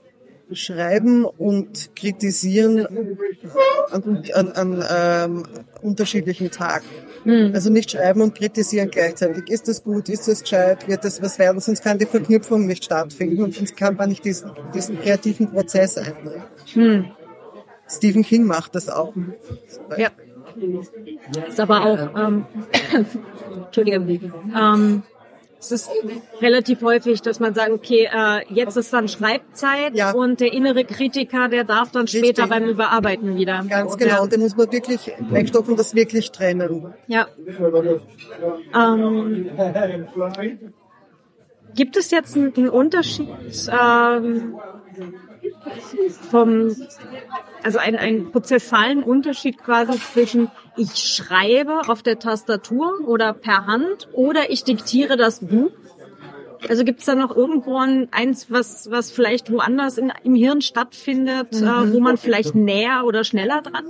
Schreiben 0.51 1.25
und 1.25 1.95
Kritisieren 1.95 2.87
an, 3.91 4.23
an, 4.33 4.51
an 4.53 4.83
ähm, 4.89 5.43
unterschiedlichen 5.83 6.49
Tagen. 6.49 6.85
Mhm. 7.25 7.51
Also 7.53 7.69
nicht 7.69 7.91
schreiben 7.91 8.21
und 8.21 8.33
kritisieren 8.33 8.89
gleichzeitig. 8.89 9.47
Ist 9.49 9.67
das 9.67 9.83
gut? 9.83 10.09
Ist 10.09 10.27
das 10.27 10.41
gescheit? 10.41 10.87
Wird 10.87 11.05
das 11.05 11.21
was 11.21 11.37
werden? 11.37 11.59
Sonst 11.59 11.83
kann 11.83 11.99
die 11.99 12.07
Verknüpfung 12.07 12.65
nicht 12.65 12.85
stattfinden 12.85 13.43
und 13.43 13.53
sonst 13.53 13.77
kann 13.77 13.97
man 13.97 14.09
nicht 14.09 14.25
diesen, 14.25 14.49
diesen 14.73 14.99
kreativen 14.99 15.51
Prozess 15.51 15.95
einbringen. 15.99 16.43
Mhm. 16.73 17.11
Stephen 17.87 18.23
King 18.23 18.45
macht 18.45 18.73
das 18.73 18.89
auch. 18.89 19.13
Ja. 19.95 20.09
Ist 21.47 21.59
aber 21.59 21.85
auch, 21.85 22.27
ähm, 22.27 22.45
Entschuldigung, 23.65 24.33
ähm, 24.55 25.03
es 25.59 25.71
ist 25.71 25.89
relativ 26.41 26.81
häufig, 26.83 27.21
dass 27.21 27.39
man 27.39 27.55
sagt, 27.55 27.71
okay, 27.71 28.07
äh, 28.13 28.41
jetzt 28.53 28.77
ist 28.77 28.93
dann 28.93 29.07
Schreibzeit 29.07 29.95
ja. 29.95 30.11
und 30.11 30.39
der 30.39 30.53
innere 30.53 30.85
Kritiker, 30.85 31.49
der 31.49 31.63
darf 31.63 31.91
dann 31.91 32.03
Richtig. 32.03 32.23
später 32.23 32.47
beim 32.47 32.65
Überarbeiten 32.65 33.35
wieder. 33.35 33.63
Ganz 33.67 33.97
genau, 33.97 34.23
ja. 34.23 34.27
den 34.27 34.41
muss 34.41 34.55
man 34.55 34.71
wirklich 34.71 35.11
wegstoffen, 35.19 35.75
das 35.75 35.95
wirklich 35.95 36.31
trennen. 36.31 36.93
Ja. 37.07 37.27
Ähm, 38.75 39.49
gibt 41.73 41.97
es 41.97 42.11
jetzt 42.11 42.35
einen 42.35 42.69
Unterschied 42.69 43.27
ähm, 43.69 44.55
vom, 46.29 46.75
also 47.63 47.79
einen, 47.79 47.97
einen 47.97 48.31
prozessalen 48.31 49.03
Unterschied 49.03 49.57
quasi 49.57 49.99
zwischen 49.99 50.51
ich 50.77 50.95
schreibe 50.95 51.87
auf 51.87 52.03
der 52.03 52.19
Tastatur 52.19 53.07
oder 53.07 53.33
per 53.33 53.65
Hand 53.65 54.09
oder 54.13 54.49
ich 54.49 54.63
diktiere 54.63 55.17
das 55.17 55.39
Buch. 55.39 55.71
Also 56.67 56.83
gibt 56.83 56.99
es 56.99 57.05
da 57.05 57.15
noch 57.15 57.35
irgendwo 57.35 57.77
ein, 57.77 58.07
eins, 58.11 58.49
was, 58.49 58.89
was 58.89 59.11
vielleicht 59.11 59.51
woanders 59.51 59.97
in, 59.97 60.11
im 60.23 60.35
Hirn 60.35 60.61
stattfindet, 60.61 61.53
mhm. 61.53 61.67
äh, 61.67 61.93
wo 61.93 61.99
man 61.99 62.17
vielleicht 62.17 62.55
näher 62.55 63.03
oder 63.05 63.23
schneller 63.23 63.61
dran? 63.61 63.85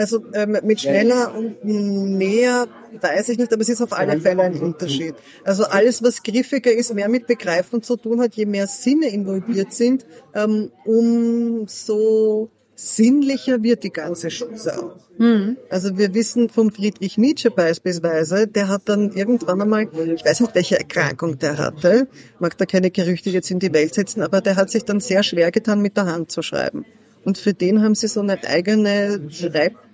Also 0.00 0.24
ähm, 0.32 0.56
mit 0.62 0.80
schneller 0.80 1.34
und 1.36 1.62
näher 1.62 2.66
weiß 3.02 3.28
ich 3.28 3.36
nicht, 3.36 3.52
aber 3.52 3.60
es 3.60 3.68
ist 3.68 3.82
auf 3.82 3.92
alle 3.92 4.18
Fälle 4.18 4.44
ein 4.44 4.58
Unterschied. 4.58 5.14
Also 5.44 5.64
alles, 5.64 6.02
was 6.02 6.22
griffiger 6.22 6.72
ist, 6.72 6.94
mehr 6.94 7.10
mit 7.10 7.26
Begreifen 7.26 7.82
zu 7.82 7.98
tun 7.98 8.18
hat, 8.22 8.34
je 8.34 8.46
mehr 8.46 8.66
Sinne 8.66 9.10
involviert 9.10 9.74
sind, 9.74 10.06
ähm, 10.34 10.72
umso 10.86 12.48
sinnlicher 12.74 13.62
wird 13.62 13.84
die 13.84 13.90
ganze 13.90 14.30
Chose 14.30 14.72
auch. 14.74 14.96
Mhm. 15.18 15.58
Also 15.68 15.98
wir 15.98 16.14
wissen 16.14 16.48
vom 16.48 16.70
Friedrich 16.70 17.18
Nietzsche 17.18 17.50
beispielsweise, 17.50 18.46
der 18.46 18.68
hat 18.68 18.82
dann 18.86 19.12
irgendwann 19.12 19.60
einmal, 19.60 19.82
ich 19.82 20.24
weiß 20.24 20.40
nicht, 20.40 20.54
welche 20.54 20.78
Erkrankung 20.78 21.38
der 21.38 21.58
hatte, 21.58 22.08
mag 22.38 22.56
da 22.56 22.64
keine 22.64 22.90
Gerüchte 22.90 23.28
jetzt 23.28 23.50
in 23.50 23.58
die 23.58 23.74
Welt 23.74 23.92
setzen, 23.92 24.22
aber 24.22 24.40
der 24.40 24.56
hat 24.56 24.70
sich 24.70 24.86
dann 24.86 25.00
sehr 25.00 25.22
schwer 25.22 25.50
getan, 25.50 25.82
mit 25.82 25.98
der 25.98 26.06
Hand 26.06 26.30
zu 26.30 26.40
schreiben. 26.40 26.86
Und 27.22 27.36
für 27.36 27.52
den 27.52 27.82
haben 27.82 27.94
sie 27.94 28.08
so 28.08 28.20
eine 28.20 28.42
eigene 28.44 29.20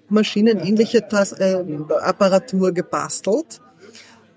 Schreibmaschinenähnliche 0.06 0.98
äh, 1.38 1.94
Apparatur 2.00 2.72
gebastelt 2.72 3.60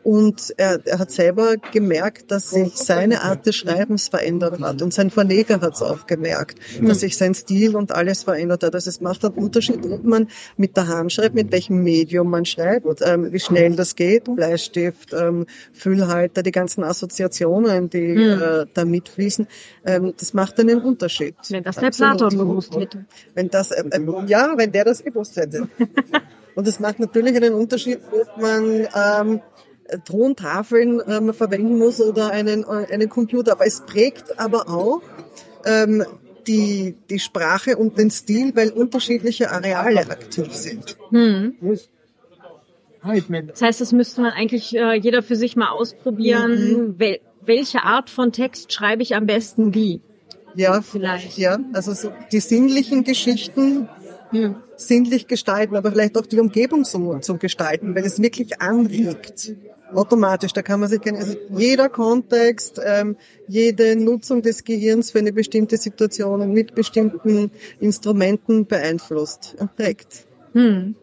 Und 0.09 0.55
er, 0.57 0.79
er 0.85 0.97
hat 0.97 1.11
selber 1.11 1.57
gemerkt, 1.71 2.31
dass 2.31 2.49
sich 2.49 2.75
seine 2.77 3.21
Art 3.21 3.45
des 3.45 3.55
Schreibens 3.55 4.07
verändert 4.07 4.59
hat. 4.59 4.81
Und 4.81 4.91
sein 4.91 5.11
Verleger 5.11 5.61
hat 5.61 5.75
es 5.75 5.83
auch 5.83 6.07
gemerkt, 6.07 6.57
dass 6.81 7.01
sich 7.01 7.15
sein 7.15 7.35
Stil 7.35 7.75
und 7.75 7.91
alles 7.91 8.23
verändert 8.23 8.63
hat. 8.63 8.73
Also 8.73 8.89
es 8.89 9.01
macht 9.01 9.23
einen 9.23 9.35
Unterschied, 9.35 9.85
ob 9.85 10.03
man 10.03 10.27
mit 10.57 10.75
der 10.75 10.87
Hand 10.87 11.13
schreibt, 11.13 11.35
mit 11.35 11.51
welchem 11.51 11.83
Medium 11.83 12.27
man 12.27 12.45
schreibt, 12.45 12.87
ähm, 13.05 13.31
wie 13.31 13.39
schnell 13.39 13.75
das 13.75 13.95
geht, 13.95 14.23
Bleistift, 14.35 15.13
ähm, 15.13 15.45
Füllhalter, 15.73 16.41
die 16.41 16.53
ganzen 16.53 16.83
Assoziationen, 16.83 17.91
die 17.91 18.15
mhm. 18.15 18.41
äh, 18.41 18.65
da 18.73 18.85
mitfließen. 18.85 19.47
Ähm, 19.85 20.15
das 20.17 20.33
macht 20.33 20.59
einen 20.59 20.81
Unterschied. 20.81 21.35
Wenn 21.49 21.63
das 21.63 21.75
der 21.75 21.91
Platon 21.91 22.35
gewusst 22.35 22.75
hätte. 22.75 23.05
Wenn 23.35 23.49
das, 23.49 23.69
äh, 23.69 23.83
äh, 23.87 24.01
ja, 24.25 24.55
wenn 24.57 24.71
der 24.71 24.85
das 24.85 25.03
gewusst 25.03 25.37
hätte. 25.37 25.67
und 26.55 26.67
es 26.67 26.79
macht 26.79 26.99
natürlich 26.99 27.35
einen 27.35 27.53
Unterschied, 27.53 27.99
ob 28.11 28.41
man 28.41 28.87
ähm, 28.95 29.41
Throntafeln 30.05 31.01
ähm, 31.07 31.33
verwenden 31.33 31.77
muss 31.77 32.01
oder 32.01 32.31
einen, 32.31 32.63
äh, 32.63 32.91
einen 32.91 33.09
Computer. 33.09 33.53
Aber 33.53 33.65
es 33.65 33.81
prägt 33.81 34.39
aber 34.39 34.69
auch 34.69 35.01
ähm, 35.65 36.05
die, 36.47 36.95
die 37.09 37.19
Sprache 37.19 37.77
und 37.77 37.97
den 37.97 38.09
Stil, 38.09 38.55
weil 38.55 38.71
unterschiedliche 38.71 39.51
Areale 39.51 40.01
aktiv 40.09 40.53
sind. 40.53 40.97
Hm. 41.09 41.55
Das 43.01 43.61
heißt, 43.61 43.81
das 43.81 43.91
müsste 43.93 44.21
man 44.21 44.31
eigentlich 44.31 44.75
äh, 44.75 44.95
jeder 44.95 45.23
für 45.23 45.35
sich 45.35 45.55
mal 45.55 45.69
ausprobieren. 45.69 46.51
Mhm. 46.51 46.99
Wel 46.99 47.19
welche 47.41 47.83
Art 47.83 48.09
von 48.09 48.31
Text 48.31 48.73
schreibe 48.73 49.01
ich 49.01 49.15
am 49.15 49.25
besten 49.25 49.73
wie? 49.73 50.01
Ja, 50.55 50.81
vielleicht. 50.81 51.37
Ja, 51.37 51.57
also 51.73 51.93
so 51.93 52.11
die 52.31 52.41
sinnlichen 52.41 53.03
Geschichten 53.03 53.87
hm. 54.31 54.55
sinnlich 54.75 55.27
gestalten, 55.27 55.75
aber 55.75 55.91
vielleicht 55.91 56.17
auch 56.17 56.25
die 56.25 56.39
Umgebung 56.39 56.83
so 56.83 57.17
zu 57.19 57.37
gestalten, 57.37 57.95
weil 57.95 58.05
es 58.05 58.21
wirklich 58.21 58.61
anregt 58.61 59.53
automatisch. 59.93 60.53
Da 60.53 60.61
kann 60.61 60.79
man 60.79 60.89
sich, 60.89 61.01
also 61.05 61.35
jeder 61.49 61.89
Kontext, 61.89 62.79
ähm, 62.83 63.17
jede 63.47 63.95
Nutzung 63.95 64.41
des 64.41 64.63
Gehirns 64.63 65.11
für 65.11 65.19
eine 65.19 65.33
bestimmte 65.33 65.77
Situation 65.77 66.51
mit 66.53 66.75
bestimmten 66.75 67.51
Instrumenten 67.79 68.65
beeinflusst 68.65 69.55
und 69.59 69.75
prägt. 69.75 70.25
Hm. 70.53 70.95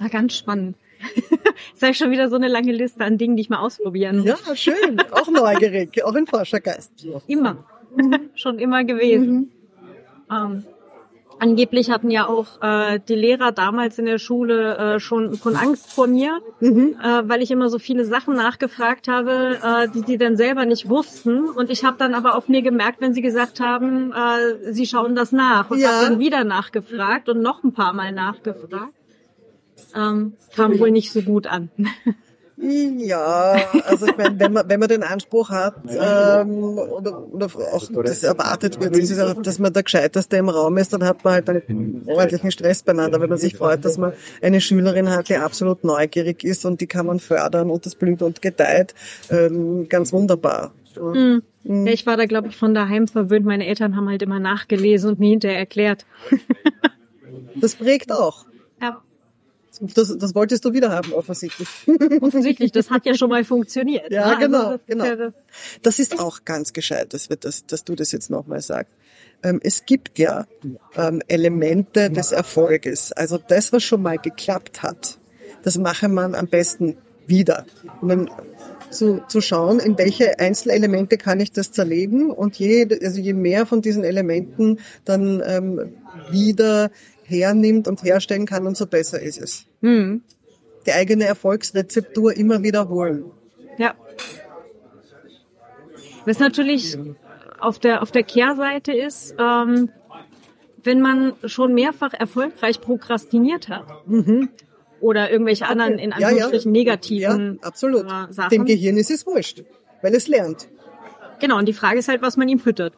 Ja, 0.00 0.08
ganz 0.08 0.36
spannend. 0.36 0.76
Ist 1.74 1.82
ja 1.82 1.94
schon 1.94 2.10
wieder 2.10 2.28
so 2.28 2.36
eine 2.36 2.48
lange 2.48 2.72
Liste 2.72 3.04
an 3.04 3.18
Dingen, 3.18 3.36
die 3.36 3.42
ich 3.42 3.50
mal 3.50 3.58
ausprobieren 3.58 4.18
muss. 4.18 4.26
Ja, 4.46 4.56
schön. 4.56 5.00
Auch 5.10 5.28
neugierig, 5.28 6.02
auch 6.04 6.14
ein 6.14 6.26
Forschergeist. 6.26 6.92
Immer. 7.26 7.64
schon 8.34 8.58
immer 8.58 8.84
gewesen. 8.84 9.52
Mhm. 10.30 10.34
Ähm, 10.34 10.64
Angeblich 11.38 11.90
hatten 11.90 12.10
ja 12.10 12.28
auch 12.28 12.62
äh, 12.62 13.00
die 13.08 13.14
Lehrer 13.14 13.52
damals 13.52 13.98
in 13.98 14.06
der 14.06 14.18
Schule 14.18 14.76
äh, 14.76 15.00
schon, 15.00 15.36
schon 15.36 15.56
Angst 15.56 15.92
vor 15.92 16.06
mir, 16.06 16.40
mhm. 16.60 16.96
äh, 17.02 17.28
weil 17.28 17.42
ich 17.42 17.50
immer 17.50 17.68
so 17.68 17.78
viele 17.78 18.04
Sachen 18.04 18.34
nachgefragt 18.34 19.08
habe, 19.08 19.58
äh, 19.62 19.88
die 19.88 20.00
sie 20.00 20.18
dann 20.18 20.36
selber 20.36 20.64
nicht 20.64 20.88
wussten. 20.88 21.48
Und 21.48 21.70
ich 21.70 21.84
habe 21.84 21.96
dann 21.98 22.14
aber 22.14 22.36
auf 22.36 22.48
mir 22.48 22.62
gemerkt, 22.62 23.00
wenn 23.00 23.14
sie 23.14 23.22
gesagt 23.22 23.60
haben, 23.60 24.12
äh, 24.12 24.72
sie 24.72 24.86
schauen 24.86 25.14
das 25.14 25.32
nach. 25.32 25.70
Und 25.70 25.78
ja. 25.78 25.88
habe 25.88 26.06
dann 26.06 26.18
wieder 26.18 26.44
nachgefragt 26.44 27.28
und 27.28 27.40
noch 27.40 27.64
ein 27.64 27.72
paar 27.72 27.92
Mal 27.92 28.12
nachgefragt. 28.12 28.94
Ähm, 29.94 30.34
kam 30.54 30.78
wohl 30.78 30.90
nicht 30.90 31.12
so 31.12 31.22
gut 31.22 31.46
an. 31.46 31.70
Ja, 32.56 33.56
also 33.86 34.06
ich 34.06 34.16
meine, 34.16 34.38
wenn 34.38 34.52
man, 34.52 34.68
wenn 34.68 34.78
man 34.78 34.88
den 34.88 35.02
Anspruch 35.02 35.50
hat 35.50 35.74
ähm, 35.88 36.78
oder, 36.78 37.26
oder 37.26 37.46
auch 37.72 37.88
das 38.04 38.22
erwartet 38.22 38.80
wird, 38.80 39.46
dass 39.46 39.58
man 39.58 39.72
der 39.72 39.82
Gescheiterste 39.82 40.36
im 40.36 40.48
Raum 40.48 40.76
ist, 40.76 40.92
dann 40.92 41.02
hat 41.02 41.24
man 41.24 41.34
halt 41.34 41.50
einen 41.50 42.04
ordentlichen 42.06 42.52
Stress 42.52 42.82
beieinander, 42.84 43.20
wenn 43.20 43.28
man 43.28 43.38
sich 43.38 43.56
freut, 43.56 43.84
dass 43.84 43.98
man 43.98 44.12
eine 44.40 44.60
Schülerin 44.60 45.10
hat, 45.10 45.28
die 45.28 45.36
absolut 45.36 45.82
neugierig 45.82 46.44
ist 46.44 46.64
und 46.64 46.80
die 46.80 46.86
kann 46.86 47.06
man 47.06 47.18
fördern 47.18 47.70
und 47.70 47.86
das 47.86 47.96
blüht 47.96 48.22
und 48.22 48.40
gedeiht. 48.40 48.94
Ähm, 49.30 49.88
ganz 49.88 50.12
wunderbar. 50.12 50.72
Mhm. 50.96 51.42
Ja, 51.64 51.92
ich 51.92 52.06
war 52.06 52.16
da, 52.16 52.26
glaube 52.26 52.48
ich, 52.48 52.56
von 52.56 52.74
daheim 52.74 53.08
verwöhnt. 53.08 53.46
Meine 53.46 53.66
Eltern 53.66 53.96
haben 53.96 54.08
halt 54.08 54.22
immer 54.22 54.38
nachgelesen 54.38 55.10
und 55.10 55.18
mir 55.18 55.30
hinterher 55.30 55.58
erklärt. 55.58 56.06
das 57.56 57.74
prägt 57.74 58.12
auch. 58.12 58.46
Das, 59.80 60.16
das 60.18 60.34
wolltest 60.34 60.64
du 60.64 60.72
wieder 60.72 60.90
haben, 60.90 61.12
offensichtlich. 61.12 61.68
Offensichtlich, 62.20 62.72
das 62.72 62.90
hat 62.90 63.06
ja 63.06 63.14
schon 63.14 63.30
mal 63.30 63.44
funktioniert. 63.44 64.10
Ja, 64.10 64.30
ja 64.30 64.38
genau, 64.38 64.58
also 64.58 64.76
das 64.76 64.86
genau. 64.86 65.04
Ja 65.04 65.16
das, 65.16 65.34
das, 65.82 65.98
ist 65.98 66.18
auch 66.18 66.44
ganz 66.44 66.72
gescheit, 66.72 67.12
dass, 67.14 67.28
wir 67.28 67.36
das, 67.36 67.66
dass 67.66 67.84
du 67.84 67.94
das 67.94 68.12
jetzt 68.12 68.30
nochmal 68.30 68.60
sagst. 68.60 68.92
Ähm, 69.42 69.60
es 69.62 69.84
gibt 69.84 70.18
ja 70.18 70.46
ähm, 70.96 71.22
Elemente 71.28 72.10
des 72.10 72.32
Erfolges. 72.32 73.12
Also 73.12 73.38
das, 73.38 73.72
was 73.72 73.82
schon 73.82 74.02
mal 74.02 74.18
geklappt 74.18 74.82
hat, 74.82 75.18
das 75.62 75.78
mache 75.78 76.08
man 76.08 76.34
am 76.34 76.46
besten 76.46 76.96
wieder. 77.26 77.66
Man, 78.00 78.30
zu, 78.90 79.22
zu 79.28 79.40
schauen, 79.40 79.80
in 79.80 79.98
welche 79.98 80.38
Einzelelemente 80.38 81.18
kann 81.18 81.40
ich 81.40 81.52
das 81.52 81.72
zerlegen 81.72 82.30
und 82.30 82.56
je, 82.56 82.86
also 83.02 83.20
je 83.20 83.32
mehr 83.32 83.66
von 83.66 83.82
diesen 83.82 84.04
Elementen 84.04 84.78
dann 85.04 85.42
ähm, 85.44 85.94
wieder 86.30 86.90
hernimmt 87.24 87.88
und 87.88 88.02
herstellen 88.02 88.46
kann, 88.46 88.66
umso 88.66 88.86
besser 88.86 89.20
ist 89.20 89.40
es. 89.40 89.66
Mhm. 89.80 90.22
Die 90.86 90.92
eigene 90.92 91.24
Erfolgsrezeptur 91.24 92.36
immer 92.36 92.62
wiederholen. 92.62 93.24
Ja. 93.78 93.94
Was 96.26 96.38
natürlich 96.38 96.96
auf 97.58 97.78
der, 97.78 98.02
auf 98.02 98.10
der 98.10 98.22
Kehrseite 98.22 98.92
ist, 98.92 99.34
ähm, 99.38 99.90
wenn 100.82 101.00
man 101.00 101.32
schon 101.44 101.74
mehrfach 101.74 102.12
erfolgreich 102.12 102.80
prokrastiniert 102.80 103.68
hat. 103.68 103.86
Mhm. 104.06 104.50
Oder 105.00 105.30
irgendwelche 105.30 105.66
anderen, 105.66 105.98
in 105.98 106.12
Anführungsstrichen, 106.12 106.74
ja, 106.74 106.80
ja. 106.80 106.84
negativen 106.84 107.58
ja, 107.60 107.66
absolut. 107.66 108.04
Äh, 108.06 108.32
Sachen. 108.32 108.50
Dem 108.50 108.64
Gehirn 108.64 108.96
ist 108.96 109.10
es 109.10 109.26
wurscht, 109.26 109.62
weil 110.02 110.14
es 110.14 110.28
lernt. 110.28 110.68
Genau, 111.40 111.58
und 111.58 111.66
die 111.66 111.72
Frage 111.72 111.98
ist 111.98 112.08
halt, 112.08 112.22
was 112.22 112.36
man 112.36 112.48
ihm 112.48 112.58
füttert. 112.58 112.94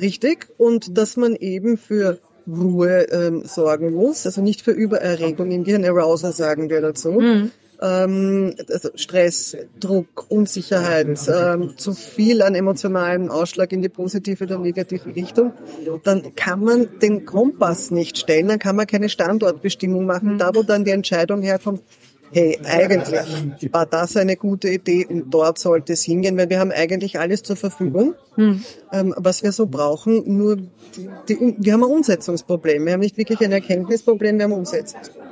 Richtig, 0.00 0.46
und 0.56 0.96
dass 0.96 1.16
man 1.16 1.34
eben 1.34 1.76
für 1.76 2.20
Ruhe 2.48 3.06
ähm, 3.10 3.42
sorgen 3.44 3.92
muss, 3.92 4.26
also 4.26 4.40
nicht 4.40 4.62
für 4.62 4.72
Übererregung 4.72 5.50
im 5.50 5.64
Gehirn, 5.64 5.84
Arousal 5.84 6.32
sagen 6.32 6.70
wir 6.70 6.80
dazu. 6.80 7.12
Mhm. 7.12 7.50
Ähm, 7.80 8.54
also 8.68 8.90
Stress, 8.96 9.56
Druck, 9.78 10.26
Unsicherheit, 10.30 11.18
ähm, 11.28 11.74
zu 11.76 11.92
viel 11.92 12.42
an 12.42 12.56
emotionalen 12.56 13.30
Ausschlag 13.30 13.72
in 13.72 13.82
die 13.82 13.88
positive 13.88 14.44
oder 14.44 14.58
negative 14.58 15.14
Richtung, 15.14 15.52
dann 16.02 16.34
kann 16.34 16.60
man 16.60 16.88
den 17.00 17.24
Kompass 17.24 17.92
nicht 17.92 18.18
stellen, 18.18 18.48
dann 18.48 18.58
kann 18.58 18.74
man 18.74 18.86
keine 18.86 19.08
Standortbestimmung 19.08 20.06
machen. 20.06 20.38
Da, 20.38 20.50
wo 20.54 20.62
dann 20.64 20.84
die 20.84 20.90
Entscheidung 20.90 21.42
herkommt, 21.42 21.82
hey, 22.32 22.58
eigentlich 22.64 23.72
war 23.72 23.86
das 23.86 24.16
eine 24.16 24.36
gute 24.36 24.68
Idee 24.68 25.06
und 25.06 25.30
dort 25.30 25.58
sollte 25.58 25.92
es 25.92 26.02
hingehen, 26.02 26.36
weil 26.36 26.50
wir 26.50 26.60
haben 26.60 26.72
eigentlich 26.72 27.18
alles 27.18 27.42
zur 27.42 27.56
Verfügung, 27.56 28.14
hm. 28.34 28.64
ähm, 28.92 29.14
was 29.16 29.42
wir 29.42 29.52
so 29.52 29.66
brauchen, 29.66 30.22
nur 30.36 30.56
die, 30.56 31.08
die, 31.28 31.56
wir 31.58 31.72
haben 31.72 31.84
ein 31.84 31.90
Umsetzungsproblem. 31.90 32.84
Wir 32.84 32.94
haben 32.94 33.00
nicht 33.00 33.16
wirklich 33.16 33.40
ein 33.40 33.52
Erkenntnisproblem, 33.52 34.38
wir 34.38 34.44
haben 34.44 34.52
ein 34.52 34.58
Umsetzungsproblem. 34.58 35.28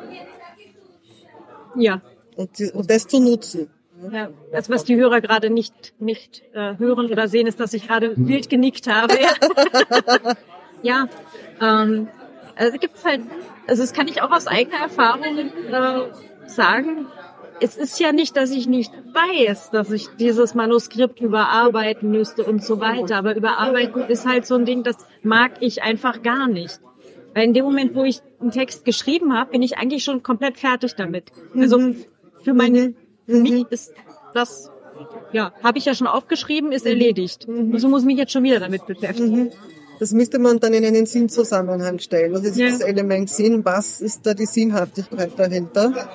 Ja. 1.78 2.01
Und, 2.36 2.59
die, 2.59 2.70
und 2.70 2.90
das 2.90 3.07
zu 3.07 3.20
nutzen. 3.20 3.70
Ja, 4.12 4.28
das, 4.53 4.68
was 4.68 4.84
die 4.84 4.97
Hörer 4.97 5.20
gerade 5.20 5.49
nicht, 5.49 5.94
nicht 5.99 6.42
äh, 6.53 6.76
hören 6.76 7.11
oder 7.11 7.28
sehen, 7.28 7.47
ist, 7.47 7.59
dass 7.61 7.72
ich 7.72 7.88
gerade 7.88 8.12
wild 8.16 8.51
genickt 8.51 8.86
habe. 8.88 9.14
ja, 10.82 11.09
ähm, 11.62 12.09
also 12.57 12.78
gibt's 12.78 13.05
halt, 13.05 13.22
also 13.66 13.82
das 13.82 13.92
kann 13.94 14.07
ich 14.09 14.20
auch 14.20 14.30
aus 14.30 14.47
eigener 14.47 14.78
Erfahrung 14.78 15.24
äh, 15.24 16.01
sagen, 16.47 17.07
es 17.61 17.76
ist 17.76 17.99
ja 18.01 18.12
nicht, 18.12 18.36
dass 18.36 18.51
ich 18.51 18.66
nicht 18.66 18.92
weiß, 18.92 19.70
dass 19.70 19.90
ich 19.90 20.09
dieses 20.18 20.55
Manuskript 20.55 21.20
überarbeiten 21.20 22.11
müsste 22.11 22.44
und 22.44 22.62
so 22.62 22.80
weiter. 22.80 23.16
Aber 23.16 23.34
überarbeiten 23.34 24.03
ist 24.09 24.26
halt 24.26 24.47
so 24.47 24.57
ein 24.57 24.64
Ding, 24.64 24.82
das 24.82 24.97
mag 25.22 25.53
ich 25.61 25.82
einfach 25.82 26.22
gar 26.22 26.49
nicht. 26.49 26.80
Weil 27.34 27.44
in 27.44 27.55
dem 27.55 27.64
Moment, 27.64 27.94
wo 27.94 28.05
ich 28.05 28.20
einen 28.40 28.51
Text 28.51 28.84
geschrieben 28.84 29.34
habe, 29.34 29.53
bin 29.53 29.62
ich 29.62 29.78
eigentlich 29.78 30.05
schon 30.05 30.22
komplett 30.22 30.59
fertig 30.59 30.94
damit. 30.97 31.24
Also 31.55 31.78
mhm. 31.78 31.97
für 32.42 32.55
meine, 32.55 32.94
für 33.26 33.36
mich 33.36 33.53
mhm. 33.53 33.66
ist 33.70 33.92
das, 34.34 34.70
ja, 35.32 35.53
habe 35.62 35.78
ich 35.78 35.84
ja 35.84 35.94
schon 35.94 36.07
aufgeschrieben, 36.07 36.72
ist 36.72 36.86
erledigt. 36.86 37.47
Mhm. 37.49 37.72
Also 37.74 37.88
muss 37.88 38.03
ich 38.03 38.07
mich 38.07 38.18
jetzt 38.18 38.32
schon 38.32 38.42
wieder 38.42 38.61
damit 38.61 38.86
beschäftigen. 38.86 39.51
Das 39.99 40.12
müsste 40.12 40.38
man 40.38 40.61
dann 40.61 40.74
in 40.74 40.84
einen 40.84 41.07
Sinnzusammenhang 41.07 41.99
stellen. 42.01 42.34
Das 42.34 42.44
ist 42.44 42.59
ja. 42.59 42.68
das 42.68 42.80
Element 42.80 43.30
Sinn. 43.30 43.64
Was 43.64 44.03
ist 44.03 44.26
da 44.26 44.34
die 44.34 44.44
Sinnhaftigkeit 44.44 45.32
dahinter? 45.38 46.09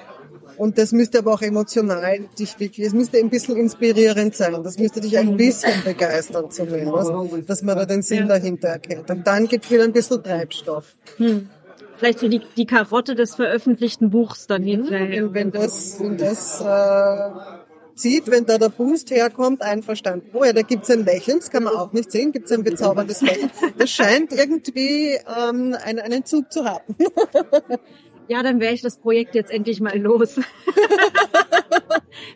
Und 0.61 0.77
das 0.77 0.91
müsste 0.91 1.17
aber 1.17 1.33
auch 1.33 1.41
emotional 1.41 2.19
dich 2.37 2.59
wirklich, 2.59 2.85
es 2.85 2.93
müsste 2.93 3.17
ein 3.17 3.31
bisschen 3.31 3.57
inspirierend 3.57 4.35
sein. 4.35 4.61
Das 4.63 4.77
müsste 4.77 5.01
dich 5.01 5.17
ein 5.17 5.35
bisschen 5.35 5.83
begeistern 5.83 6.51
zumindest, 6.51 7.49
dass 7.49 7.63
man 7.63 7.77
da 7.77 7.85
den 7.87 8.03
Sinn 8.03 8.27
dahinter 8.27 8.67
erkennt. 8.67 9.09
Und 9.09 9.25
dann 9.25 9.47
gibt 9.47 9.71
wieder 9.71 9.85
ein 9.85 9.91
bisschen 9.91 10.21
Treibstoff. 10.21 10.95
Hm. 11.17 11.49
Vielleicht 11.95 12.19
so 12.19 12.27
die, 12.27 12.41
die 12.57 12.67
Karotte 12.67 13.15
des 13.15 13.33
veröffentlichten 13.33 14.11
Buchs 14.11 14.45
dann 14.45 14.61
hinterher. 14.61 15.33
Wenn, 15.33 15.33
wenn 15.33 15.51
das, 15.51 15.99
wenn 15.99 16.17
das 16.17 16.61
äh, 16.61 17.95
zieht, 17.95 18.29
wenn 18.29 18.45
da 18.45 18.59
der 18.59 18.69
Boost 18.69 19.09
herkommt, 19.09 19.63
einverstanden. 19.63 20.29
Oh 20.33 20.43
ja, 20.43 20.53
da 20.53 20.61
gibt's 20.61 20.91
ein 20.91 21.05
Lächeln, 21.05 21.39
das 21.39 21.49
kann 21.49 21.63
man 21.63 21.75
auch 21.75 21.91
nicht 21.91 22.11
sehen, 22.11 22.33
gibt's 22.33 22.51
ein 22.51 22.63
bezauberndes 22.63 23.21
Lächeln. 23.21 23.49
Das 23.79 23.89
scheint 23.89 24.31
irgendwie 24.31 25.13
ähm, 25.13 25.75
einen, 25.83 25.97
einen 25.97 26.23
Zug 26.23 26.51
zu 26.51 26.65
haben. 26.65 26.95
ja, 28.27 28.43
dann 28.43 28.59
wäre 28.59 28.73
ich 28.73 28.81
das 28.81 28.97
Projekt 28.97 29.35
jetzt 29.35 29.51
endlich 29.51 29.81
mal 29.81 29.97
los. 29.97 30.39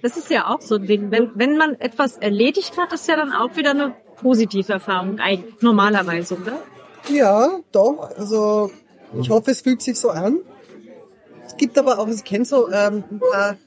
Das 0.01 0.17
ist 0.17 0.29
ja 0.29 0.53
auch 0.53 0.61
so 0.61 0.75
ein 0.75 0.85
Ding. 0.85 1.11
Wenn, 1.11 1.31
wenn 1.35 1.57
man 1.57 1.79
etwas 1.79 2.17
erledigt 2.17 2.77
hat, 2.77 2.93
ist 2.93 3.07
ja 3.07 3.15
dann 3.15 3.33
auch 3.33 3.55
wieder 3.55 3.71
eine 3.71 3.95
positive 4.17 4.73
Erfahrung, 4.73 5.19
eigentlich 5.19 5.61
normalerweise, 5.61 6.35
oder? 6.35 6.59
Ja, 7.09 7.59
doch. 7.71 8.11
Also 8.15 8.71
ich 9.19 9.29
hoffe, 9.29 9.51
es 9.51 9.61
fühlt 9.61 9.81
sich 9.81 9.99
so 9.99 10.09
an. 10.09 10.39
Es 11.45 11.57
gibt 11.57 11.77
aber 11.77 11.99
auch, 11.99 12.07
ich 12.07 12.23
kenne 12.23 12.45
so 12.45 12.69
ähm, 12.71 13.03
ein 13.09 13.19
paar 13.19 13.57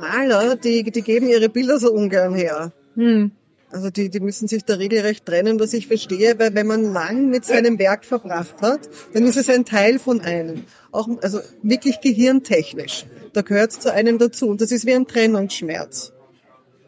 Maler, 0.00 0.56
die, 0.56 0.82
die 0.82 1.02
geben 1.02 1.28
ihre 1.28 1.48
Bilder 1.48 1.78
so 1.78 1.92
ungern 1.92 2.34
her. 2.34 2.72
Hm. 2.94 3.32
Also 3.74 3.90
die, 3.90 4.08
die 4.08 4.20
müssen 4.20 4.46
sich 4.46 4.64
da 4.64 4.74
regelrecht 4.74 5.26
trennen, 5.26 5.58
was 5.58 5.72
ich 5.72 5.88
verstehe, 5.88 6.38
weil 6.38 6.54
wenn 6.54 6.68
man 6.68 6.92
lang 6.92 7.28
mit 7.28 7.44
seinem 7.44 7.76
Werk 7.80 8.04
verbracht 8.04 8.62
hat, 8.62 8.88
dann 9.12 9.24
ist 9.24 9.36
es 9.36 9.50
ein 9.50 9.64
Teil 9.64 9.98
von 9.98 10.20
einem. 10.20 10.62
Auch, 10.92 11.08
also 11.22 11.40
wirklich 11.60 12.00
gehirntechnisch. 12.00 13.04
Da 13.32 13.42
gehört 13.42 13.72
es 13.72 13.80
zu 13.80 13.92
einem 13.92 14.18
dazu. 14.18 14.46
Und 14.48 14.60
das 14.60 14.70
ist 14.70 14.86
wie 14.86 14.94
ein 14.94 15.08
Trennungsschmerz. 15.08 16.12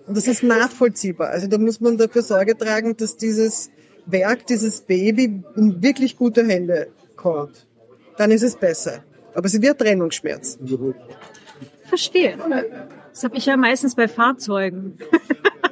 Und 0.07 0.17
das 0.17 0.29
ist 0.29 0.45
nachvollziehbar. 0.45 1.31
Also 1.31 1.49
da 1.49 1.59
muss 1.59 1.81
man 1.81 1.99
dafür 1.99 2.23
Sorge 2.23 2.57
tragen, 2.57 2.97
dass 2.97 3.17
dieses 3.17 3.69
Werk, 4.07 4.47
dieses 4.47 4.83
Baby 4.83 5.43
in 5.57 5.83
wirklich 5.83 6.17
gute 6.17 6.47
Hände 6.47 6.87
kommt. 7.17 7.67
Dann 8.17 8.31
ist 8.31 8.43
es 8.43 8.55
besser. 8.55 9.03
Aber 9.35 9.47
es 9.47 9.61
wird 9.61 9.81
Trennungsschmerz. 9.81 10.57
Verstehe. 11.83 12.39
Das 13.17 13.25
habe 13.25 13.39
ich 13.39 13.47
ja 13.47 13.57
meistens 13.57 13.95
bei 13.95 14.09
Fahrzeugen. 14.09 14.99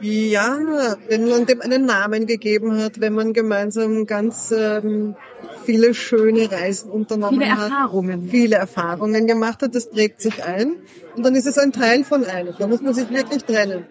Ja, 0.01 0.57
wenn 1.09 1.29
man 1.29 1.45
dem 1.45 1.61
einen 1.61 1.85
Namen 1.85 2.27
gegeben 2.27 2.79
hat, 2.79 3.03
wenn 3.03 3.13
man 3.13 3.35
gemeinsam 3.35 4.07
ganz 4.07 4.51
ähm, 4.51 5.15
viele 5.63 5.93
schöne 5.93 6.51
Reisen 6.51 6.91
unternommen 6.91 7.39
viele 7.39 7.51
hat. 7.53 7.59
Viele 7.59 7.71
Erfahrungen. 7.71 8.29
Viele 8.31 8.57
Erfahrungen 8.57 9.27
gemacht 9.27 9.61
hat, 9.61 9.75
das 9.75 9.91
prägt 9.91 10.23
sich 10.23 10.43
ein. 10.43 10.77
Und 11.17 11.27
dann 11.27 11.35
ist 11.35 11.47
es 11.47 11.59
ein 11.59 11.73
Teil 11.73 12.05
von 12.05 12.25
einem. 12.25 12.55
Da 12.59 12.67
muss 12.67 12.81
man 12.81 12.95
sich 12.95 13.11
wirklich 13.11 13.45
trennen. 13.45 13.85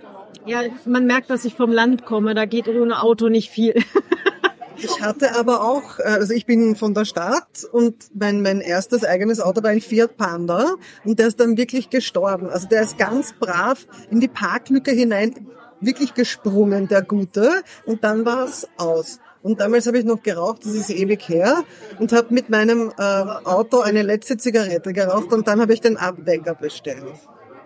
Ja, 0.48 0.62
man 0.86 1.06
merkt, 1.06 1.30
dass 1.30 1.46
ich 1.46 1.54
vom 1.54 1.72
Land 1.72 2.06
komme. 2.06 2.34
Da 2.34 2.46
geht 2.46 2.68
ohne 2.68 3.04
Auto 3.04 3.30
nicht 3.30 3.52
viel. 3.52 3.76
Ich 4.78 5.02
hatte 5.02 5.36
aber 5.36 5.64
auch, 5.64 6.00
äh, 6.00 6.04
also 6.04 6.34
ich 6.34 6.46
bin 6.46 6.76
von 6.76 6.94
der 6.94 7.06
Stadt 7.06 7.66
und 7.72 7.96
mein, 8.14 8.42
mein 8.42 8.62
erstes 8.62 9.04
eigenes 9.04 9.40
Auto 9.40 9.64
war 9.64 9.70
ein 9.70 9.82
Fiat 9.82 10.18
Panda 10.18 10.76
und 11.06 11.20
der 11.20 11.28
ist 11.28 11.40
dann 11.40 11.58
wirklich 11.58 11.90
gestorben. 11.90 12.50
Also 12.50 12.68
der 12.68 12.82
ist 12.82 12.98
ganz 12.98 13.34
brav 13.40 13.86
in 14.10 14.20
die 14.20 14.28
Parklücke 14.28 14.92
hinein 14.92 15.48
wirklich 15.86 16.14
gesprungen, 16.14 16.88
der 16.88 17.02
Gute, 17.02 17.64
und 17.86 18.04
dann 18.04 18.26
war 18.26 18.46
es 18.46 18.68
aus. 18.78 19.20
Und 19.42 19.60
damals 19.60 19.88
habe 19.88 20.00
ich 20.00 20.06
noch 20.06 20.24
geraucht, 20.24 20.66
das 20.66 20.74
ist 20.74 20.90
ewig 20.90 21.28
her, 21.28 21.64
und 22.00 22.14
habe 22.14 22.34
mit 22.34 22.50
meinem 22.50 22.92
äh, 22.98 23.02
Auto 23.02 23.82
eine 23.82 24.02
letzte 24.02 24.38
Zigarette 24.38 24.94
geraucht 24.94 25.34
und 25.34 25.48
dann 25.48 25.60
habe 25.60 25.74
ich 25.74 25.82
den 25.82 25.98
Abwecker 25.98 26.56
bestellt. 26.56 27.16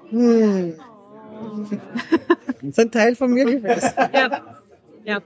Hm. 0.10 0.74
das 2.62 2.70
ist 2.70 2.80
ein 2.80 2.92
Teil 2.92 3.16
von 3.16 3.32
mir 3.32 3.46
gewesen. 3.46 3.92
Ja, 4.14 4.42
ja. 5.04 5.22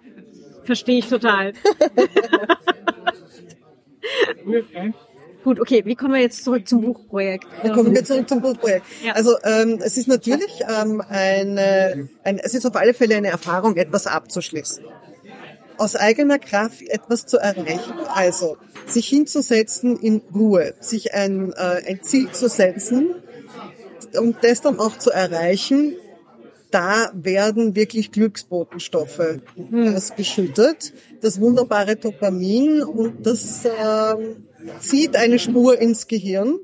Verstehe 0.64 1.00
ich 1.00 1.08
total. 1.08 1.54
Gut, 5.44 5.60
okay, 5.60 5.82
wie 5.86 5.96
kommen 5.96 6.14
wir 6.14 6.22
jetzt 6.22 6.44
zurück 6.44 6.68
zum 6.68 6.82
Buchprojekt? 6.82 7.48
Wie 7.64 7.70
kommen 7.70 7.96
wir 7.96 8.06
zurück 8.06 8.30
zum 8.30 8.42
Buchprojekt? 8.42 8.86
Ja. 9.04 9.14
Also 9.14 9.38
ähm, 9.44 9.80
es 9.84 9.98
ist 9.98 10.08
natürlich 10.08 10.62
ähm, 10.70 11.02
eine, 11.08 12.10
ein, 12.24 12.38
es 12.38 12.54
ist 12.54 12.66
auf 12.66 12.76
alle 12.76 12.94
Fälle 12.94 13.16
eine 13.16 13.30
Erfahrung, 13.30 13.76
etwas 13.76 14.06
abzuschließen. 14.06 14.86
Aus 15.78 15.96
eigener 15.96 16.38
Kraft 16.38 16.84
etwas 16.88 17.26
zu 17.26 17.40
erreichen, 17.40 17.94
also 18.14 18.58
sich 18.86 19.08
hinzusetzen 19.08 19.98
in 19.98 20.22
Ruhe, 20.34 20.76
sich 20.80 21.16
ein, 21.16 21.54
äh, 21.54 21.82
ein 21.88 22.04
Ziel 22.04 22.32
zu 22.32 22.48
setzen 22.48 23.16
und 24.16 24.44
das 24.44 24.62
dann 24.62 24.80
auch 24.80 25.00
zu 25.00 25.10
erreichen, 25.10 25.96
da 26.72 27.12
werden 27.14 27.76
wirklich 27.76 28.12
Glücksbotenstoffe 28.12 29.40
hm. 29.56 29.96
geschüttet. 30.16 30.94
Das 31.22 31.40
wunderbare 31.40 31.96
Dopamin 31.96 32.82
und 32.82 33.26
das 33.26 33.66
ähm, 33.66 34.48
zieht 34.80 35.16
eine 35.16 35.40
Spur 35.40 35.80
ins 35.80 36.08
Gehirn 36.08 36.60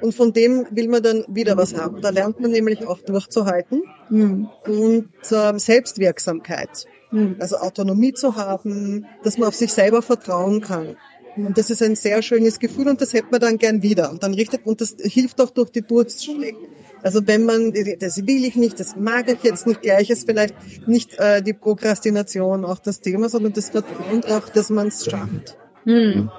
und 0.00 0.14
von 0.14 0.32
dem 0.32 0.66
will 0.70 0.88
man 0.88 1.02
dann 1.02 1.24
wieder 1.28 1.56
was 1.56 1.74
haben. 1.74 2.00
Da 2.00 2.10
lernt 2.10 2.40
man 2.40 2.50
nämlich 2.50 2.86
auch 2.86 2.98
durchzuhalten 3.00 3.82
mhm. 4.10 4.48
und 4.66 5.08
ähm, 5.30 5.58
Selbstwirksamkeit. 5.58 6.86
Mhm. 7.12 7.36
Also 7.38 7.58
Autonomie 7.58 8.12
zu 8.12 8.36
haben, 8.36 9.06
dass 9.22 9.38
man 9.38 9.48
auf 9.48 9.54
sich 9.54 9.72
selber 9.72 10.02
vertrauen 10.02 10.60
kann. 10.60 10.96
Und 11.36 11.56
das 11.56 11.70
ist 11.70 11.82
ein 11.82 11.96
sehr 11.96 12.20
schönes 12.20 12.58
Gefühl 12.58 12.88
und 12.88 13.00
das 13.00 13.14
hätte 13.14 13.28
man 13.30 13.40
dann 13.40 13.58
gern 13.58 13.82
wieder. 13.82 14.10
Und 14.10 14.22
dann 14.22 14.34
richtet, 14.34 14.66
und 14.66 14.80
das 14.80 14.96
hilft 15.00 15.40
auch 15.40 15.50
durch 15.50 15.70
die 15.70 15.82
Durstschläge. 15.82 16.58
Also 17.02 17.26
wenn 17.26 17.44
man, 17.44 17.72
das 17.98 18.26
will 18.26 18.44
ich 18.44 18.56
nicht, 18.56 18.78
das 18.78 18.96
mag 18.96 19.28
ich 19.28 19.42
jetzt 19.42 19.66
nicht, 19.66 19.82
gleich 19.82 20.10
ist 20.10 20.28
vielleicht 20.28 20.54
nicht 20.86 21.18
äh, 21.18 21.42
die 21.42 21.52
Prokrastination 21.52 22.64
auch 22.64 22.78
das 22.78 23.00
Thema, 23.00 23.28
sondern 23.28 23.52
das 23.52 23.70
Vertrauen 23.70 24.24
auch, 24.24 24.48
dass 24.48 24.70
man 24.70 24.88
es 24.88 25.04
schafft. 25.04 25.56
Mhm. 25.84 26.30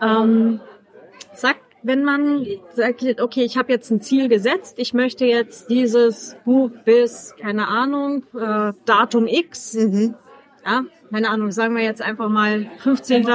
Ähm, 0.00 0.60
sagt, 1.34 1.60
wenn 1.82 2.04
man 2.04 2.46
sagt, 2.72 3.20
okay, 3.20 3.42
ich 3.42 3.58
habe 3.58 3.72
jetzt 3.72 3.90
ein 3.90 4.00
Ziel 4.00 4.28
gesetzt, 4.28 4.76
ich 4.78 4.94
möchte 4.94 5.24
jetzt 5.26 5.68
dieses 5.70 6.36
Buch 6.44 6.70
bis, 6.84 7.34
keine 7.38 7.68
Ahnung, 7.68 8.24
äh, 8.34 8.72
Datum 8.84 9.26
X, 9.26 9.74
mhm. 9.74 10.14
ja, 10.64 10.84
keine 11.10 11.30
Ahnung, 11.30 11.50
sagen 11.52 11.76
wir 11.76 11.82
jetzt 11.82 12.00
einfach 12.00 12.28
mal 12.28 12.70
15. 12.78 13.26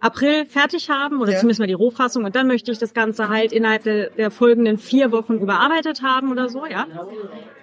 April 0.00 0.46
fertig 0.46 0.90
haben 0.90 1.20
oder 1.20 1.32
ja. 1.32 1.38
zumindest 1.38 1.60
mal 1.60 1.66
die 1.66 1.74
Rohfassung 1.74 2.24
und 2.24 2.36
dann 2.36 2.46
möchte 2.46 2.70
ich 2.72 2.78
das 2.78 2.94
Ganze 2.94 3.28
halt 3.28 3.52
innerhalb 3.52 3.82
der, 3.82 4.10
der 4.10 4.30
folgenden 4.30 4.78
vier 4.78 5.12
Wochen 5.12 5.34
überarbeitet 5.34 6.02
haben 6.02 6.30
oder 6.30 6.48
so, 6.48 6.66
ja. 6.66 6.86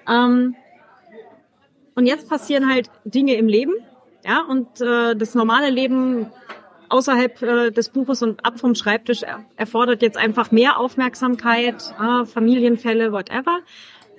Ähm, 0.08 0.56
und 1.96 2.06
jetzt 2.06 2.30
passieren 2.30 2.70
halt 2.70 2.90
Dinge 3.06 3.36
im 3.36 3.48
Leben, 3.48 3.74
ja, 4.26 4.42
und 4.42 4.82
äh, 4.82 5.16
das 5.16 5.36
normale 5.36 5.70
Leben 5.70 6.32
außerhalb 6.90 7.42
äh, 7.42 7.72
des 7.72 7.90
Buches 7.90 8.22
und 8.22 8.46
ab 8.46 8.60
vom 8.60 8.76
Schreibtisch 8.76 9.22
erfordert 9.56 10.02
jetzt 10.02 10.18
einfach 10.18 10.52
mehr 10.52 10.80
Aufmerksamkeit, 10.80 11.94
äh, 12.00 12.26
Familienfälle, 12.26 13.12
whatever. 13.12 13.60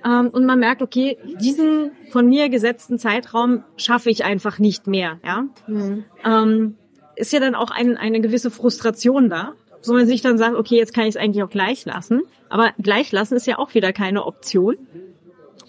Ähm, 0.04 0.28
und 0.28 0.46
man 0.46 0.58
merkt, 0.58 0.82
okay, 0.82 1.18
diesen 1.40 1.92
von 2.10 2.28
mir 2.28 2.48
gesetzten 2.48 2.98
Zeitraum 2.98 3.64
schaffe 3.76 4.10
ich 4.10 4.24
einfach 4.24 4.58
nicht 4.58 4.86
mehr. 4.86 5.18
Ja, 5.24 5.46
mhm. 5.66 6.04
ähm, 6.24 6.76
ist 7.16 7.32
ja 7.32 7.40
dann 7.40 7.54
auch 7.54 7.70
ein, 7.70 7.96
eine 7.96 8.20
gewisse 8.20 8.50
Frustration 8.50 9.28
da, 9.28 9.52
so 9.80 9.92
man 9.92 10.06
sich 10.06 10.22
dann 10.22 10.38
sagt, 10.38 10.56
okay, 10.56 10.76
jetzt 10.76 10.94
kann 10.94 11.04
ich 11.04 11.10
es 11.10 11.16
eigentlich 11.16 11.42
auch 11.42 11.50
gleich 11.50 11.84
lassen. 11.84 12.22
Aber 12.48 12.72
gleich 12.78 13.12
lassen 13.12 13.34
ist 13.34 13.46
ja 13.46 13.58
auch 13.58 13.74
wieder 13.74 13.92
keine 13.92 14.24
Option, 14.24 14.76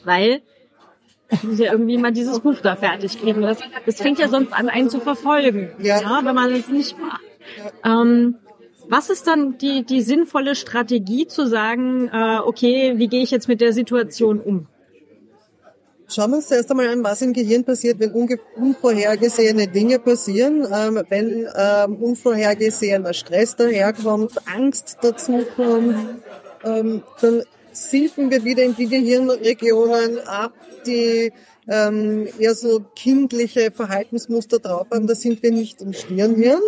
weil 0.03 0.41
ich 1.29 1.43
muss 1.43 1.59
ja 1.59 1.71
irgendwie 1.71 1.97
mal 1.97 2.11
dieses 2.11 2.39
Buch 2.39 2.55
da 2.61 2.75
fertig 2.75 3.19
kriegen. 3.19 3.41
Das, 3.41 3.59
das 3.85 3.97
fängt 3.97 4.19
ja 4.19 4.29
sonst 4.29 4.53
an, 4.53 4.69
einen 4.69 4.89
zu 4.89 4.99
verfolgen, 4.99 5.71
ja, 5.79 6.01
ja 6.01 6.21
wenn 6.23 6.35
man 6.35 6.51
es 6.51 6.69
nicht 6.69 6.97
macht. 6.99 7.21
Ähm, 7.83 8.35
was 8.89 9.09
ist 9.09 9.27
dann 9.27 9.57
die, 9.57 9.83
die 9.83 10.01
sinnvolle 10.01 10.55
Strategie 10.55 11.27
zu 11.27 11.45
sagen, 11.45 12.07
äh, 12.07 12.39
okay, 12.39 12.93
wie 12.97 13.07
gehe 13.07 13.21
ich 13.21 13.31
jetzt 13.31 13.47
mit 13.47 13.59
der 13.59 13.73
Situation 13.73 14.39
um? 14.39 14.67
Schauen 16.09 16.31
wir 16.31 16.37
uns 16.37 16.47
zuerst 16.47 16.71
einmal 16.71 16.87
an, 16.87 17.03
was 17.03 17.21
im 17.21 17.33
Gehirn 17.33 17.65
passiert, 17.65 17.99
wenn 17.99 18.11
unvorhergesehene 18.11 19.67
Dinge 19.67 19.99
passieren, 19.99 20.65
ähm, 20.73 21.03
wenn 21.09 21.47
ähm, 21.53 21.95
unvorhergesehener 21.97 23.13
Stress 23.13 23.57
daherkommt, 23.57 24.31
Angst 24.47 24.99
dazukommt, 25.01 26.21
ähm, 26.63 27.03
dann 27.19 27.43
sinken 27.73 28.31
wir 28.31 28.43
wieder 28.45 28.63
in 28.63 28.75
die 28.75 28.87
Gehirnregionen 28.87 30.19
ab, 30.25 30.53
die 30.85 31.33
ähm, 31.69 32.27
eher 32.39 32.55
so 32.55 32.85
kindliche 32.95 33.71
Verhaltensmuster 33.71 34.59
drauf 34.59 34.87
haben. 34.91 35.07
Da 35.07 35.15
sind 35.15 35.43
wir 35.43 35.51
nicht 35.51 35.81
im 35.81 35.93
Stirnhirn, 35.93 36.61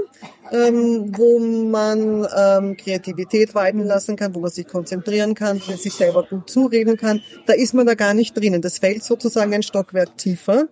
ähm, 0.52 1.18
wo 1.18 1.40
man 1.40 2.28
ähm, 2.36 2.78
Kreativität 2.78 3.56
walten 3.56 3.84
lassen 3.84 4.16
kann, 4.16 4.36
wo 4.36 4.40
man 4.40 4.52
sich 4.52 4.68
konzentrieren 4.68 5.36
kann, 5.36 5.60
sich 5.60 5.94
selber 5.94 6.24
gut 6.24 6.50
zureden 6.50 6.98
kann. 6.98 7.22
Da 7.46 7.54
ist 7.54 7.74
man 7.74 7.86
da 7.86 7.96
gar 7.96 8.14
nicht 8.14 8.38
drinnen. 8.38 8.62
Das 8.62 8.80
fällt 8.80 9.04
sozusagen 9.04 9.54
ein 9.54 9.64
Stockwerk 9.64 10.18
tiefer. 10.18 10.68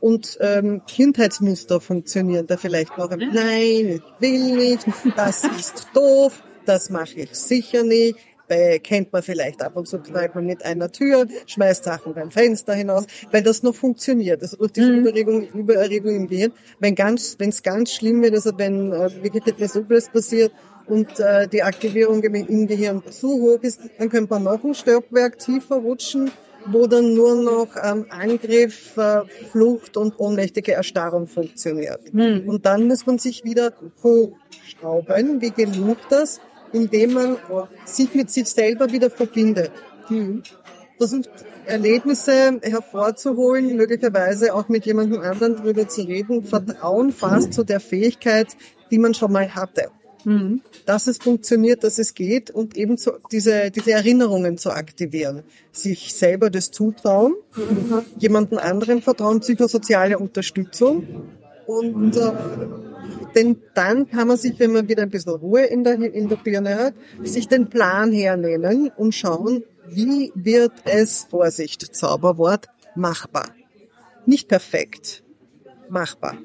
Und 0.00 0.36
ähm, 0.40 0.82
Kindheitsmuster 0.86 1.80
funktionieren 1.80 2.46
da 2.46 2.58
vielleicht 2.58 2.98
noch. 2.98 3.08
Nein, 3.10 3.30
ich 3.40 4.02
will 4.18 4.54
nicht, 4.54 4.86
das 5.16 5.44
ist 5.44 5.86
doof, 5.94 6.42
das 6.66 6.90
mache 6.90 7.20
ich 7.20 7.34
sicher 7.34 7.84
nicht, 7.84 8.18
bei, 8.48 8.78
kennt 8.78 9.12
man 9.12 9.22
vielleicht 9.22 9.62
ab 9.62 9.76
und 9.76 9.88
zu 9.88 9.98
knallt 9.98 10.34
man 10.34 10.46
mit 10.46 10.64
einer 10.64 10.90
Tür, 10.90 11.26
schmeißt 11.46 11.84
Sachen 11.84 12.14
beim 12.14 12.30
Fenster 12.30 12.74
hinaus, 12.74 13.06
weil 13.30 13.42
das 13.42 13.62
noch 13.62 13.74
funktioniert. 13.74 14.42
Also 14.42 14.56
durch 14.56 14.72
diese 14.72 14.92
mhm. 14.92 15.00
Überregung, 15.00 15.48
Übererregung 15.48 16.14
im 16.14 16.26
Gehirn, 16.28 16.52
wenn 16.80 16.94
ganz, 16.94 17.36
wenn 17.38 17.50
es 17.50 17.62
ganz 17.62 17.92
schlimm 17.92 18.22
wird, 18.22 18.34
also 18.34 18.52
wenn 18.56 18.92
äh, 18.92 19.22
wirklich 19.22 19.46
etwas 19.46 19.76
Übles 19.76 20.08
passiert 20.08 20.52
und 20.86 21.18
äh, 21.18 21.48
die 21.48 21.62
Aktivierung 21.62 22.22
im 22.22 22.66
Gehirn 22.66 23.02
zu 23.10 23.40
hoch 23.40 23.62
ist, 23.62 23.80
dann 23.98 24.08
könnte 24.10 24.32
man 24.34 24.44
noch 24.44 24.62
ein 24.62 24.74
Stockwerk 24.74 25.38
tiefer 25.38 25.76
rutschen, 25.76 26.30
wo 26.66 26.86
dann 26.86 27.14
nur 27.14 27.34
noch 27.34 27.68
ähm, 27.82 28.06
Angriff, 28.10 28.96
äh, 28.96 29.22
Flucht 29.50 29.96
und 29.96 30.18
ohnmächtige 30.18 30.72
Erstarrung 30.72 31.26
funktioniert. 31.26 32.12
Mhm. 32.12 32.44
Und 32.46 32.66
dann 32.66 32.86
muss 32.86 33.06
man 33.06 33.18
sich 33.18 33.44
wieder 33.44 33.72
hochschrauben. 34.02 35.40
Wie 35.40 35.50
gelingt 35.50 35.98
das? 36.10 36.40
Indem 36.74 37.12
man 37.14 37.36
sich 37.86 38.14
mit 38.14 38.30
sich 38.30 38.48
selber 38.48 38.92
wieder 38.92 39.08
verbindet. 39.08 39.70
Mhm. 40.10 40.42
versucht 40.98 41.30
Erlebnisse 41.66 42.60
hervorzuholen, 42.62 43.74
möglicherweise 43.76 44.54
auch 44.54 44.68
mit 44.68 44.84
jemandem 44.84 45.22
anderen 45.22 45.56
drüber 45.56 45.88
zu 45.88 46.02
reden, 46.02 46.44
Vertrauen 46.44 47.10
fast 47.10 47.54
zu 47.54 47.64
der 47.64 47.80
Fähigkeit, 47.80 48.48
die 48.90 48.98
man 48.98 49.14
schon 49.14 49.32
mal 49.32 49.54
hatte. 49.54 49.90
Mhm. 50.24 50.60
Dass 50.84 51.06
es 51.06 51.18
funktioniert, 51.18 51.84
dass 51.84 51.98
es 51.98 52.14
geht 52.14 52.50
und 52.50 52.76
eben 52.76 52.96
so 52.96 53.12
diese, 53.32 53.70
diese 53.70 53.92
Erinnerungen 53.92 54.58
zu 54.58 54.70
aktivieren. 54.70 55.42
Sich 55.72 56.14
selber 56.14 56.50
das 56.50 56.70
zutrauen, 56.70 57.34
mhm. 57.56 58.02
jemanden 58.18 58.58
anderen 58.58 59.00
vertrauen, 59.00 59.40
psychosoziale 59.40 60.18
Unterstützung 60.18 61.06
und 61.66 62.16
äh, 62.16 62.32
denn 63.34 63.60
dann 63.74 64.08
kann 64.08 64.28
man 64.28 64.36
sich, 64.36 64.58
wenn 64.58 64.72
man 64.72 64.88
wieder 64.88 65.02
ein 65.02 65.10
bisschen 65.10 65.34
Ruhe 65.34 65.64
in 65.64 65.84
der, 65.84 65.94
in 65.94 66.28
der 66.28 66.36
Birne 66.36 66.76
hat, 66.76 66.94
sich 67.22 67.48
den 67.48 67.68
Plan 67.68 68.12
hernehmen 68.12 68.90
und 68.96 69.14
schauen, 69.14 69.64
wie 69.88 70.32
wird 70.34 70.72
es, 70.84 71.26
Vorsicht, 71.28 71.94
Zauberwort, 71.94 72.68
machbar. 72.94 73.46
Nicht 74.26 74.48
perfekt, 74.48 75.22
machbar. 75.88 76.38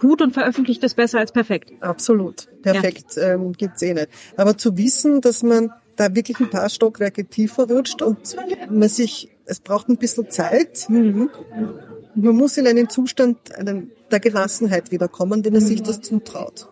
Gut 0.00 0.22
und 0.22 0.32
veröffentlicht 0.32 0.82
ist 0.84 0.94
besser 0.94 1.18
als 1.18 1.32
perfekt. 1.32 1.72
Absolut. 1.80 2.48
Perfekt 2.62 3.16
ja. 3.16 3.34
ähm, 3.34 3.52
gibt's 3.52 3.82
eh 3.82 3.94
nicht. 3.94 4.08
Aber 4.36 4.56
zu 4.56 4.76
wissen, 4.76 5.20
dass 5.20 5.42
man 5.42 5.72
da 5.96 6.14
wirklich 6.14 6.40
ein 6.40 6.50
paar 6.50 6.68
Stockwerke 6.68 7.24
tiefer 7.24 7.68
rutscht 7.68 8.02
und 8.02 8.36
man 8.68 8.88
sich, 8.88 9.30
es 9.46 9.60
braucht 9.60 9.88
ein 9.88 9.96
bisschen 9.96 10.30
Zeit. 10.30 10.86
Mhm. 10.88 11.30
Man 12.14 12.36
muss 12.36 12.56
in 12.56 12.66
einen 12.66 12.88
Zustand 12.88 13.38
der 14.10 14.20
Gelassenheit 14.20 14.90
wiederkommen, 14.90 15.44
wenn 15.44 15.54
er 15.54 15.60
sich 15.60 15.82
das 15.82 16.00
zutraut. 16.00 16.68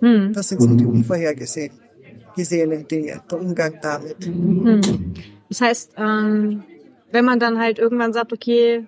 Mhm. 0.00 0.32
Das 0.32 0.48
sind 0.48 0.62
so 0.62 0.74
die 0.74 0.86
unvorhergesehenen 0.86 1.88
gesehenen 2.38 2.86
Dinge, 2.86 3.20
der 3.30 3.40
Umgang 3.40 3.74
damit. 3.82 4.26
Mhm. 4.26 4.80
Das 5.48 5.60
heißt, 5.60 5.92
ähm, 5.96 6.62
wenn 7.10 7.24
man 7.24 7.40
dann 7.40 7.58
halt 7.58 7.78
irgendwann 7.78 8.12
sagt, 8.12 8.32
okay, 8.32 8.86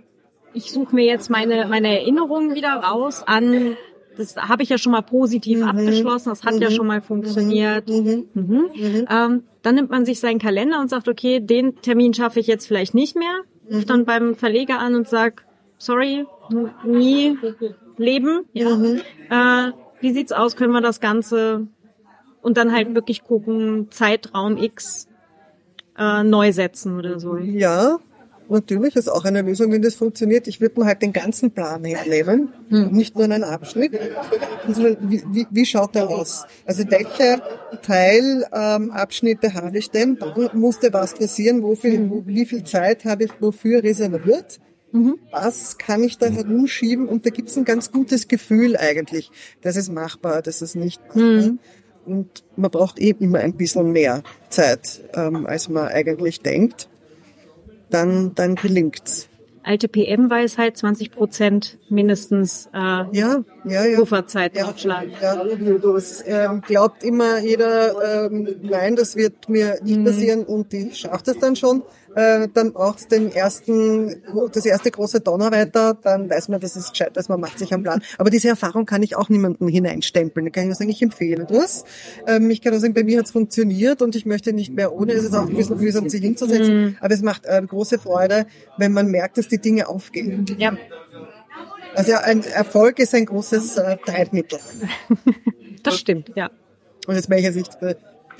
ich 0.55 0.71
suche 0.71 0.95
mir 0.95 1.05
jetzt 1.05 1.31
meine, 1.31 1.67
meine 1.69 1.89
Erinnerungen 1.89 2.55
wieder 2.55 2.75
raus 2.75 3.23
an, 3.27 3.77
das 4.17 4.37
habe 4.37 4.63
ich 4.63 4.69
ja 4.69 4.79
schon 4.79 4.93
mal 4.93 5.03
positiv 5.03 5.59
mhm. 5.59 5.65
abgeschlossen, 5.65 6.31
das 6.31 6.45
hat 6.45 6.55
mhm. 6.55 6.63
ja 6.63 6.71
schon 6.71 6.87
mal 6.87 7.01
funktioniert. 7.01 7.89
Mhm. 7.89 8.29
Mhm. 8.35 8.71
mhm. 8.75 9.07
Ähm, 9.11 9.43
dann 9.63 9.75
nimmt 9.75 9.91
man 9.91 10.07
sich 10.07 10.21
seinen 10.21 10.39
Kalender 10.39 10.81
und 10.81 10.89
sagt, 10.89 11.09
okay, 11.09 11.41
den 11.41 11.77
Termin 11.83 12.15
schaffe 12.15 12.41
ich 12.41 12.47
jetzt 12.47 12.67
vielleicht 12.67 12.95
nicht 12.95 13.17
mehr, 13.17 13.41
ruft 13.71 13.87
mhm. 13.87 13.89
dann 13.89 14.05
beim 14.05 14.35
Verleger 14.35 14.79
an 14.79 14.95
und 14.95 15.09
sagt, 15.09 15.45
sorry, 15.81 16.27
nie 16.85 17.37
leben. 17.97 18.45
Ja. 18.53 19.69
Äh, 19.69 19.73
wie 20.01 20.13
sieht's 20.13 20.33
aus? 20.33 20.57
Können 20.57 20.73
wir 20.73 20.81
das 20.81 21.01
Ganze 21.01 21.67
und 22.43 22.57
dann 22.57 22.73
halt 22.73 22.95
wirklich 22.95 23.25
gucken, 23.25 23.89
Zeitraum 23.91 24.57
X 24.57 25.09
äh, 25.99 26.23
neu 26.23 26.53
setzen 26.53 26.97
oder 26.99 27.19
so. 27.19 27.37
Ja, 27.37 27.99
natürlich 28.49 28.97
ist 28.97 29.09
auch 29.09 29.25
eine 29.25 29.43
Lösung, 29.43 29.73
wenn 29.73 29.83
das 29.83 29.95
funktioniert. 29.95 30.49
Ich 30.49 30.61
würde 30.61 30.81
mir 30.81 30.87
halt 30.87 31.03
den 31.03 31.13
ganzen 31.13 31.51
Plan 31.51 31.85
hernehmen, 31.85 32.53
hm. 32.69 32.93
nicht 32.93 33.15
nur 33.15 33.25
einen 33.25 33.45
Abschnitt. 33.45 33.99
Also, 34.67 34.97
wie, 35.01 35.23
wie, 35.31 35.47
wie 35.51 35.67
schaut 35.67 35.95
der 35.95 36.09
aus? 36.09 36.47
Also 36.65 36.85
welche 36.91 37.43
Teilabschnitte 37.83 39.49
ähm, 39.49 39.55
habe 39.55 39.79
ich 39.79 39.91
denn? 39.91 40.19
Dann 40.19 40.51
musste 40.55 40.93
was 40.93 41.15
passieren, 41.15 41.63
wo 41.63 41.75
viel, 41.75 42.09
wo, 42.11 42.23
wie 42.27 42.47
viel 42.47 42.65
Zeit 42.65 43.05
habe 43.05 43.25
ich 43.25 43.31
wofür 43.41 43.83
reserviert? 43.83 44.61
Mhm. 44.93 45.19
Was 45.31 45.79
kann 45.79 46.03
ich 46.03 46.19
da 46.19 46.27
herumschieben? 46.27 47.09
Und 47.09 47.27
da 47.27 47.31
gibt 47.31 47.49
es 47.49 47.57
ein 47.57 47.65
ganz 47.65 47.93
gutes 47.93 48.29
Gefühl 48.29 48.77
eigentlich. 48.77 49.31
Das 49.63 49.77
ist 49.77 49.93
machbar, 49.93 50.43
das 50.43 50.63
ist 50.63 50.77
nicht 50.77 51.01
machbar. 51.09 51.23
Mhm. 51.23 51.59
Und 52.07 52.45
man 52.57 52.71
braucht 52.71 52.99
eben 52.99 53.25
immer 53.25 53.39
ein 53.39 53.55
bisschen 53.55 53.93
mehr 53.93 54.23
Zeit, 54.49 55.03
ähm, 55.15 55.47
als 55.47 55.69
man 55.69 55.89
eigentlich 55.89 56.41
denkt. 56.41 56.89
Dann, 57.91 58.35
dann 58.35 58.55
gelingt's. 58.55 59.29
Alte 59.63 59.89
PM-Weisheit, 59.89 60.77
20 60.77 61.11
Prozent 61.11 61.79
mindestens 61.91 62.67
äh, 62.73 62.79
ja, 62.79 63.45
ja, 63.65 63.85
ja. 63.85 63.99
Pufferzeit 63.99 64.57
ja, 64.57 64.65
aufschlagen. 64.67 65.13
Ja, 65.21 65.45
das 65.83 66.25
ähm, 66.27 66.63
glaubt 66.63 67.05
immer 67.05 67.39
jeder, 67.41 68.27
ähm, 68.27 68.57
nein, 68.63 68.97
das 68.97 69.17
wird 69.17 69.51
mir 69.51 69.79
nicht 69.83 69.99
mhm. 69.99 70.05
passieren 70.05 70.45
und 70.45 70.73
die 70.73 70.93
schafft 70.95 71.29
es 71.29 71.39
dann 71.39 71.57
schon 71.57 71.83
äh, 72.15 72.49
dann 72.53 72.73
braucht 72.73 72.99
es 72.99 73.09
den 73.09 73.31
ersten, 73.33 74.23
das 74.53 74.67
erste 74.67 74.91
große 74.91 75.21
Donnerwetter, 75.21 75.97
dann 76.03 76.29
weiß 76.29 76.49
man, 76.49 76.61
das 76.61 76.77
ist 76.77 76.91
gescheit, 76.91 77.17
dass 77.17 77.29
man 77.29 77.41
macht 77.41 77.59
sich 77.59 77.73
einen 77.73 77.83
Plan. 77.83 78.03
Aber 78.19 78.31
diese 78.31 78.49
Erfahrung 78.49 78.87
kann 78.87 79.03
ich 79.03 79.17
auch 79.17 79.29
niemandem 79.29 79.69
hineinstempeln. 79.69 80.47
Da 80.47 80.51
kann 80.51 80.65
ich 80.65 80.69
nur 80.69 80.77
sagen, 80.77 80.91
ich 80.91 81.03
empfehle 81.03 81.47
das. 81.47 81.85
Ähm, 82.27 82.51
ich 82.51 82.63
kann 82.63 82.73
nur 82.73 82.81
sagen, 82.81 82.95
bei 82.95 83.05
mir 83.05 83.19
hat 83.19 83.27
es 83.27 83.33
funktioniert 83.33 84.03
und 84.03 84.17
ich 84.17 84.27
möchte 84.27 84.53
nicht 84.53 84.73
mehr 84.73 84.93
ohne. 84.93 85.13
Es 85.13 85.25
ist 85.25 85.35
auch 85.35 85.49
ein 85.49 85.55
bisschen 85.55 85.79
mühsam, 85.79 86.09
sich 86.09 86.23
hinzusetzen. 86.23 86.81
Mhm. 86.81 86.97
Aber 87.01 87.15
es 87.15 87.23
macht 87.23 87.47
äh, 87.47 87.63
große 87.65 87.99
Freude, 87.99 88.47
wenn 88.77 88.93
man 88.93 89.07
merkt, 89.09 89.39
dass 89.39 89.49
die 89.49 89.59
Dinge 89.59 89.89
aufgehen. 89.89 90.47
Ja. 90.59 90.77
Also 91.95 92.15
ein 92.15 92.43
Erfolg 92.45 92.99
ist 92.99 93.15
ein 93.15 93.27
großes 93.27 93.77
äh, 93.77 93.97
Treibmittel. 94.05 94.59
Das 95.83 95.99
stimmt, 95.99 96.33
ja. 96.35 96.51
Und 97.07 97.15
jetzt 97.15 97.31
möchte 97.31 97.49
ich 97.49 97.57
jetzt 97.57 97.81
nicht 97.81 97.99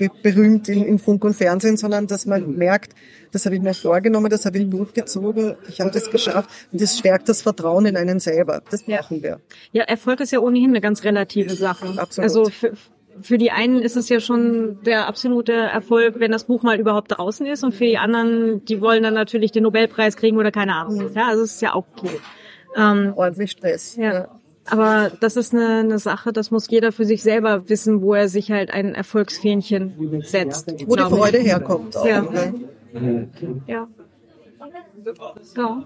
berühmt 0.09 0.69
in, 0.69 0.83
in 0.83 0.99
Funk 0.99 1.23
und 1.23 1.35
Fernsehen, 1.35 1.77
sondern 1.77 2.07
dass 2.07 2.25
man 2.25 2.55
merkt, 2.57 2.93
das 3.31 3.45
habe 3.45 3.55
ich 3.55 3.61
mir 3.61 3.73
vorgenommen, 3.73 4.29
das 4.29 4.45
habe 4.45 4.57
ich 4.57 4.69
durchgezogen, 4.69 5.55
ich 5.67 5.79
habe 5.79 5.91
das 5.91 6.09
geschafft 6.09 6.49
und 6.71 6.81
das 6.81 6.97
stärkt 6.97 7.29
das 7.29 7.41
Vertrauen 7.41 7.85
in 7.85 7.97
einen 7.97 8.19
selber. 8.19 8.61
Das 8.69 8.83
brauchen 8.83 9.21
wir. 9.23 9.39
Ja, 9.71 9.83
Erfolg 9.83 10.19
ist 10.19 10.31
ja 10.31 10.39
ohnehin 10.39 10.71
eine 10.71 10.81
ganz 10.81 11.03
relative 11.03 11.55
Sache. 11.55 11.87
Absolut. 11.97 12.29
Also 12.29 12.45
für, 12.45 12.73
für 13.21 13.37
die 13.37 13.51
einen 13.51 13.81
ist 13.81 13.95
es 13.95 14.09
ja 14.09 14.19
schon 14.19 14.79
der 14.83 15.07
absolute 15.07 15.53
Erfolg, 15.53 16.19
wenn 16.19 16.31
das 16.31 16.45
Buch 16.45 16.63
mal 16.63 16.79
überhaupt 16.79 17.17
draußen 17.17 17.45
ist 17.45 17.63
und 17.63 17.73
für 17.73 17.85
die 17.85 17.97
anderen, 17.97 18.65
die 18.65 18.81
wollen 18.81 19.03
dann 19.03 19.13
natürlich 19.13 19.51
den 19.51 19.63
Nobelpreis 19.63 20.15
kriegen 20.15 20.37
oder 20.37 20.51
keine 20.51 20.75
Ahnung. 20.75 21.09
Mhm. 21.09 21.13
Ja, 21.13 21.27
also 21.27 21.43
es 21.43 21.53
ist 21.53 21.61
ja 21.61 21.73
auch 21.73 21.85
okay. 21.95 22.19
Ähm, 22.75 23.13
Ordentlich 23.15 23.51
Stress. 23.51 23.95
Ja. 23.95 24.13
ja. 24.13 24.40
Aber 24.65 25.11
das 25.19 25.37
ist 25.37 25.53
eine, 25.53 25.79
eine 25.79 25.99
Sache, 25.99 26.31
das 26.31 26.51
muss 26.51 26.69
jeder 26.69 26.91
für 26.91 27.05
sich 27.05 27.23
selber 27.23 27.67
wissen, 27.69 28.01
wo 28.01 28.13
er 28.13 28.29
sich 28.29 28.51
halt 28.51 28.71
ein 28.71 28.93
Erfolgsfähnchen 28.93 30.21
setzt. 30.23 30.71
Wo 30.87 30.95
die 30.95 31.03
Freude 31.03 31.39
herkommt. 31.39 31.97
Auch, 31.97 32.05
ja. 32.05 32.25
ja. 33.67 33.87
ja. 35.55 35.83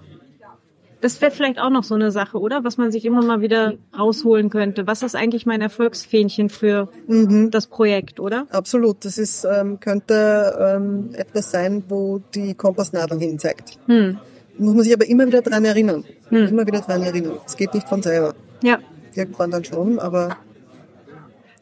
Das 1.00 1.20
wäre 1.20 1.30
vielleicht 1.30 1.60
auch 1.60 1.70
noch 1.70 1.84
so 1.84 1.94
eine 1.94 2.10
Sache, 2.10 2.38
oder? 2.38 2.64
Was 2.64 2.78
man 2.78 2.90
sich 2.90 3.04
immer 3.04 3.22
mal 3.22 3.40
wieder 3.40 3.74
rausholen 3.96 4.50
könnte. 4.50 4.86
Was 4.86 5.02
ist 5.02 5.14
eigentlich 5.14 5.46
mein 5.46 5.60
Erfolgsfähnchen 5.60 6.48
für 6.48 6.88
mhm. 7.06 7.50
das 7.50 7.66
Projekt, 7.66 8.18
oder? 8.18 8.46
Absolut. 8.50 9.04
Das 9.04 9.18
ist, 9.18 9.44
ähm, 9.44 9.78
könnte 9.78 10.56
ähm, 10.58 11.10
etwas 11.12 11.50
sein, 11.50 11.84
wo 11.88 12.20
die 12.34 12.54
Kompassnadel 12.54 13.18
hinzeigt. 13.18 13.78
Hm. 13.86 14.18
Muss 14.58 14.74
man 14.74 14.84
sich 14.84 14.94
aber 14.94 15.06
immer 15.06 15.26
wieder 15.26 15.42
dran 15.42 15.64
erinnern. 15.64 16.04
Hm. 16.28 16.48
Immer 16.48 16.66
wieder 16.66 16.80
dran 16.80 17.02
erinnern. 17.02 17.38
Es 17.46 17.56
geht 17.56 17.74
nicht 17.74 17.88
von 17.88 18.02
selber. 18.02 18.34
Ja. 18.62 18.78
Irgendwann 19.14 19.50
dann 19.50 19.64
schon, 19.64 19.98
aber 19.98 20.36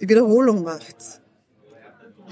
die 0.00 0.08
Wiederholung 0.08 0.62
macht's. 0.62 1.20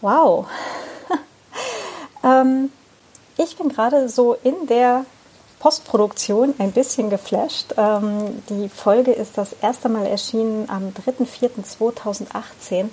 wow. 0.00 0.46
ähm, 2.24 2.70
ich 3.36 3.56
bin 3.56 3.68
gerade 3.68 4.08
so 4.08 4.36
in 4.42 4.66
der 4.66 5.04
Postproduktion 5.58 6.54
ein 6.58 6.72
bisschen 6.72 7.08
geflasht. 7.08 7.74
Ähm, 7.76 8.42
die 8.48 8.68
Folge 8.68 9.12
ist 9.12 9.38
das 9.38 9.54
erste 9.62 9.88
Mal 9.88 10.06
erschienen 10.06 10.68
am 10.68 10.88
3.4.2018 10.88 12.88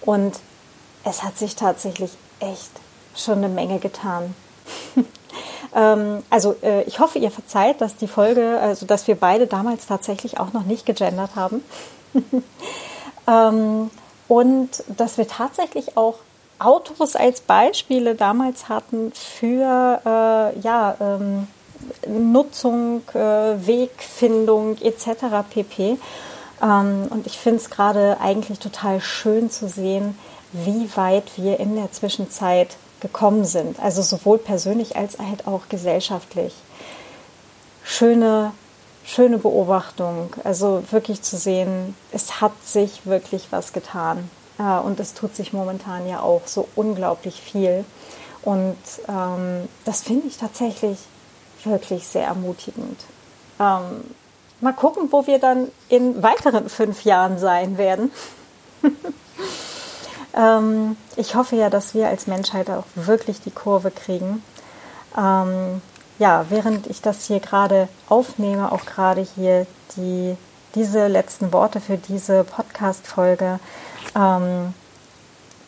und 0.00 0.40
es 1.04 1.22
hat 1.22 1.36
sich 1.36 1.54
tatsächlich 1.54 2.12
echt 2.40 2.70
schon 3.14 3.38
eine 3.38 3.48
Menge 3.48 3.78
getan. 3.78 4.34
Ähm, 5.74 6.22
also 6.30 6.56
äh, 6.62 6.82
ich 6.84 7.00
hoffe, 7.00 7.18
ihr 7.18 7.30
verzeiht, 7.30 7.80
dass 7.80 7.96
die 7.96 8.08
Folge, 8.08 8.58
also 8.60 8.86
dass 8.86 9.06
wir 9.06 9.14
beide 9.14 9.46
damals 9.46 9.86
tatsächlich 9.86 10.38
auch 10.38 10.52
noch 10.52 10.64
nicht 10.64 10.86
gegendert 10.86 11.30
haben. 11.36 11.64
ähm, 13.26 13.90
und 14.28 14.70
dass 14.88 15.18
wir 15.18 15.28
tatsächlich 15.28 15.96
auch 15.96 16.16
Autos 16.58 17.16
als 17.16 17.40
Beispiele 17.40 18.14
damals 18.14 18.68
hatten 18.68 19.12
für 19.12 20.00
äh, 20.04 20.58
ja, 20.60 20.96
ähm, 21.00 21.48
Nutzung, 22.06 23.02
äh, 23.12 23.18
Wegfindung 23.18 24.78
etc. 24.80 25.46
pp. 25.50 25.98
Ähm, 26.62 27.06
und 27.10 27.26
ich 27.26 27.38
finde 27.38 27.58
es 27.58 27.70
gerade 27.70 28.18
eigentlich 28.20 28.58
total 28.60 29.00
schön 29.00 29.50
zu 29.50 29.68
sehen, 29.68 30.16
wie 30.52 30.88
weit 30.96 31.32
wir 31.36 31.58
in 31.58 31.74
der 31.74 31.90
Zwischenzeit 31.92 32.76
gekommen 33.04 33.44
sind. 33.44 33.78
Also 33.78 34.00
sowohl 34.00 34.38
persönlich 34.38 34.96
als 34.96 35.18
halt 35.18 35.46
auch 35.46 35.68
gesellschaftlich. 35.68 36.54
Schöne, 37.84 38.52
schöne 39.04 39.36
Beobachtung. 39.36 40.34
Also 40.42 40.82
wirklich 40.90 41.20
zu 41.20 41.36
sehen, 41.36 41.94
es 42.12 42.40
hat 42.40 42.52
sich 42.64 43.04
wirklich 43.04 43.48
was 43.50 43.74
getan. 43.74 44.30
Äh, 44.58 44.78
und 44.78 44.98
es 45.00 45.12
tut 45.12 45.36
sich 45.36 45.52
momentan 45.52 46.08
ja 46.08 46.20
auch 46.20 46.46
so 46.46 46.66
unglaublich 46.74 47.42
viel. 47.42 47.84
Und 48.40 48.78
ähm, 49.06 49.68
das 49.84 50.02
finde 50.02 50.26
ich 50.26 50.38
tatsächlich 50.38 50.98
wirklich 51.62 52.06
sehr 52.06 52.24
ermutigend. 52.26 53.00
Ähm, 53.60 54.02
mal 54.62 54.72
gucken, 54.72 55.08
wo 55.10 55.26
wir 55.26 55.38
dann 55.38 55.68
in 55.90 56.22
weiteren 56.22 56.70
fünf 56.70 57.04
Jahren 57.04 57.38
sein 57.38 57.76
werden. 57.76 58.10
ähm, 60.36 60.96
ich 61.16 61.34
hoffe 61.34 61.56
ja, 61.56 61.70
dass 61.70 61.94
wir 61.94 62.08
als 62.08 62.26
Menschheit 62.26 62.70
auch 62.70 62.84
wirklich 62.94 63.40
die 63.40 63.50
Kurve 63.50 63.90
kriegen. 63.90 64.42
Ähm, 65.16 65.80
ja, 66.18 66.46
während 66.48 66.86
ich 66.86 67.02
das 67.02 67.26
hier 67.26 67.40
gerade 67.40 67.88
aufnehme, 68.08 68.70
auch 68.72 68.84
gerade 68.84 69.26
hier 69.34 69.66
die, 69.96 70.36
diese 70.74 71.08
letzten 71.08 71.52
Worte 71.52 71.80
für 71.80 71.96
diese 71.96 72.44
Podcast-Folge, 72.44 73.58
ähm, 74.16 74.74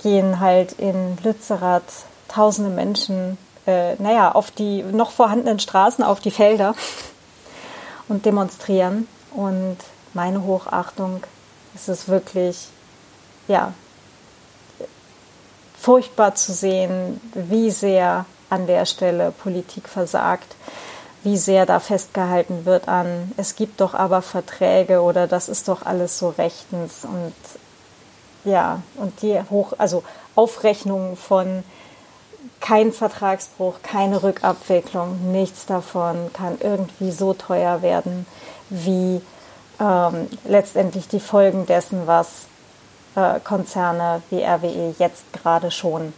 gehen 0.03 0.41
halt 0.41 0.73
in 0.73 1.17
Lützerath 1.23 2.05
tausende 2.29 2.71
Menschen 2.71 3.39
äh, 3.67 3.97
naja, 3.97 4.33
auf 4.33 4.51
die 4.51 4.83
noch 4.83 5.11
vorhandenen 5.11 5.59
Straßen, 5.59 6.05
auf 6.05 6.21
die 6.21 6.31
Felder 6.31 6.75
und 8.09 8.25
demonstrieren. 8.25 9.09
Und 9.33 9.79
meine 10.15 10.45
Hochachtung 10.45 11.23
ist 11.75 11.89
es 11.89 12.09
wirklich, 12.09 12.69
ja, 13.49 13.75
furchtbar 15.87 16.35
zu 16.35 16.53
sehen, 16.53 17.21
wie 17.33 17.71
sehr 17.71 18.25
an 18.51 18.67
der 18.67 18.87
Stelle 18.87 19.31
Politik 19.31 19.89
versagt, 19.89 20.57
wie 21.23 21.37
sehr 21.37 21.65
da 21.65 21.79
festgehalten 21.79 22.65
wird 22.65 22.89
an, 22.89 23.31
es 23.37 23.55
gibt 23.55 23.81
doch 23.81 23.95
aber 23.95 24.21
Verträge 24.21 25.01
oder 25.01 25.29
das 25.29 25.49
ist 25.49 25.69
doch 25.69 25.87
alles 25.87 26.19
so 26.19 26.31
rechtens 26.31 27.05
und 27.05 27.33
ja, 28.45 28.83
und 28.97 29.23
die 29.23 29.41
hoch, 29.49 29.75
also 29.79 30.03
Aufrechnungen 30.35 31.17
von 31.17 31.63
kein 32.61 32.93
Vertragsbruch, 32.93 33.77
keine 33.85 34.25
Rückabwicklung, 34.25 35.31
nichts 35.31 35.67
davon 35.67 36.33
kann 36.33 36.59
irgendwie 36.59 37.13
so 37.13 37.33
teuer 37.33 37.83
werden, 37.83 38.27
wie 38.71 39.21
ähm, 39.79 40.27
letztendlich 40.45 41.07
die 41.07 41.21
Folgen 41.21 41.65
dessen, 41.65 42.09
was 42.09 42.47
Konzerne 43.45 44.23
wie 44.31 44.43
RWE 44.43 44.95
jetzt 44.99 45.33
gerade 45.33 45.71
schon 45.71 46.13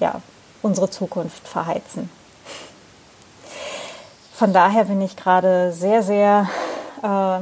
ja, 0.00 0.20
unsere 0.62 0.90
Zukunft 0.90 1.46
verheizen. 1.46 2.10
Von 4.32 4.52
daher 4.52 4.84
bin 4.84 5.00
ich 5.00 5.16
gerade 5.16 5.72
sehr, 5.72 6.02
sehr 6.02 6.48
äh, 7.02 7.38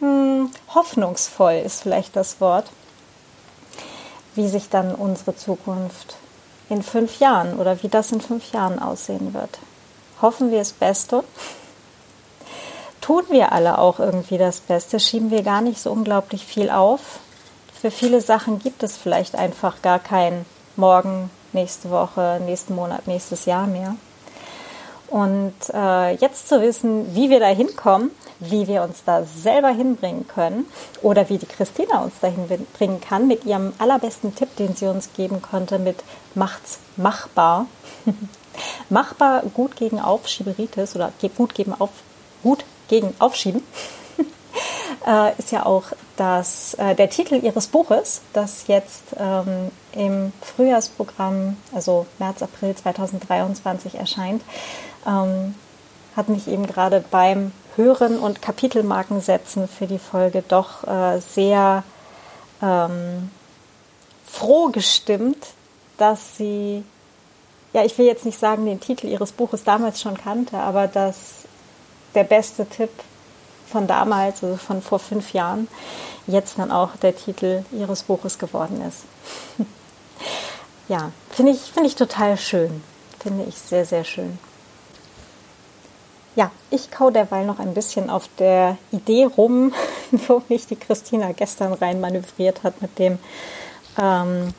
hm, 0.00 0.50
hoffnungsvoll, 0.74 1.62
ist 1.64 1.82
vielleicht 1.82 2.16
das 2.16 2.40
Wort, 2.40 2.66
wie 4.34 4.48
sich 4.48 4.68
dann 4.68 4.94
unsere 4.94 5.36
Zukunft 5.36 6.16
in 6.68 6.82
fünf 6.82 7.20
Jahren 7.20 7.58
oder 7.58 7.82
wie 7.82 7.88
das 7.88 8.10
in 8.10 8.20
fünf 8.20 8.52
Jahren 8.52 8.80
aussehen 8.80 9.34
wird. 9.34 9.58
Hoffen 10.20 10.50
wir 10.50 10.58
das 10.58 10.72
Beste. 10.72 11.22
Tun 13.00 13.22
wir 13.28 13.52
alle 13.52 13.78
auch 13.78 14.00
irgendwie 14.00 14.38
das 14.38 14.60
Beste, 14.60 14.98
schieben 14.98 15.30
wir 15.30 15.42
gar 15.42 15.60
nicht 15.60 15.78
so 15.78 15.92
unglaublich 15.92 16.44
viel 16.44 16.70
auf. 16.70 17.20
Für 17.84 17.90
viele 17.90 18.22
Sachen 18.22 18.60
gibt 18.60 18.82
es 18.82 18.96
vielleicht 18.96 19.34
einfach 19.34 19.82
gar 19.82 19.98
kein 19.98 20.46
Morgen, 20.74 21.28
nächste 21.52 21.90
Woche, 21.90 22.40
nächsten 22.46 22.74
Monat, 22.74 23.06
nächstes 23.06 23.44
Jahr 23.44 23.66
mehr. 23.66 23.96
Und 25.08 25.52
äh, 25.70 26.14
jetzt 26.14 26.48
zu 26.48 26.62
wissen, 26.62 27.14
wie 27.14 27.28
wir 27.28 27.40
da 27.40 27.48
hinkommen, 27.48 28.10
wie 28.40 28.68
wir 28.68 28.84
uns 28.84 29.04
da 29.04 29.24
selber 29.24 29.68
hinbringen 29.68 30.26
können 30.26 30.64
oder 31.02 31.28
wie 31.28 31.36
die 31.36 31.44
Christina 31.44 32.02
uns 32.02 32.14
dahin 32.22 32.48
bringen 32.72 33.02
kann 33.02 33.28
mit 33.28 33.44
ihrem 33.44 33.74
allerbesten 33.76 34.34
Tipp, 34.34 34.56
den 34.56 34.74
sie 34.74 34.86
uns 34.86 35.10
geben 35.12 35.42
konnte, 35.42 35.78
mit 35.78 36.04
Macht's 36.34 36.78
machbar. 36.96 37.66
machbar 38.88 39.42
gut 39.52 39.76
gegen 39.76 40.00
Aufschieberitis 40.00 40.96
oder 40.96 41.12
gut 41.36 41.54
gegen, 41.54 41.74
auf, 41.78 41.90
gut 42.42 42.64
gegen 42.88 43.12
Aufschieben. 43.18 43.62
äh, 45.06 45.32
ist 45.38 45.52
ja 45.52 45.66
auch 45.66 45.84
das, 46.16 46.74
äh, 46.74 46.94
der 46.94 47.10
Titel 47.10 47.34
ihres 47.34 47.66
Buches, 47.66 48.22
das 48.32 48.66
jetzt 48.66 49.02
ähm, 49.18 49.70
im 49.92 50.32
Frühjahrsprogramm, 50.40 51.56
also 51.74 52.06
März, 52.18 52.42
April 52.42 52.74
2023 52.74 53.96
erscheint, 53.96 54.42
ähm, 55.06 55.54
hat 56.16 56.28
mich 56.28 56.48
eben 56.48 56.66
gerade 56.66 57.04
beim 57.10 57.52
Hören 57.76 58.18
und 58.18 58.40
Kapitelmarken 58.40 59.20
setzen 59.20 59.66
für 59.66 59.86
die 59.86 59.98
Folge 59.98 60.44
doch 60.46 60.86
äh, 60.86 61.20
sehr 61.20 61.82
ähm, 62.62 63.30
froh 64.26 64.68
gestimmt, 64.68 65.48
dass 65.96 66.36
sie, 66.36 66.84
ja, 67.72 67.84
ich 67.84 67.98
will 67.98 68.06
jetzt 68.06 68.24
nicht 68.24 68.38
sagen, 68.38 68.66
den 68.66 68.80
Titel 68.80 69.06
ihres 69.08 69.32
Buches 69.32 69.64
damals 69.64 70.00
schon 70.00 70.16
kannte, 70.16 70.58
aber 70.58 70.86
dass 70.86 71.44
der 72.14 72.24
beste 72.24 72.66
Tipp 72.66 72.90
von 73.74 73.88
damals, 73.88 74.44
also 74.44 74.56
von 74.56 74.80
vor 74.80 75.00
fünf 75.00 75.32
Jahren, 75.32 75.66
jetzt 76.28 76.60
dann 76.60 76.70
auch 76.70 76.90
der 77.02 77.16
Titel 77.16 77.64
ihres 77.72 78.04
Buches 78.04 78.38
geworden 78.38 78.80
ist. 78.88 79.02
ja, 80.88 81.10
finde 81.30 81.50
ich, 81.50 81.58
finde 81.72 81.88
ich 81.88 81.96
total 81.96 82.36
schön. 82.36 82.84
Finde 83.18 83.44
ich 83.48 83.58
sehr, 83.58 83.84
sehr 83.84 84.04
schön. 84.04 84.38
Ja, 86.36 86.52
ich 86.70 86.92
kau 86.92 87.10
derweil 87.10 87.46
noch 87.46 87.58
ein 87.58 87.74
bisschen 87.74 88.10
auf 88.10 88.28
der 88.38 88.78
Idee 88.92 89.24
rum, 89.24 89.74
wo 90.28 90.40
mich 90.48 90.68
die 90.68 90.76
Christina 90.76 91.32
gestern 91.32 91.72
rein 91.72 92.00
manövriert 92.00 92.62
hat 92.62 92.80
mit 92.80 92.96
dem 93.00 93.18
ähm, 94.00 94.54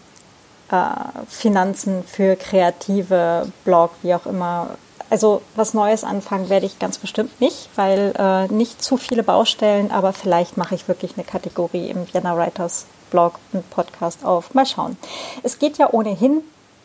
äh, 0.72 0.86
Finanzen 1.30 2.04
für 2.04 2.36
kreative 2.36 3.48
Blog, 3.64 3.92
wie 4.02 4.14
auch 4.14 4.26
immer. 4.26 4.72
Also 5.16 5.42
was 5.56 5.74
Neues 5.74 6.04
anfangen 6.04 6.50
werde 6.50 6.66
ich 6.66 6.78
ganz 6.78 6.98
bestimmt 6.98 7.40
nicht, 7.40 7.70
weil 7.78 8.12
äh, 8.20 8.52
nicht 8.54 8.84
zu 8.84 8.98
viele 8.98 9.24
Baustellen, 9.24 9.90
aber 9.90 10.12
vielleicht 10.12 10.58
mache 10.58 10.76
ich 10.76 10.90
wirklich 10.90 11.14
eine 11.16 11.24
Kategorie 11.24 11.90
im 11.90 12.06
Vienna 12.14 12.36
Writers 12.36 12.86
Blog 13.12 13.40
und 13.54 13.70
Podcast 13.70 14.26
auf. 14.26 14.54
Mal 14.54 14.66
schauen. 14.66 14.98
Es 15.42 15.58
geht 15.58 15.78
ja 15.78 15.88
ohnehin 15.94 16.42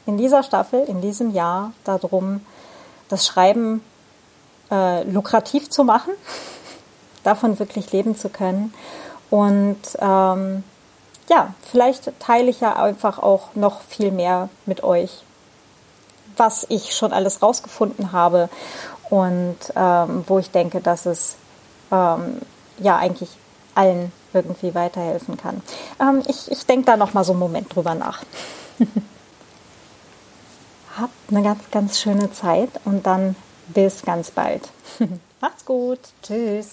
in 0.07 0.16
dieser 0.16 0.45
Staffel, 0.45 0.85
in 0.87 1.01
diesem 1.01 1.33
Jahr 1.33 1.72
darum, 1.83 2.47
das 3.09 3.26
Schreiben 3.26 3.83
äh, 4.70 5.03
lukrativ 5.11 5.68
zu 5.68 5.83
machen, 5.83 6.12
davon 7.24 7.59
wirklich 7.59 7.91
leben 7.91 8.16
zu 8.16 8.28
können. 8.28 8.72
Und 9.28 9.81
ähm, 9.99 10.62
ja, 11.28 11.53
vielleicht 11.68 12.12
teile 12.20 12.49
ich 12.49 12.61
ja 12.61 12.76
einfach 12.76 13.18
auch 13.18 13.57
noch 13.57 13.81
viel 13.81 14.12
mehr 14.12 14.51
mit 14.66 14.85
euch, 14.85 15.24
was 16.41 16.66
ich 16.68 16.97
schon 16.97 17.12
alles 17.12 17.43
rausgefunden 17.43 18.11
habe 18.11 18.49
und 19.11 19.59
ähm, 19.76 20.24
wo 20.26 20.41
ich 20.41 20.51
denke, 20.51 20.80
dass 20.80 21.07
es 21.07 21.36
ähm, 21.93 22.41
ja 22.78 22.97
eigentlich 22.97 23.28
allen 23.74 24.11
irgendwie 24.32 24.74
weiterhelfen 24.74 25.36
kann. 25.36 25.62
Ähm, 26.01 26.22
ich 26.26 26.51
ich 26.51 26.66
denke 26.66 26.86
da 26.86 26.97
noch 26.97 27.12
mal 27.14 27.22
so 27.24 27.32
einen 27.32 27.41
Moment 27.41 27.72
drüber 27.74 27.95
nach. 27.95 28.22
Habt 30.99 31.12
eine 31.30 31.43
ganz, 31.43 31.70
ganz 31.70 32.01
schöne 32.01 32.32
Zeit 32.32 32.70
und 32.84 33.07
dann 33.07 33.36
bis 33.68 34.03
ganz 34.03 34.30
bald. 34.32 34.68
Macht's 35.41 35.64
gut. 35.64 36.01
Tschüss. 36.22 36.70